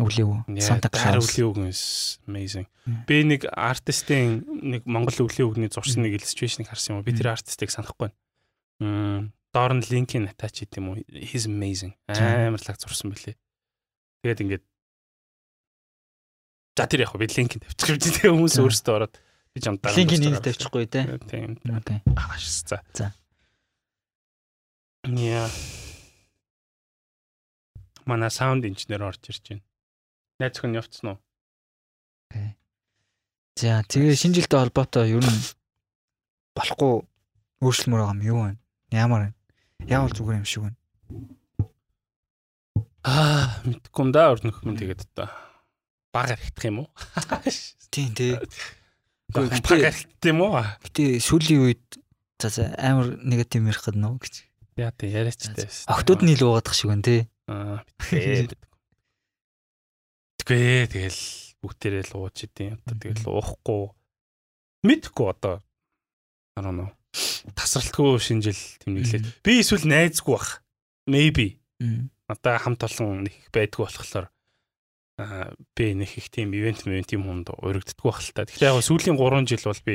Өвлийн 0.00 0.26
үг. 0.26 0.40
Санта 0.60 0.88
Клаус. 0.90 1.30
Өвлийн 1.38 1.48
үг 1.48 1.58
amazing. 2.26 2.66
Би 3.06 3.22
нэг 3.24 3.46
артистын 3.48 4.44
нэг 4.48 4.82
Монгол 4.84 5.24
өвлийн 5.24 5.48
үгний 5.48 5.70
зурсан 5.70 6.04
нэг 6.04 6.18
illustration-ыг 6.20 6.68
харсан 6.68 6.98
юм? 6.98 7.06
Би 7.06 7.14
тэр 7.14 7.32
артистыг 7.32 7.70
санахгүй 7.70 8.10
байна. 8.10 8.16
Доор 8.80 9.72
нь 9.78 9.86
линкийг 9.86 10.30
attach 10.30 10.66
хийх 10.66 10.74
юм 10.78 10.94
уу? 10.94 10.98
He's 11.06 11.46
amazing. 11.46 11.94
Амар 12.10 12.58
лаг 12.58 12.78
зурсан 12.78 13.14
бэлээ. 13.14 13.38
Тэгээд 14.24 14.42
ингээд 14.42 14.64
За 16.74 16.90
тэр 16.90 17.06
яг 17.06 17.14
би 17.14 17.30
линкийг 17.30 17.62
тавьчих 17.62 17.94
юм 17.94 18.02
тэгээ 18.02 18.34
хүмүүс 18.34 18.58
өөрсдөө 18.58 18.94
ороод 18.98 19.14
би 19.54 19.58
ч 19.62 19.70
амдаа. 19.70 19.94
Линкийг 19.94 20.26
нэг 20.26 20.42
тавьчихгүй 20.42 20.90
те. 20.90 21.06
Тийм. 21.30 21.54
Ааш 22.18 22.42
за. 22.66 22.82
За. 22.90 23.14
Яа. 25.06 25.46
Манай 28.10 28.30
саунд 28.34 28.66
инженер 28.66 29.06
орж 29.06 29.22
ирж 29.30 29.54
байна. 29.54 29.62
Найз 30.42 30.58
зөвхөн 30.58 30.74
явцсан 30.82 31.14
уу? 31.14 31.18
Окей. 32.34 32.58
За 33.54 33.86
тэгээ 33.86 34.18
шинэ 34.18 34.42
жилтэй 34.42 34.58
холбоотой 34.66 35.14
ер 35.14 35.22
нь 35.22 35.42
болохгүй 36.58 37.06
өөрчлөмөр 37.62 38.02
байгаа 38.02 38.18
юм 38.18 38.26
юу 38.26 38.40
вэ? 38.50 38.58
Ямар 38.94 39.20
вэ? 39.26 39.30
Яавал 39.90 40.14
зүгээр 40.14 40.38
юм 40.38 40.46
шиг 40.46 40.62
байна. 40.62 40.78
Аа, 43.02 43.58
мэдгүй 43.66 44.00
юм 44.06 44.10
да 44.14 44.30
өрнөх 44.30 44.62
юм 44.62 44.78
тэгээд 44.78 45.02
одоо 45.10 45.28
баг 46.14 46.30
архитах 46.38 46.64
юм 46.70 46.86
уу? 46.86 46.88
Тийм 47.92 48.14
тий. 48.14 48.38
Баг 49.34 49.50
архитах 49.50 50.30
юм 50.30 50.40
уу? 50.46 50.62
Гэтэ 50.86 51.18
сүүлийн 51.18 51.66
үед 51.66 51.84
за 52.38 52.48
за 52.54 52.64
амар 52.78 53.18
негатив 53.18 53.66
ярих 53.66 53.82
гэдэг 53.82 53.98
нөө 53.98 54.16
гэж. 54.22 54.34
Яа 54.78 54.94
тий 54.94 55.10
яриач 55.10 55.42
тий. 55.42 55.68
Октод 55.90 56.22
нь 56.22 56.32
л 56.38 56.46
уугаадах 56.46 56.78
шиг 56.78 56.94
байна 56.94 57.04
тий. 57.04 57.20
Аа, 57.50 57.82
тэгээд 57.98 58.54
Тэгвээ 60.44 60.86
тэгэл 60.94 61.20
бүгдээрээ 61.60 62.04
л 62.08 62.16
ууж 62.20 62.36
идэв. 62.46 62.78
Одоо 62.84 62.96
тэгэл 63.00 63.26
уухгүй 63.26 63.82
мэдхгүй 64.86 65.26
одоо 65.28 65.60
I 66.56 66.62
don't 66.62 66.78
know. 66.78 66.90
Тасралтгүй 67.54 68.18
шинжил 68.18 68.58
тэмдэглээд. 68.82 69.46
Би 69.46 69.62
эсвэл 69.62 69.86
найзгүй 69.86 70.34
бах. 70.34 70.62
Maybe. 71.06 71.58
Одоо 72.26 72.58
хамт 72.58 72.82
олон 72.84 73.28
нэг 73.28 73.36
байдгүй 73.54 73.86
болохоор 73.86 74.28
би 75.78 75.86
нэг 75.94 76.10
их 76.18 76.26
тийм 76.34 76.50
ивент 76.56 76.82
ивент 76.86 77.14
юм 77.14 77.30
хүнд 77.30 77.54
урагддаггүй 77.54 78.10
бах 78.10 78.18
л 78.18 78.34
та. 78.34 78.42
Тэгэхээр 78.42 78.74
яг 78.74 78.82
сүүлийн 78.82 79.14
3 79.14 79.46
жил 79.46 79.70
бол 79.70 79.82
би 79.86 79.94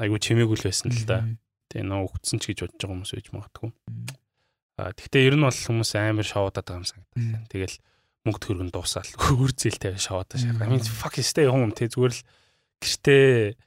айгу 0.00 0.16
чимээгүй 0.16 0.56
л 0.56 0.66
байсан 0.66 0.88
л 0.88 1.04
да. 1.04 1.20
Тэгээ 1.68 1.84
нөө 1.84 2.08
өгцөн 2.08 2.40
ч 2.40 2.44
гэж 2.52 2.58
бодож 2.64 2.80
байгаа 2.80 2.94
хүмүүс 2.96 3.12
байж 3.12 3.28
магадгүй. 3.36 3.70
Аа 4.80 4.92
тэгтээ 4.96 5.26
ер 5.28 5.36
нь 5.36 5.44
бол 5.44 5.52
хүмүүс 5.52 5.90
амар 6.00 6.24
шоудаад 6.24 6.64
байгаа 6.64 6.80
юм 6.80 6.88
санагдав. 6.88 7.44
Тэгэл 7.52 7.76
мөнгө 8.24 8.40
төгрөг 8.40 8.64
нь 8.70 8.72
дуусаал 8.72 9.10
үр 9.36 9.52
зээлтэй 9.52 9.98
шаваад 10.00 10.32
шаа. 10.32 10.56
I 10.62 10.70
mean 10.70 10.80
fuck 10.80 11.18
home 11.18 11.74
тэ 11.76 11.92
зүгээр 11.92 12.14
л 12.14 12.22
гэртээ 12.80 13.58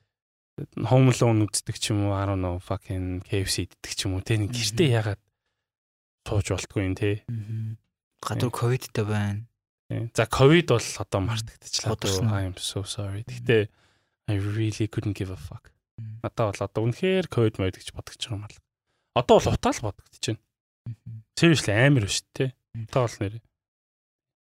home 0.88 1.12
alone 1.12 1.46
үздэг 1.48 1.76
ч 1.76 1.92
юм 1.92 2.08
уу 2.08 2.16
I 2.16 2.24
don't 2.26 2.40
know 2.40 2.60
fucking 2.64 3.24
KFC 3.28 3.68
иддэг 3.68 3.92
ч 3.92 4.08
юм 4.08 4.16
уу 4.16 4.24
тэ 4.24 4.40
нэг 4.40 4.56
гэртээ 4.56 4.90
ягаад 4.96 5.22
сууж 6.28 6.48
болтгүй 6.56 6.82
юм 6.88 6.96
тэ. 6.96 7.24
Гадуур 8.24 8.54
ковидтэй 8.56 9.06
байна. 9.06 9.44
За 10.16 10.26
ковид 10.26 10.72
бол 10.72 10.82
одоо 10.82 11.20
мартагдчихлаа. 11.22 12.42
I 12.42 12.50
am 12.50 12.56
so 12.58 12.82
sorry. 12.88 13.28
Гэтэ 13.28 13.70
I 14.32 14.36
really 14.40 14.88
couldn't 14.88 15.14
give 15.14 15.30
a 15.30 15.38
fuck. 15.38 15.70
Одоо 16.24 16.52
бол 16.52 16.62
одоо 16.66 16.82
үнэхээр 16.88 17.28
ковид 17.30 17.60
мод 17.60 17.76
гэж 17.78 17.94
бодож 17.94 18.18
байгаа 18.18 18.36
юм 18.36 18.44
аа. 18.48 19.22
Одоо 19.22 19.38
бол 19.38 19.54
утаал 19.54 19.80
бодогдож 19.92 20.24
байна. 20.24 20.42
Seriously 21.38 21.74
амар 21.76 22.08
биш 22.10 22.24
тэ. 22.34 22.56
Одоо 22.74 23.06
бол 23.06 23.18
нэрээ 23.22 23.44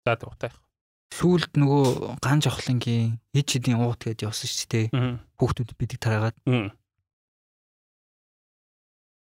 За 0.05 0.15
дугтай. 0.15 0.51
Сүүлд 1.13 1.53
нөгөө 1.59 2.17
ган 2.23 2.39
жохлонгийн 2.41 3.21
ээж 3.35 3.47
хэдийн 3.61 3.79
уут 3.79 4.01
гэж 4.01 4.25
явсан 4.25 4.49
шүү 4.49 4.69
дээ. 4.71 4.85
Хүүхдүүд 5.37 5.69
бидэг 5.77 5.99
тараагаад. 6.01 6.37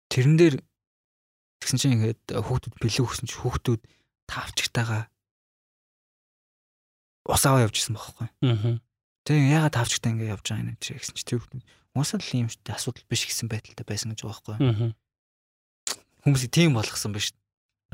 Тэрэн 0.09 0.37
дээр 0.41 0.57
тэгсэн 1.61 1.79
чинь 1.79 1.95
ингээд 2.01 2.23
хүүхдүүд 2.33 2.75
бэлэн 2.81 3.05
өгсөн 3.05 3.27
чинь 3.29 3.43
хүүхдүүд 3.45 3.83
тавчгтайгаа 4.27 5.03
усаа 7.27 7.61
явж 7.63 7.77
исэн 7.83 7.99
байхгүй. 7.99 8.29
Тэгээ 9.27 9.55
ягаад 9.59 9.75
тавчтай 9.75 10.15
ингэ 10.15 10.31
явж 10.31 10.47
байгаа 10.47 10.63
юм 10.63 10.79
чи 10.79 10.95
гэсэн 10.95 11.15
чи 11.19 11.25
тэр 11.27 11.43
уусаа 11.95 12.23
л 12.23 12.31
юм 12.39 12.49
шүү 12.51 12.63
дээ 12.63 12.79
асуудал 12.79 13.07
биш 13.11 13.27
гэсэн 13.27 13.51
байдалтай 13.51 13.87
байсан 13.87 14.15
гэж 14.15 14.21
байгаа 14.23 14.39
байхгүй. 14.57 14.95
Хүмүүсийг 16.23 16.53
тийм 16.55 16.79
болгосон 16.79 17.13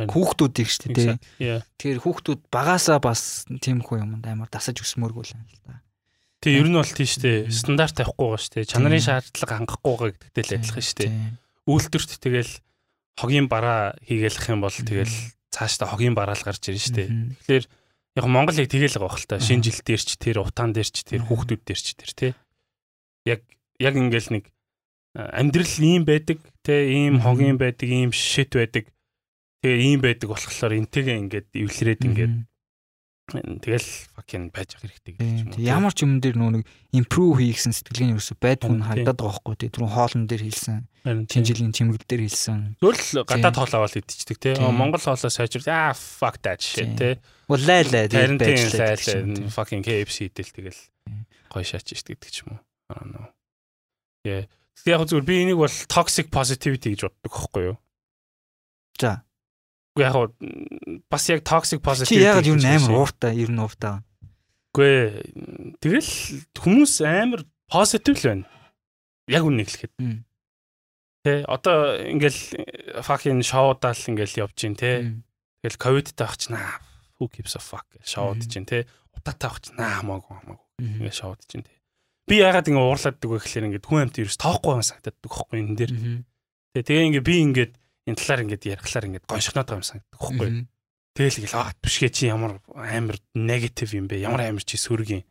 биш. 0.06 0.14
Хүүхдүүдийг 0.14 0.68
шүү 0.68 0.90
дээ. 0.92 1.62
Тэгэхээр 1.78 2.00
хүүхдүүд 2.02 2.40
багасаа 2.52 2.98
бас 3.02 3.44
тийм 3.60 3.82
хүү 3.82 4.02
юмд 4.02 4.26
амар 4.26 4.50
дасаж 4.50 4.80
өсмөргүй 4.82 5.24
л 5.28 5.34
юм 5.36 5.44
л 5.46 5.60
да. 5.66 5.82
Тэг 6.42 6.58
ер 6.58 6.68
нь 6.70 6.78
бол 6.78 6.86
тийм 6.86 7.06
шүү 7.06 7.22
дээ. 7.22 7.38
Стандарт 7.54 7.94
тавихгүй 7.94 8.26
байгаа 8.26 8.42
шүү 8.42 8.54
дээ. 8.58 8.70
Чанарын 8.72 9.04
шаардлага 9.06 9.54
хангахгүй 9.62 9.92
байгаа 9.94 10.10
гэдэгтэй 10.10 10.42
л 10.42 10.56
адилхан 10.58 10.82
шүү 10.82 10.98
дээ. 10.98 11.12
Үйлдвэрт 11.70 12.12
тэгэл 12.18 12.52
хогийн 13.14 13.46
бараа 13.46 13.94
хийгээлэх 14.02 14.46
юм 14.50 14.60
бол 14.66 14.74
тэгэл 14.74 15.14
цаашдаа 15.54 15.86
хогийн 15.86 16.18
бараал 16.18 16.42
гарч 16.42 16.62
ирнэ 16.66 16.82
шүү 16.82 16.96
дээ. 16.98 17.08
Тэгэхээр 17.46 17.64
яг 18.18 18.26
Монголыг 18.26 18.66
тэгэл 18.66 18.98
байгаа 18.98 19.14
хэл 19.14 19.30
та. 19.30 19.38
Шинэ 19.38 19.64
жил 19.70 19.80
дээр 19.86 20.02
ч 20.02 20.10
тэр 20.18 20.42
утаан 20.42 20.74
дээр 20.74 20.88
ч 20.90 20.98
тэр 21.06 21.22
хүүхдүүд 21.22 21.62
дээр 21.62 21.80
ч 21.80 21.88
тэр 21.94 22.10
тий. 22.10 22.32
Яг 23.22 23.40
яг 23.78 23.94
ингээл 23.94 24.34
нэг 24.34 24.44
амьдрал 25.14 25.76
ийм 25.78 26.02
байдаг 26.08 26.40
те 26.64 26.88
ийм 26.88 27.20
хогийн 27.20 27.60
байдаг 27.60 27.88
ийм 27.88 28.10
шишэт 28.10 28.56
байдаг 28.56 28.84
тэгээ 29.62 29.78
ийм 29.86 30.00
байдаг 30.02 30.28
болохоор 30.28 30.74
энтэйгээ 30.74 31.16
ингээд 31.22 31.48
эвлэрээд 31.54 32.02
ингээд 32.02 32.34
тэгэл 33.30 33.88
fucking 34.12 34.50
байж 34.50 34.74
ах 34.76 34.82
хэрэгтэй 34.82 35.14
гэж 35.14 35.22
юм. 35.22 35.62
Ямар 35.62 35.94
ч 35.94 36.02
юм 36.04 36.18
дээр 36.18 36.36
нөө 36.36 36.50
нэг 36.58 36.62
improve 36.90 37.40
хийхсэн 37.40 37.72
сэтгэлгээний 37.72 38.18
ерөөсө 38.18 38.34
байдгүй 38.42 38.74
нь 38.74 38.82
харагдаад 38.82 39.18
байгаа 39.22 39.38
хгүй 39.38 39.56
тий. 39.62 39.70
Түрүүн 39.70 39.94
хоолн 39.94 40.24
дээр 40.26 40.42
хийлсэн. 40.42 40.78
Чин 41.30 41.46
жилийн 41.46 41.72
чимгэл 41.72 42.02
дээр 42.02 42.26
хийлсэн. 42.26 42.76
Зөвл 42.82 43.22
гадаад 43.24 43.56
хоолоо 43.56 43.78
аваад 43.86 43.96
идчихдэг 44.02 44.38
тий. 44.42 44.54
Монгол 44.58 45.00
хоолоо 45.00 45.30
сайжрал 45.30 45.70
аа 45.70 45.94
fuck 45.94 46.42
that 46.42 46.60
shit 46.60 46.98
тий. 46.98 47.14
Улай 47.46 47.86
лай 47.86 48.10
тэгээд 48.10 48.42
байж 48.42 49.06
fucking 49.54 49.86
KFC 49.86 50.28
идэл 50.28 50.52
тэгэл 50.52 50.80
гоё 51.48 51.64
шаач 51.64 51.94
штт 51.94 52.10
гэдэг 52.10 52.28
ч 52.28 52.42
юм 52.44 52.58
уу. 52.58 52.60
Аа 52.90 53.06
нөө. 53.06 53.26
Яа. 54.26 54.44
Яг 54.82 55.06
зүгээр 55.06 55.24
би 55.24 55.34
энийг 55.46 55.62
бол 55.62 55.78
toxic 55.86 56.28
positivity 56.28 56.98
гэж 56.98 57.06
боддог 57.06 57.30
байхгүй 57.30 57.62
юу? 57.70 57.76
За 58.98 59.22
яг 60.00 60.14
бас 61.10 61.28
яг 61.28 61.44
toxic 61.44 61.82
positive 61.84 62.08
чи 62.08 62.24
яг 62.24 62.40
юу 62.46 62.56
амар 62.56 62.96
ууртай 62.96 63.36
ер 63.36 63.52
нь 63.52 63.60
ууртай. 63.60 64.00
Үгүй 64.72 65.76
тэгэл 65.84 66.12
хүмүүс 66.56 66.94
амар 67.04 67.44
positive 67.68 68.16
л 68.16 68.28
байна. 68.32 68.46
Яг 69.28 69.44
үнийг 69.44 69.68
хэлэхэд. 69.68 69.92
Тэ 71.22 71.44
одоо 71.44 72.00
ингээл 72.00 73.04
fucking 73.04 73.44
шоудаал 73.44 74.00
ингээл 74.08 74.48
явж 74.48 74.56
гин 74.56 74.76
тэ. 74.80 75.20
Тэгэл 75.60 75.76
ковидтай 75.76 76.24
байх 76.24 76.40
чинь 76.40 76.56
who 77.20 77.28
gives 77.28 77.54
a 77.54 77.60
fuck 77.60 77.86
шоуд 78.00 78.48
чинь 78.48 78.64
тэ. 78.64 78.88
Утаатай 79.12 79.48
байх 79.52 79.60
чинь 79.60 79.76
хамаагүй 79.76 80.32
хамаагүй. 80.40 80.68
Ингээл 80.80 81.20
шоуд 81.20 81.44
чинь 81.44 81.68
тэ. 81.68 81.76
Би 82.26 82.40
ягаад 82.40 82.66
ингэ 82.66 82.80
уурлаад 82.80 83.20
дг 83.20 83.28
вэ 83.28 83.38
гэхээр 83.44 83.66
ингээд 83.68 83.86
хүн 83.86 84.02
амт 84.08 84.18
ерөөс 84.24 84.40
тоохгүй 84.40 84.72
юм 84.72 84.86
санагдаад 84.88 85.18
дгөхгүй 85.20 85.58
энэ 85.60 85.76
дээр. 85.76 85.92
Тэгээ 86.72 86.86
тэгээ 86.88 87.06
ингээ 87.12 87.28
би 87.28 87.34
ингээд 87.44 87.72
энэ 88.06 88.18
талаар 88.18 88.42
ингээд 88.46 88.68
ярихлаар 88.76 89.06
ингээд 89.08 89.26
гоншгоноод 89.30 89.68
байгаа 89.68 89.78
юм 89.78 89.86
санагдах 89.86 90.20
байхгүй. 90.20 90.50
Тэгэл 91.12 91.38
ингээл 91.44 91.60
аа 91.60 91.72
бишгээ 91.76 92.10
чи 92.10 92.24
ямар 92.32 92.58
амар 92.72 93.16
негатив 93.36 93.92
юм 93.92 94.08
бэ? 94.08 94.24
Ямар 94.24 94.48
амар 94.48 94.64
чи 94.64 94.80
сүргийн. 94.80 95.22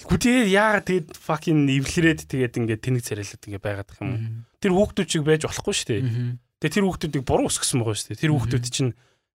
Гүтээ 0.00 0.48
яагаад 0.48 0.86
тэгэд 0.86 1.08
fucking 1.18 1.66
эвлэрээд 1.68 2.20
тэгээд 2.30 2.56
ингээд 2.56 2.84
тэнэг 2.86 3.02
царайлаад 3.04 3.44
ингээд 3.44 3.66
байгаад 3.66 3.90
юм. 4.00 4.46
Тэр 4.62 4.72
хүүхдүүд 4.72 5.08
чиг 5.10 5.22
байж 5.26 5.44
болохгүй 5.44 5.74
шүү 5.74 5.88
дээ. 5.90 6.02
Тэгээд 6.62 6.74
тэр 6.78 6.86
хүүхдүүдийг 6.86 7.24
буруу 7.26 7.50
өсгсөн 7.50 7.82
байгаа 7.82 7.98
шүү 7.98 8.08
дээ. 8.14 8.22
Тэр 8.24 8.32
хүүхдүүд 8.32 8.66
чинь 8.70 8.92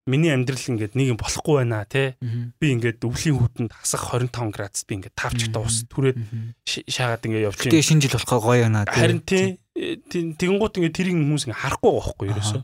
миний 0.08 0.32
амьдрал 0.32 0.62
ингээд 0.62 0.94
нэг 0.96 1.08
юм 1.14 1.20
болохгүй 1.20 1.56
байна 1.62 1.84
те. 1.86 2.16
Би 2.62 2.72
ингээд 2.72 3.04
өвлийн 3.04 3.38
хүтэнд 3.42 3.72
хасах 3.74 4.14
25 4.14 4.54
градус 4.56 4.82
би 4.86 4.94
ингээд 5.02 5.18
тавчтай 5.20 5.62
ус 5.62 5.84
түрээд 5.90 6.18
шаагаад 6.66 7.26
ингээд 7.26 7.46
явж 7.50 7.58
байна. 7.60 7.74
Тэгээ 7.74 7.90
шинэ 7.90 8.02
жил 8.06 8.18
болохоо 8.18 8.40
гоё 8.42 8.62
байна 8.66 8.86
те. 8.86 8.98
Харин 9.02 9.22
тий 9.26 9.46
тэгэнгუут 9.76 10.80
ингээд 10.80 10.96
тэрийг 10.96 11.16
хүмүүс 11.20 11.44
ингээд 11.52 11.62
харахгүй 11.62 11.92
байгаа 11.92 12.04
байхгүй 12.08 12.28
ерөөсөө. 12.32 12.62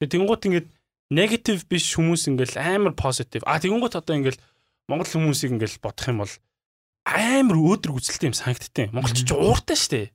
Тэгээ 0.00 0.12
тэгэнгуут 0.16 0.42
ингээд 0.48 0.68
негатив 1.12 1.58
биш 1.68 1.86
хүмүүс 1.92 2.22
ингээд 2.32 2.56
амар 2.56 2.94
позитив. 2.96 3.44
А 3.44 3.60
тэгэнгуут 3.60 3.94
одоо 4.00 4.16
ингээд 4.16 4.40
монгол 4.88 5.06
хүмүүсийг 5.06 5.52
ингээд 5.60 5.78
бодох 5.84 6.08
юм 6.08 6.24
бол 6.24 6.32
амар 7.06 7.56
өөдрөг 7.60 8.00
үзэлтэй 8.00 8.32
юм 8.32 8.36
санагдтыг. 8.36 8.90
Монголч 8.90 9.28
ууртай 9.30 9.76
штэ. 9.76 10.10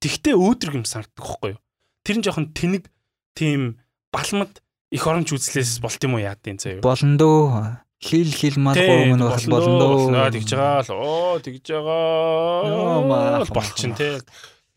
Тэгтээ 0.00 0.34
өөдрөг 0.38 0.74
юм 0.80 0.86
санагддаг 0.88 1.20
байхгүй 1.20 1.50
юу? 1.58 1.60
Тэр 2.06 2.16
нь 2.18 2.24
жоохон 2.24 2.54
тэнэг 2.56 2.88
тийм 3.36 3.82
балмад 4.14 4.62
их 4.92 5.04
оронч 5.04 5.32
үзлээс 5.32 5.82
болт 5.84 6.00
юм 6.04 6.16
уу 6.16 6.24
яад 6.24 6.40
юм 6.48 6.56
заяа. 6.56 6.80
Болно 6.80 7.16
дөө. 7.20 7.82
Хил 8.02 8.30
хил 8.34 8.56
мал 8.58 8.74
гурван 8.74 9.14
нь 9.14 9.22
бол 9.22 9.46
болно 9.52 9.76
дөө. 9.78 10.32
Тэгж 10.34 10.50
байгаа 10.56 10.82
л 10.82 10.90
оо 10.96 11.38
тэгж 11.38 11.66
байгаа. 11.70 13.46
Болчин 13.52 13.94
те. 13.94 14.20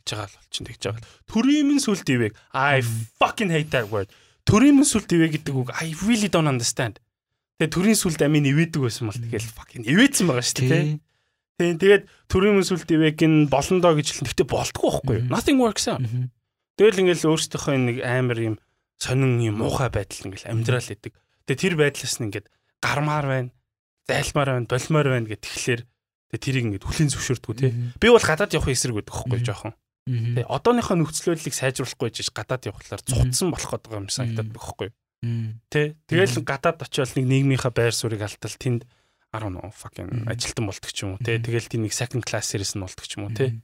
Байгаа 0.05 0.29
л 0.29 0.37
болчин 0.37 0.65
тэгж 0.69 0.81
байгаа. 0.85 1.03
Төрийн 1.25 1.81
сүлд 1.81 2.05
ивэг. 2.05 2.33
I 2.53 2.85
fucking 3.17 3.49
hate 3.49 3.73
that 3.73 3.89
word. 3.89 4.09
Төрийн 4.45 4.77
сүлд 4.85 5.09
ивэг 5.09 5.41
гэдэг 5.41 5.53
үг 5.57 5.69
I 5.73 5.97
really 6.05 6.29
don't 6.29 6.45
understand. 6.45 7.01
Тэгээ 7.57 7.73
төрийн 7.73 7.97
сүлд 7.97 8.21
амийн 8.21 8.45
ивэдэг 8.53 8.81
байсан 8.85 9.09
бол 9.09 9.17
тэгэл 9.17 9.49
fucking 9.57 9.83
ивэцсэн 9.89 10.29
байгаа 10.29 10.45
шүү 10.45 10.69
дээ. 10.69 10.85
Тийм 11.55 11.79
тэгээд 11.79 12.03
төрийн 12.27 12.61
сүлд 12.61 12.89
ивэг 12.91 13.19
нь 13.25 13.49
болно 13.49 13.79
доо 13.81 13.95
гэж 13.95 14.11
хэлэн. 14.11 14.29
Гэтэ 14.29 14.45
болтгүй 14.45 14.89
байхгүй 14.91 15.15
юу? 15.23 15.27
Nothing 15.31 15.57
works 15.57 15.87
out. 15.87 16.03
Тэгэл 16.75 17.01
ингээл 17.07 17.31
өөрсдийнхөө 17.31 17.75
нэг 17.79 17.97
амар 18.03 18.39
юм 18.43 18.55
сонин 18.99 19.39
юм 19.39 19.63
муухай 19.63 19.87
байдал 19.87 20.27
ингээл 20.27 20.51
амьдрал 20.51 20.83
идэг. 20.83 21.15
Тэгээ 21.47 21.61
тэр 21.63 21.75
байдлаас 21.79 22.19
нь 22.19 22.27
ингээд 22.27 22.51
гармаар 22.83 23.25
байна, 23.25 23.49
зайлмаар 24.03 24.49
байна, 24.59 24.67
болмоор 24.67 25.07
байна 25.15 25.27
гэх 25.31 25.39
тэгэхээр 25.39 25.81
тэгээ 26.35 26.43
тэрийг 26.43 26.65
ингээд 26.75 26.85
хүлийн 26.85 27.11
зөвшөөрдгүү 27.15 27.55
тий. 27.55 27.71
Би 27.95 28.07
бол 28.11 28.19
гадаад 28.19 28.51
явах 28.51 28.75
эсрэг 28.75 28.99
байдаг 28.99 29.15
хөхгүй 29.15 29.39
жоохон. 29.39 29.73
Тэгээ 30.05 30.45
одооныхоо 30.45 30.95
нөхцөл 31.01 31.33
байдлыг 31.33 31.55
сайжруулахгүй 31.57 32.09
жиж 32.13 32.29
гадаад 32.29 32.69
явхлаар 32.69 33.01
цуцсан 33.01 33.49
болох 33.49 33.71
гэдэг 33.73 33.91
юм 33.93 34.07
санагдаад 34.09 34.49
байдаг 34.53 34.63
хөхгүй. 34.63 34.89
Тэ 35.73 35.97
тэгэл 36.05 36.45
гадаад 36.45 36.85
очиод 36.85 37.11
нэг 37.17 37.25
нийгмийнхаа 37.25 37.73
байр 37.73 37.93
суурийг 37.93 38.21
алдтал 38.21 38.53
тэнд 38.53 38.85
10 39.33 39.57
fucking 39.73 40.29
ажилтан 40.29 40.65
болдог 40.69 40.91
ч 40.93 41.03
юм 41.03 41.17
уу 41.17 41.23
тий. 41.25 41.41
Тэгэл 41.41 41.67
тийм 41.67 41.89
нэг 41.89 41.93
second 41.97 42.21
class 42.21 42.53
series 42.53 42.77
нь 42.77 42.85
болдог 42.85 43.01
ч 43.01 43.17
юм 43.17 43.27
уу 43.27 43.33
тий. 43.33 43.57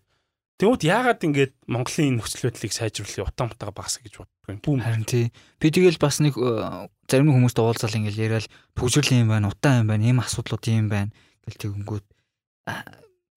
Тэгмүүд 0.58 0.82
яагаад 0.82 1.22
ингэж 1.22 1.52
Монголын 1.70 2.18
нөхцөл 2.18 2.50
байдлыг 2.50 2.74
сайжруулахын 2.74 3.26
утаа 3.30 3.46
мутаа 3.50 3.74
багасаа 3.74 4.02
гэж 4.06 4.14
боддог 4.22 4.50
юм. 4.50 4.60
Бүүм. 4.62 4.82
Харин 4.82 5.06
тий. 5.10 5.26
Би 5.58 5.74
тэгэл 5.74 5.98
бас 5.98 6.22
нэг 6.22 6.38
э, 6.38 6.86
зарим 7.10 7.34
хүмүүст 7.34 7.58
уулзал 7.58 7.98
ингэж 7.98 8.16
яриад 8.18 8.46
төгжрөл 8.78 9.26
юм 9.26 9.34
байна, 9.34 9.50
утаа 9.50 9.82
юм 9.82 9.90
байна, 9.90 10.06
ийм 10.06 10.22
асуудлууд 10.22 10.66
юм 10.70 10.90
байна 10.90 11.10
гэл 11.46 11.58
тэгэнгүүт 11.58 12.06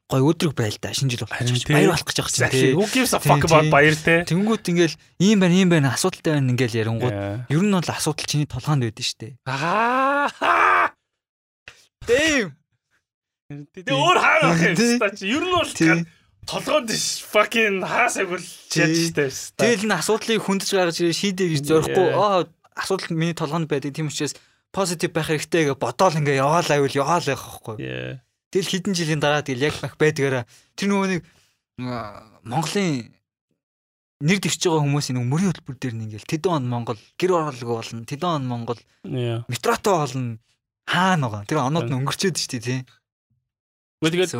гой 0.08 0.20
өдрөг 0.20 0.52
байл 0.52 0.76
та 0.76 0.92
шинэ 0.92 1.16
жил 1.16 1.24
болох 1.24 1.40
баяр 1.64 1.90
болох 1.96 2.04
гэж 2.04 2.18
байгаа 2.20 2.52
чинь. 2.52 2.76
Who 2.76 2.86
gives 2.92 3.12
a 3.16 3.20
fuck 3.20 3.44
about 3.48 3.72
баяр 3.72 3.96
те. 3.96 4.24
Тэнгүүт 4.28 4.68
ингээл 4.68 4.96
ийм 5.18 5.40
байна, 5.40 5.56
ийм 5.56 5.68
байна, 5.72 5.96
асуудалтай 5.96 6.36
байна 6.36 6.52
ингээл 6.52 6.78
ярингууд 6.84 7.48
ер 7.48 7.62
нь 7.64 7.72
бол 7.72 7.88
асуудал 7.88 8.28
чиний 8.28 8.44
толгоонд 8.44 8.84
байдэн 8.84 9.00
штэ. 9.00 9.28
Аа. 9.48 10.92
Дэм. 12.04 12.52
Тэгээ 13.48 13.96
өөр 13.96 14.18
хаа 14.20 14.36
байх 14.44 14.60
юм. 14.60 14.76
Ер 15.24 15.44
нь 15.48 15.56
бол 15.56 15.72
толгойд 16.44 16.92
fucking 16.92 17.80
хаасаг 17.80 18.28
бол 18.28 18.44
чадчихтай 18.68 19.32
байсан. 19.32 19.56
Тэгэл 19.56 19.84
энэ 19.88 19.96
асуудлыг 19.96 20.44
хөндөж 20.44 20.68
гаргаж 20.68 21.00
ирээ 21.00 21.16
шийдэ 21.16 21.44
гэж 21.48 21.62
зорихгүй 21.64 22.08
аа 22.12 22.44
асуудал 22.76 23.16
миний 23.16 23.32
толгойд 23.32 23.68
байдаг 23.72 23.96
тийм 23.96 24.12
учраас 24.12 24.36
позитив 24.68 25.16
байх 25.16 25.32
хэрэгтэй 25.32 25.72
гэж 25.72 25.80
бодоол 25.80 26.20
ингээ 26.20 26.44
яваал 26.44 26.68
айвал 26.68 26.92
яваал 26.92 27.24
байх 27.24 27.40
байхгүй. 27.40 27.76
Тэгэл 28.54 28.70
хэдэн 28.70 28.94
жилийн 28.94 29.18
дараа 29.18 29.42
тэгэл 29.42 29.66
яг 29.66 29.74
байх 29.82 29.98
байдгаараа 29.98 30.46
тэр 30.78 30.86
нөгөө 30.94 31.08
нэг 31.10 31.22
Монголын 32.46 33.10
нэр 34.22 34.38
дэвшиж 34.38 34.70
байгаа 34.70 34.86
хүмүүсийн 34.86 35.18
нэг 35.18 35.26
мөрийн 35.26 35.50
хөтөлбөр 35.50 35.74
дээр 35.74 35.94
нь 35.98 36.04
ингээл 36.06 36.30
тэдэн 36.30 36.62
он 36.62 36.70
Монгол 36.70 37.00
гэр 37.18 37.34
оролцоо 37.34 37.82
болно 37.82 38.06
тэдэн 38.06 38.30
он 38.30 38.46
Монгол 38.46 38.78
метрото 39.02 39.90
болно 39.98 40.38
хаана 40.86 41.26
байгаа 41.26 41.50
тэр 41.50 41.66
оноод 41.66 41.90
нь 41.90 41.98
өнгөрчөөд 41.98 42.38
шүү 42.38 42.50
дээ 42.54 42.62
тий. 42.62 42.80
Тэгээд 44.06 44.30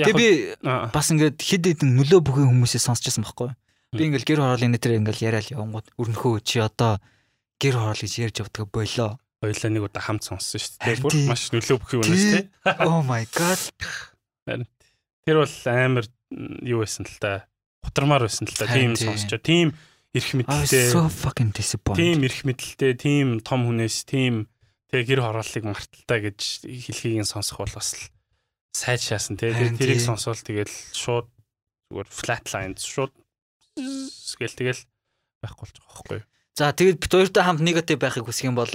яг 0.00 0.14
би 0.16 0.56
бас 0.64 1.12
ингээд 1.12 1.36
хэд 1.36 1.64
хэдэн 1.76 1.92
нөлөө 1.92 2.20
бүхэн 2.24 2.48
хүмүүсээс 2.48 2.88
сонсчихсан 2.88 3.28
байхгүй. 3.28 3.52
Би 3.92 4.02
ингээл 4.08 4.24
гэр 4.24 4.40
хороолын 4.40 4.72
нэтэр 4.72 4.96
ингээл 4.96 5.26
яриад 5.28 5.52
явангууд 5.52 5.92
өрнөхөө 6.00 6.40
чи 6.40 6.64
одоо 6.64 7.02
гэр 7.60 7.76
хороол 7.76 8.00
гэж 8.00 8.12
ярьж 8.16 8.36
явдаг 8.40 8.64
болоо. 8.72 9.20
Хоёлаа 9.42 9.70
нэг 9.70 9.84
удаа 9.84 10.02
хамт 10.02 10.24
сонссон 10.24 10.60
шүү 10.60 10.80
дээ. 10.80 11.02
Бүр 11.04 11.16
маш 11.28 11.50
нөлөө 11.52 11.76
бүхий 11.76 12.00
үнэс 12.00 12.24
тээ. 12.32 12.44
Oh 12.88 13.04
my 13.04 13.24
god. 13.36 13.60
Тэр 15.26 15.36
бол 15.42 15.56
амар 15.68 16.06
юу 16.64 16.80
байсан 16.80 17.04
л 17.04 17.18
та. 17.20 17.44
Хутрамаар 17.84 18.24
байсан 18.24 18.48
л 18.48 18.56
та. 18.56 18.70
Тийм 18.70 18.96
сонсчоо. 18.96 19.36
Тийм 19.36 19.76
эрх 20.16 20.32
мэдэлтэй. 20.32 20.88
So 20.88 21.06
fucking 21.12 21.52
disappointed. 21.52 22.00
Тийм 22.00 22.18
эрх 22.24 22.40
мэдэлтэй, 22.48 22.92
тийм 22.96 23.26
том 23.44 23.68
хүнээс, 23.68 24.08
тийм 24.08 24.48
тэг 24.88 25.04
гэр 25.04 25.20
хорооллыг 25.20 25.64
марталтай 25.68 26.32
гэж 26.32 26.64
хэлхийг 26.64 27.28
сонсох 27.28 27.60
бол 27.60 27.74
бас 27.76 27.92
л 27.92 28.02
сайд 28.72 29.04
шаасан 29.04 29.36
тий. 29.36 29.52
Тэр 29.52 29.76
тэрийг 29.76 30.00
сонсвол 30.00 30.40
тэгэл 30.40 30.72
шууд 30.96 31.28
зүгээр 31.92 32.08
flat 32.08 32.44
lines 32.56 32.84
шууд 32.84 33.12
гэл 33.76 34.56
тэгэл 34.56 34.80
байхгүй 35.44 35.64
болж 35.64 35.76
байгаа 35.76 35.92
байхгүй 35.92 36.16
юу. 36.22 36.26
За 36.56 36.72
тэгээд 36.72 37.00
бид 37.04 37.12
хоёртой 37.12 37.42
хамт 37.44 37.60
негатив 37.60 38.00
байхыг 38.00 38.24
хүсэх 38.24 38.48
юм 38.48 38.56
бол 38.56 38.68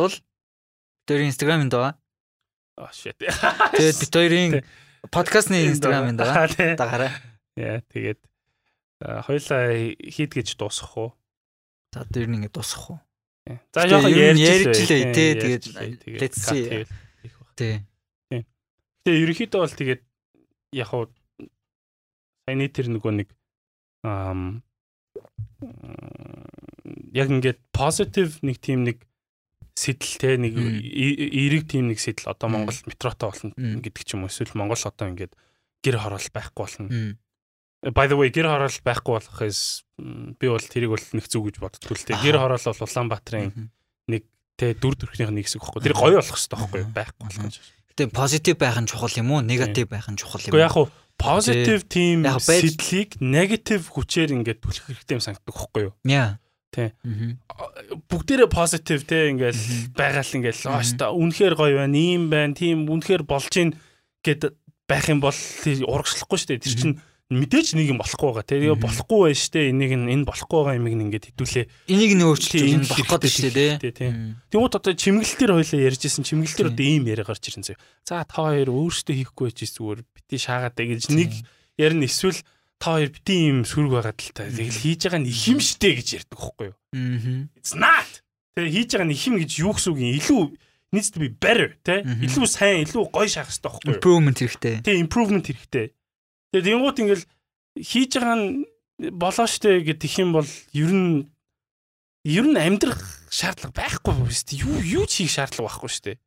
тэр 1.06 1.26
инстаграмын 1.26 1.70
доо. 1.70 1.94
Oh 2.78 2.90
shit. 2.92 3.18
Тэгээд 3.78 3.98
бит 4.02 4.14
хоёрын 4.14 4.52
подкастны 5.12 5.70
энэ 5.70 6.18
даа. 6.18 6.48
Дагаараа. 6.78 7.12
Яа 7.58 7.82
тэгээд 7.90 8.20
хоёлаа 9.02 9.64
хийд 9.98 10.32
гэж 10.34 10.56
дуусгах 10.58 10.98
уу? 10.98 11.10
За 11.94 12.06
тэр 12.06 12.30
нэг 12.30 12.48
ингэ 12.48 12.54
дуусгах 12.54 12.96
уу? 12.96 13.00
За 13.74 13.90
жоохон 13.90 14.14
ярьж 14.14 14.78
лээ 14.88 15.14
тий 15.14 15.30
тэгээд 15.38 15.64
let's 16.22 16.40
see. 16.42 16.86
Тий. 17.58 17.86
Тэгээ 19.04 19.22
ерөнхийдөө 19.26 19.60
бол 19.66 19.74
тэгээд 19.74 20.02
яг 20.78 20.90
уу 20.94 21.10
саяны 22.46 22.70
тэр 22.70 22.94
нөгөө 22.94 23.14
нэг 23.18 23.30
ам 24.06 24.64
яг 27.14 27.28
ингээд 27.30 27.60
positive 27.74 28.40
нэг 28.46 28.62
тийм 28.62 28.86
нэг 28.86 29.04
сэтэл 29.76 30.14
те 30.20 30.30
нэг 30.38 30.54
эерэг 30.56 31.68
тийм 31.70 31.92
нэг 31.92 32.00
сэтэл 32.00 32.32
одоо 32.32 32.48
Монгол 32.52 32.78
метротой 32.86 33.32
болно 33.32 33.54
гэдэг 33.56 34.04
ч 34.04 34.10
юм 34.16 34.28
уу 34.28 34.32
эсвэл 34.32 34.56
Монгол 34.56 34.82
одоо 34.82 35.08
ингээд 35.10 35.34
гэр 35.84 35.98
хороол 35.98 36.28
байхгүй 36.32 36.62
болно. 36.62 36.88
By 37.82 38.06
the 38.06 38.16
way 38.20 38.30
гэр 38.30 38.48
хороол 38.52 38.80
байхгүй 38.86 39.14
болох 39.18 39.40
is 39.42 39.84
би 39.98 40.46
бол 40.52 40.62
тэрийг 40.62 40.92
бол 40.94 41.06
нэг 41.18 41.26
зүг 41.26 41.44
гэж 41.50 41.58
боддгоо 41.64 41.96
л 41.98 42.06
те 42.06 42.14
гэр 42.20 42.38
хороол 42.38 42.66
бол 42.68 42.86
Улаанбаатарын 42.86 43.72
нэг 44.12 44.22
те 44.60 44.76
дүр 44.78 44.94
төрхнийх 45.00 45.34
нэг 45.34 45.50
хэсэг 45.50 45.66
байхгүй. 45.66 45.82
Тэр 45.90 45.98
гоё 45.98 46.22
болох 46.22 46.36
хэрэгтэй 46.38 46.58
байхгүй 46.62 46.82
байхгүй 46.94 47.24
болох 47.26 47.44
гэж. 47.50 47.56
Гэтэ 47.92 48.04
позитив 48.14 48.56
байх 48.62 48.78
нь 48.78 48.88
чухал 48.88 49.16
юм 49.18 49.32
уу? 49.34 49.42
Негатив 49.42 49.90
байх 49.90 50.08
нь 50.08 50.20
чухал 50.20 50.40
юм 50.46 50.54
уу? 50.54 50.62
Гэхдээ 50.62 50.68
яг 50.70 50.76
хуу 50.78 50.88
позитив 51.18 51.82
тийм 51.90 52.26
сэтлийг 52.26 53.18
негатив 53.20 53.90
хүчээр 53.90 54.30
ингээд 54.38 54.62
түлхэх 54.62 54.86
хэрэгтэй 54.94 55.16
юм 55.18 55.24
санагддаг 55.26 55.54
байхгүй 55.54 55.82
юу? 55.90 55.94
Яа. 56.06 56.40
Тий. 56.72 56.96
Бүгдээрээ 58.12 58.50
позитив 58.52 59.08
те 59.08 59.32
ингээл 59.32 59.96
байгаал 59.96 60.36
ингээл 60.36 60.68
ооста 60.68 61.16
үнэхээр 61.16 61.56
гоё 61.56 61.76
байна, 61.80 61.96
ийм 61.96 62.28
байна, 62.28 62.52
тийм 62.52 62.92
үнэхээр 62.92 63.24
болж 63.24 63.52
ийн 63.56 63.72
гэд 64.20 64.52
байх 64.84 65.08
юм 65.08 65.24
бол 65.24 65.32
урагшлахгүй 65.32 66.38
шүү 66.38 66.50
дээ. 66.52 66.64
Тэр 66.68 66.76
чинь 66.76 66.96
мэдээж 67.32 67.80
нэг 67.80 67.96
юм 67.96 68.00
болохгүй 68.04 68.44
байгаа. 68.44 68.44
Тэгээ 68.44 68.76
болохгүй 68.76 69.20
байж 69.32 69.40
штэ 69.48 69.72
энийг 69.72 69.96
энэ 69.96 70.28
болохгүй 70.28 70.58
байгаа 70.60 70.80
юмыг 70.84 70.96
ингээд 71.00 71.26
хэдүүлээ. 71.32 71.66
Энийг 71.88 72.12
нь 72.20 72.26
өөрчлөж 72.28 72.64
энэ 72.68 72.88
болох 72.92 73.08
гэдэг 73.08 73.32
штэ 73.32 73.52
тий. 73.80 74.12
Тэгмүүд 74.52 74.76
одоо 74.76 74.92
чимгэлтэр 74.92 75.52
хоёлаа 75.56 75.80
ярьжсэн 75.88 76.28
чимгэлтэр 76.28 76.76
одоо 76.76 76.84
ийм 76.84 77.08
яриа 77.08 77.24
гарч 77.24 77.48
ирэн 77.48 77.64
зөө. 77.64 77.80
За 78.04 78.28
та 78.28 78.36
хоёр 78.36 78.68
өөрсдөө 78.68 79.16
хийхгүй 79.16 79.46
байж 79.48 79.60
зүгээр 79.64 80.00
бити 80.04 80.36
шаагаад 80.44 80.76
гэж 80.76 81.08
нэг 81.16 81.32
ярина 81.80 82.04
эсвэл 82.04 82.36
та 82.82 82.98
хоёр 82.98 83.14
бити 83.14 83.36
юм 83.54 83.62
сүрг 83.62 83.94
байгаад 83.94 84.18
л 84.18 84.34
та. 84.34 84.50
Тэгэл 84.50 84.82
хийж 84.82 85.02
байгаа 85.06 85.22
нь 85.22 85.30
их 85.30 85.42
юм 85.46 85.60
штэ 85.62 86.02
гэж 86.02 86.08
ярьдаг 86.18 86.40
байхгүй 86.42 86.66
юу? 86.74 86.76
Аа. 86.98 87.46
It's 87.62 87.78
not. 87.78 88.10
Тэгээ 88.58 88.74
хийж 88.74 88.90
байгаа 88.98 89.06
нь 89.06 89.14
их 89.14 89.24
юм 89.30 89.36
гэж 89.38 89.52
юу 89.62 89.74
гэсэн 89.78 89.92
үг 89.94 90.00
юм? 90.02 90.18
Илүү 90.18 90.42
needs 90.92 91.10
to 91.14 91.22
be 91.22 91.30
better 91.30 91.78
те 91.86 92.02
илүү 92.02 92.50
сайн 92.50 92.90
илүү 92.90 93.14
гоё 93.14 93.30
шахах 93.30 93.54
хэрэгтэй 93.54 93.70
байхгүй 93.70 93.86
юу? 93.86 93.96
Improvement 94.02 94.38
хэрэгтэй. 94.42 94.76
Тий, 94.82 94.98
improvement 94.98 95.46
хэрэгтэй. 95.46 95.88
Тэгээ 96.52 96.66
тэнгуут 96.68 96.98
ингээл 97.00 97.26
хийж 97.78 98.12
байгаа 98.18 98.38
нь 98.42 98.50
болоо 99.14 99.48
штэ 99.48 99.86
гэх 99.86 100.16
юм 100.18 100.34
бол 100.34 100.50
ер 100.74 100.92
нь 100.92 101.30
ер 102.26 102.46
нь 102.50 102.58
амьдрах 102.58 103.00
шаардлага 103.30 103.78
байхгүй 103.78 104.14
шүү 104.26 104.46
дээ. 104.50 104.62
Юу 104.66 105.06
юу 105.06 105.06
ч 105.06 105.24
хийх 105.24 105.38
шаардлага 105.38 105.70
байхгүй 105.70 105.90
дээ. 106.02 106.18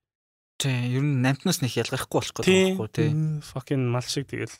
Тий, 0.59 0.79
ер 0.97 1.03
нь 1.05 1.19
намтнаас 1.21 1.61
нэг 1.61 1.75
ялгархгүй 1.77 2.19
болох 2.19 2.35
гэдэг 2.35 2.79
байхгүй 2.79 2.91
тий. 2.95 3.11
Fucking 3.43 3.85
мал 3.91 4.07
шиг 4.07 4.31
тэгэл. 4.31 4.55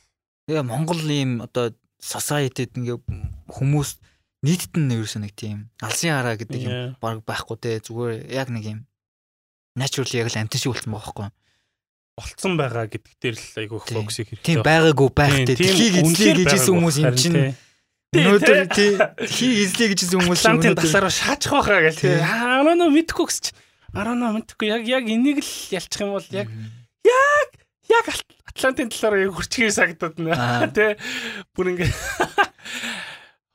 Тэгээ 0.51 0.69
Монгол 0.69 1.01
ийм 1.09 1.41
одоо 1.41 1.73
society-д 2.05 2.77
ингээ 2.77 3.01
хүмүүс 3.49 3.97
нийтэд 4.45 4.77
нь 4.77 4.93
ерөөсөө 4.93 5.21
нэг 5.25 5.33
тийм 5.33 5.73
алсын 5.81 6.13
хараа 6.13 6.37
гэдэг 6.37 6.61
юм 6.61 6.77
баг 7.01 7.25
байхгүй 7.25 7.57
те. 7.57 7.81
Зүгээр 7.81 8.29
яг 8.29 8.53
нэг 8.53 8.65
юм 8.69 8.81
naturally 9.73 10.21
яг 10.21 10.29
л 10.29 10.37
амтэн 10.37 10.61
шиг 10.61 10.77
болсон 10.77 10.93
байгаа 10.93 11.01
байхгүй. 11.01 11.29
Болцсон 12.15 12.53
байгаа 12.61 12.87
гэдэг 12.93 13.13
дээр 13.25 13.37
л 13.41 13.57
айгүй 13.65 13.79
фокусыг 13.81 14.27
хэрэгтэй. 14.29 14.45
Тийм 14.45 14.61
байгаагүй 14.61 15.09
байх 15.17 15.37
те. 15.49 15.57
Тхийг 15.57 15.95
эзлэе 16.05 16.33
гэж 16.45 16.49
хэлсэн 16.53 16.75
хүмүүс 16.77 16.97
юм 17.01 17.17
чинь 17.17 17.39
өнөөдөр 18.13 18.59
тий. 18.69 18.93
тхийг 19.25 19.57
эзлэе 19.65 19.89
гэж 19.97 19.99
хэлсэн 20.05 20.21
хүмүүс 20.21 20.43
өнөөдөр 20.45 20.77
талаараа 20.85 21.11
шаачих 21.11 21.53
байхаа 21.57 21.81
гэл 21.89 22.01
тий. 22.05 22.21
Араа 22.21 22.77
нөө 22.77 22.93
мэдхгүй 23.01 23.27
гэж 23.33 23.45
араа 23.97 24.15
нөө 24.15 24.45
мэдхгүй. 24.45 24.67
Яг 24.69 24.83
яг 24.85 25.05
энийг 25.09 25.41
л 25.41 25.53
ялчих 25.73 26.05
юм 26.05 26.15
бол 26.15 26.29
яг 26.31 26.53
яг 26.53 27.49
яг 27.89 28.07
Атлантын 28.55 28.91
талаараа 28.91 29.27
яг 29.27 29.35
хурцгийн 29.35 29.75
сагдаад 29.75 30.17
нэ. 30.19 30.33
Тий 30.77 30.95
бүр 31.55 31.75
ингэ 31.75 31.91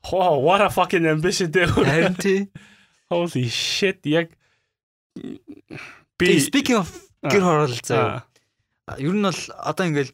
Wow, 0.09 0.41
what 0.41 0.61
a 0.61 0.69
fucking 0.73 1.05
ambition 1.05 1.51
дээ. 1.53 1.69
Харин 1.69 2.15
тий. 2.17 2.49
Holy 3.09 3.45
shit 3.49 4.01
яг 4.05 4.33
би 6.17 6.39
speaking 6.39 6.77
of 6.81 6.89
гэр 7.23 7.43
хороол 7.43 7.77
заяа. 7.83 8.25
Ер 8.97 9.13
нь 9.13 9.23
бол 9.23 9.41
одоо 9.65 9.85
ингээл 9.85 10.13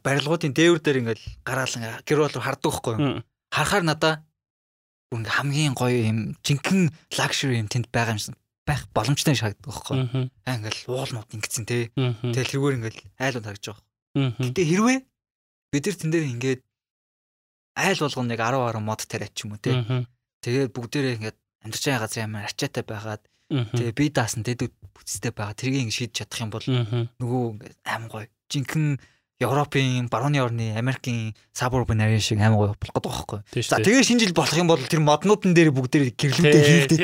барилгуудын 0.00 0.54
дээвэр 0.56 0.80
дээр 0.80 1.00
ингээл 1.02 1.26
гараалан 1.44 2.02
гэр 2.06 2.18
бол 2.24 2.40
хардаг 2.40 2.70
байхгүй 2.72 2.96
харахаар 3.52 3.84
надаа 3.84 4.14
ингээ 5.12 5.36
хамгийн 5.36 5.74
гоё 5.76 5.98
юм 6.08 6.18
жинхэнэ 6.40 6.90
лакшери 7.18 7.60
юм 7.60 7.68
тэнд 7.68 7.92
байгаа 7.92 8.16
юмсан 8.16 8.34
байх 8.66 8.86
боломжтой 8.94 9.34
шаарддаг 9.34 9.66
байхгүй 9.66 10.30
аа 10.46 10.56
ингээл 10.58 10.90
уулнууд 10.90 11.30
ингэсэн 11.34 11.64
те. 11.66 11.90
Тэгэл 11.94 12.54
тэргээр 12.54 12.76
ингээл 12.78 13.00
айлууд 13.18 13.46
харагдаж 13.46 13.66
байгаа 13.74 14.38
гэтээ 14.38 14.66
хэрвээ 14.70 14.98
бид 15.72 15.84
нар 15.86 15.96
тэн 15.98 16.10
дээр 16.12 16.26
ингээд 16.36 16.60
айл 17.74 18.00
болгоно 18.04 18.28
нэг 18.30 18.40
10 18.40 18.78
10 18.78 18.86
мод 18.86 19.00
тариач 19.08 19.36
юм 19.42 19.56
уу 19.56 19.60
те. 19.62 19.72
Тэгээд 20.44 20.70
бүгдээрээ 20.76 21.16
ингээд 21.18 21.38
амьдарч 21.64 21.84
байгаа 21.86 22.02
газар 22.06 22.22
ямар 22.22 22.46
ачаатай 22.46 22.84
байгаад 22.86 23.22
Тэгээ 23.52 23.92
би 23.92 24.08
даасан 24.08 24.40
дэд 24.40 24.72
бүтцтэй 24.96 25.32
байгаа. 25.32 25.52
Тэрийг 25.52 25.84
ингэ 25.84 25.92
шийдэж 25.92 26.24
чадах 26.24 26.40
юм 26.40 26.50
бол 26.56 26.64
нөгөө 26.64 27.44
аим 27.84 28.08
гоё. 28.08 28.24
Жинхэнэ 28.48 28.96
Европын 29.42 30.06
барууны 30.06 30.38
орны 30.40 30.72
Америкийн 30.78 31.34
suburban 31.52 32.00
area 32.00 32.22
шиг 32.22 32.38
аим 32.38 32.54
гоё 32.56 32.72
болох 32.78 32.94
гэдэг 32.94 33.10
байхгүй. 33.10 33.40
За 33.66 33.82
тэгээ 33.82 34.06
шинэ 34.06 34.22
жил 34.22 34.34
болох 34.38 34.56
юм 34.56 34.70
бол 34.70 34.80
тэр 34.80 35.02
моднуудын 35.02 35.52
дээр 35.52 35.74
бүгдээр 35.74 36.14
гэрлэмтэй 36.14 36.62
хийлдэ 36.62 36.96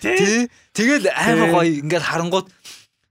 тий. 0.00 0.48
Тэгэл 0.72 1.12
аим 1.12 1.52
гоё 1.52 1.68
ингээд 1.84 2.08
харангууд 2.08 2.48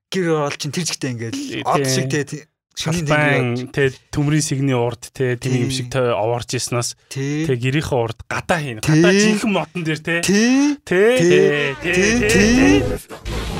гэр 0.09 0.49
орол 0.49 0.57
чин 0.57 0.73
тэр 0.73 0.85
зэгтээ 0.89 1.13
ингээд 1.13 1.35
од 1.63 1.85
шиг 1.85 2.09
тий 2.09 2.43
шалбан 2.75 3.71
тэ 3.71 3.95
төмрийн 4.11 4.43
сэгний 4.43 4.75
урд 4.75 5.07
тэ 5.15 5.39
тийм 5.39 5.67
юм 5.67 5.71
шиг 5.71 5.95
овоорч 5.95 6.59
яснаас 6.59 6.99
тэ 7.07 7.47
гэрийнхээ 7.47 7.95
урд 7.95 8.19
гадаа 8.27 8.59
хийн 8.59 8.83
гадаа 8.83 9.15
жинхэнэ 9.15 9.55
мотон 9.55 9.81
дээр 9.87 9.99
тэ 10.03 10.19
тэ 10.19 10.99
тэ 11.23 11.79
тэ 11.79 13.54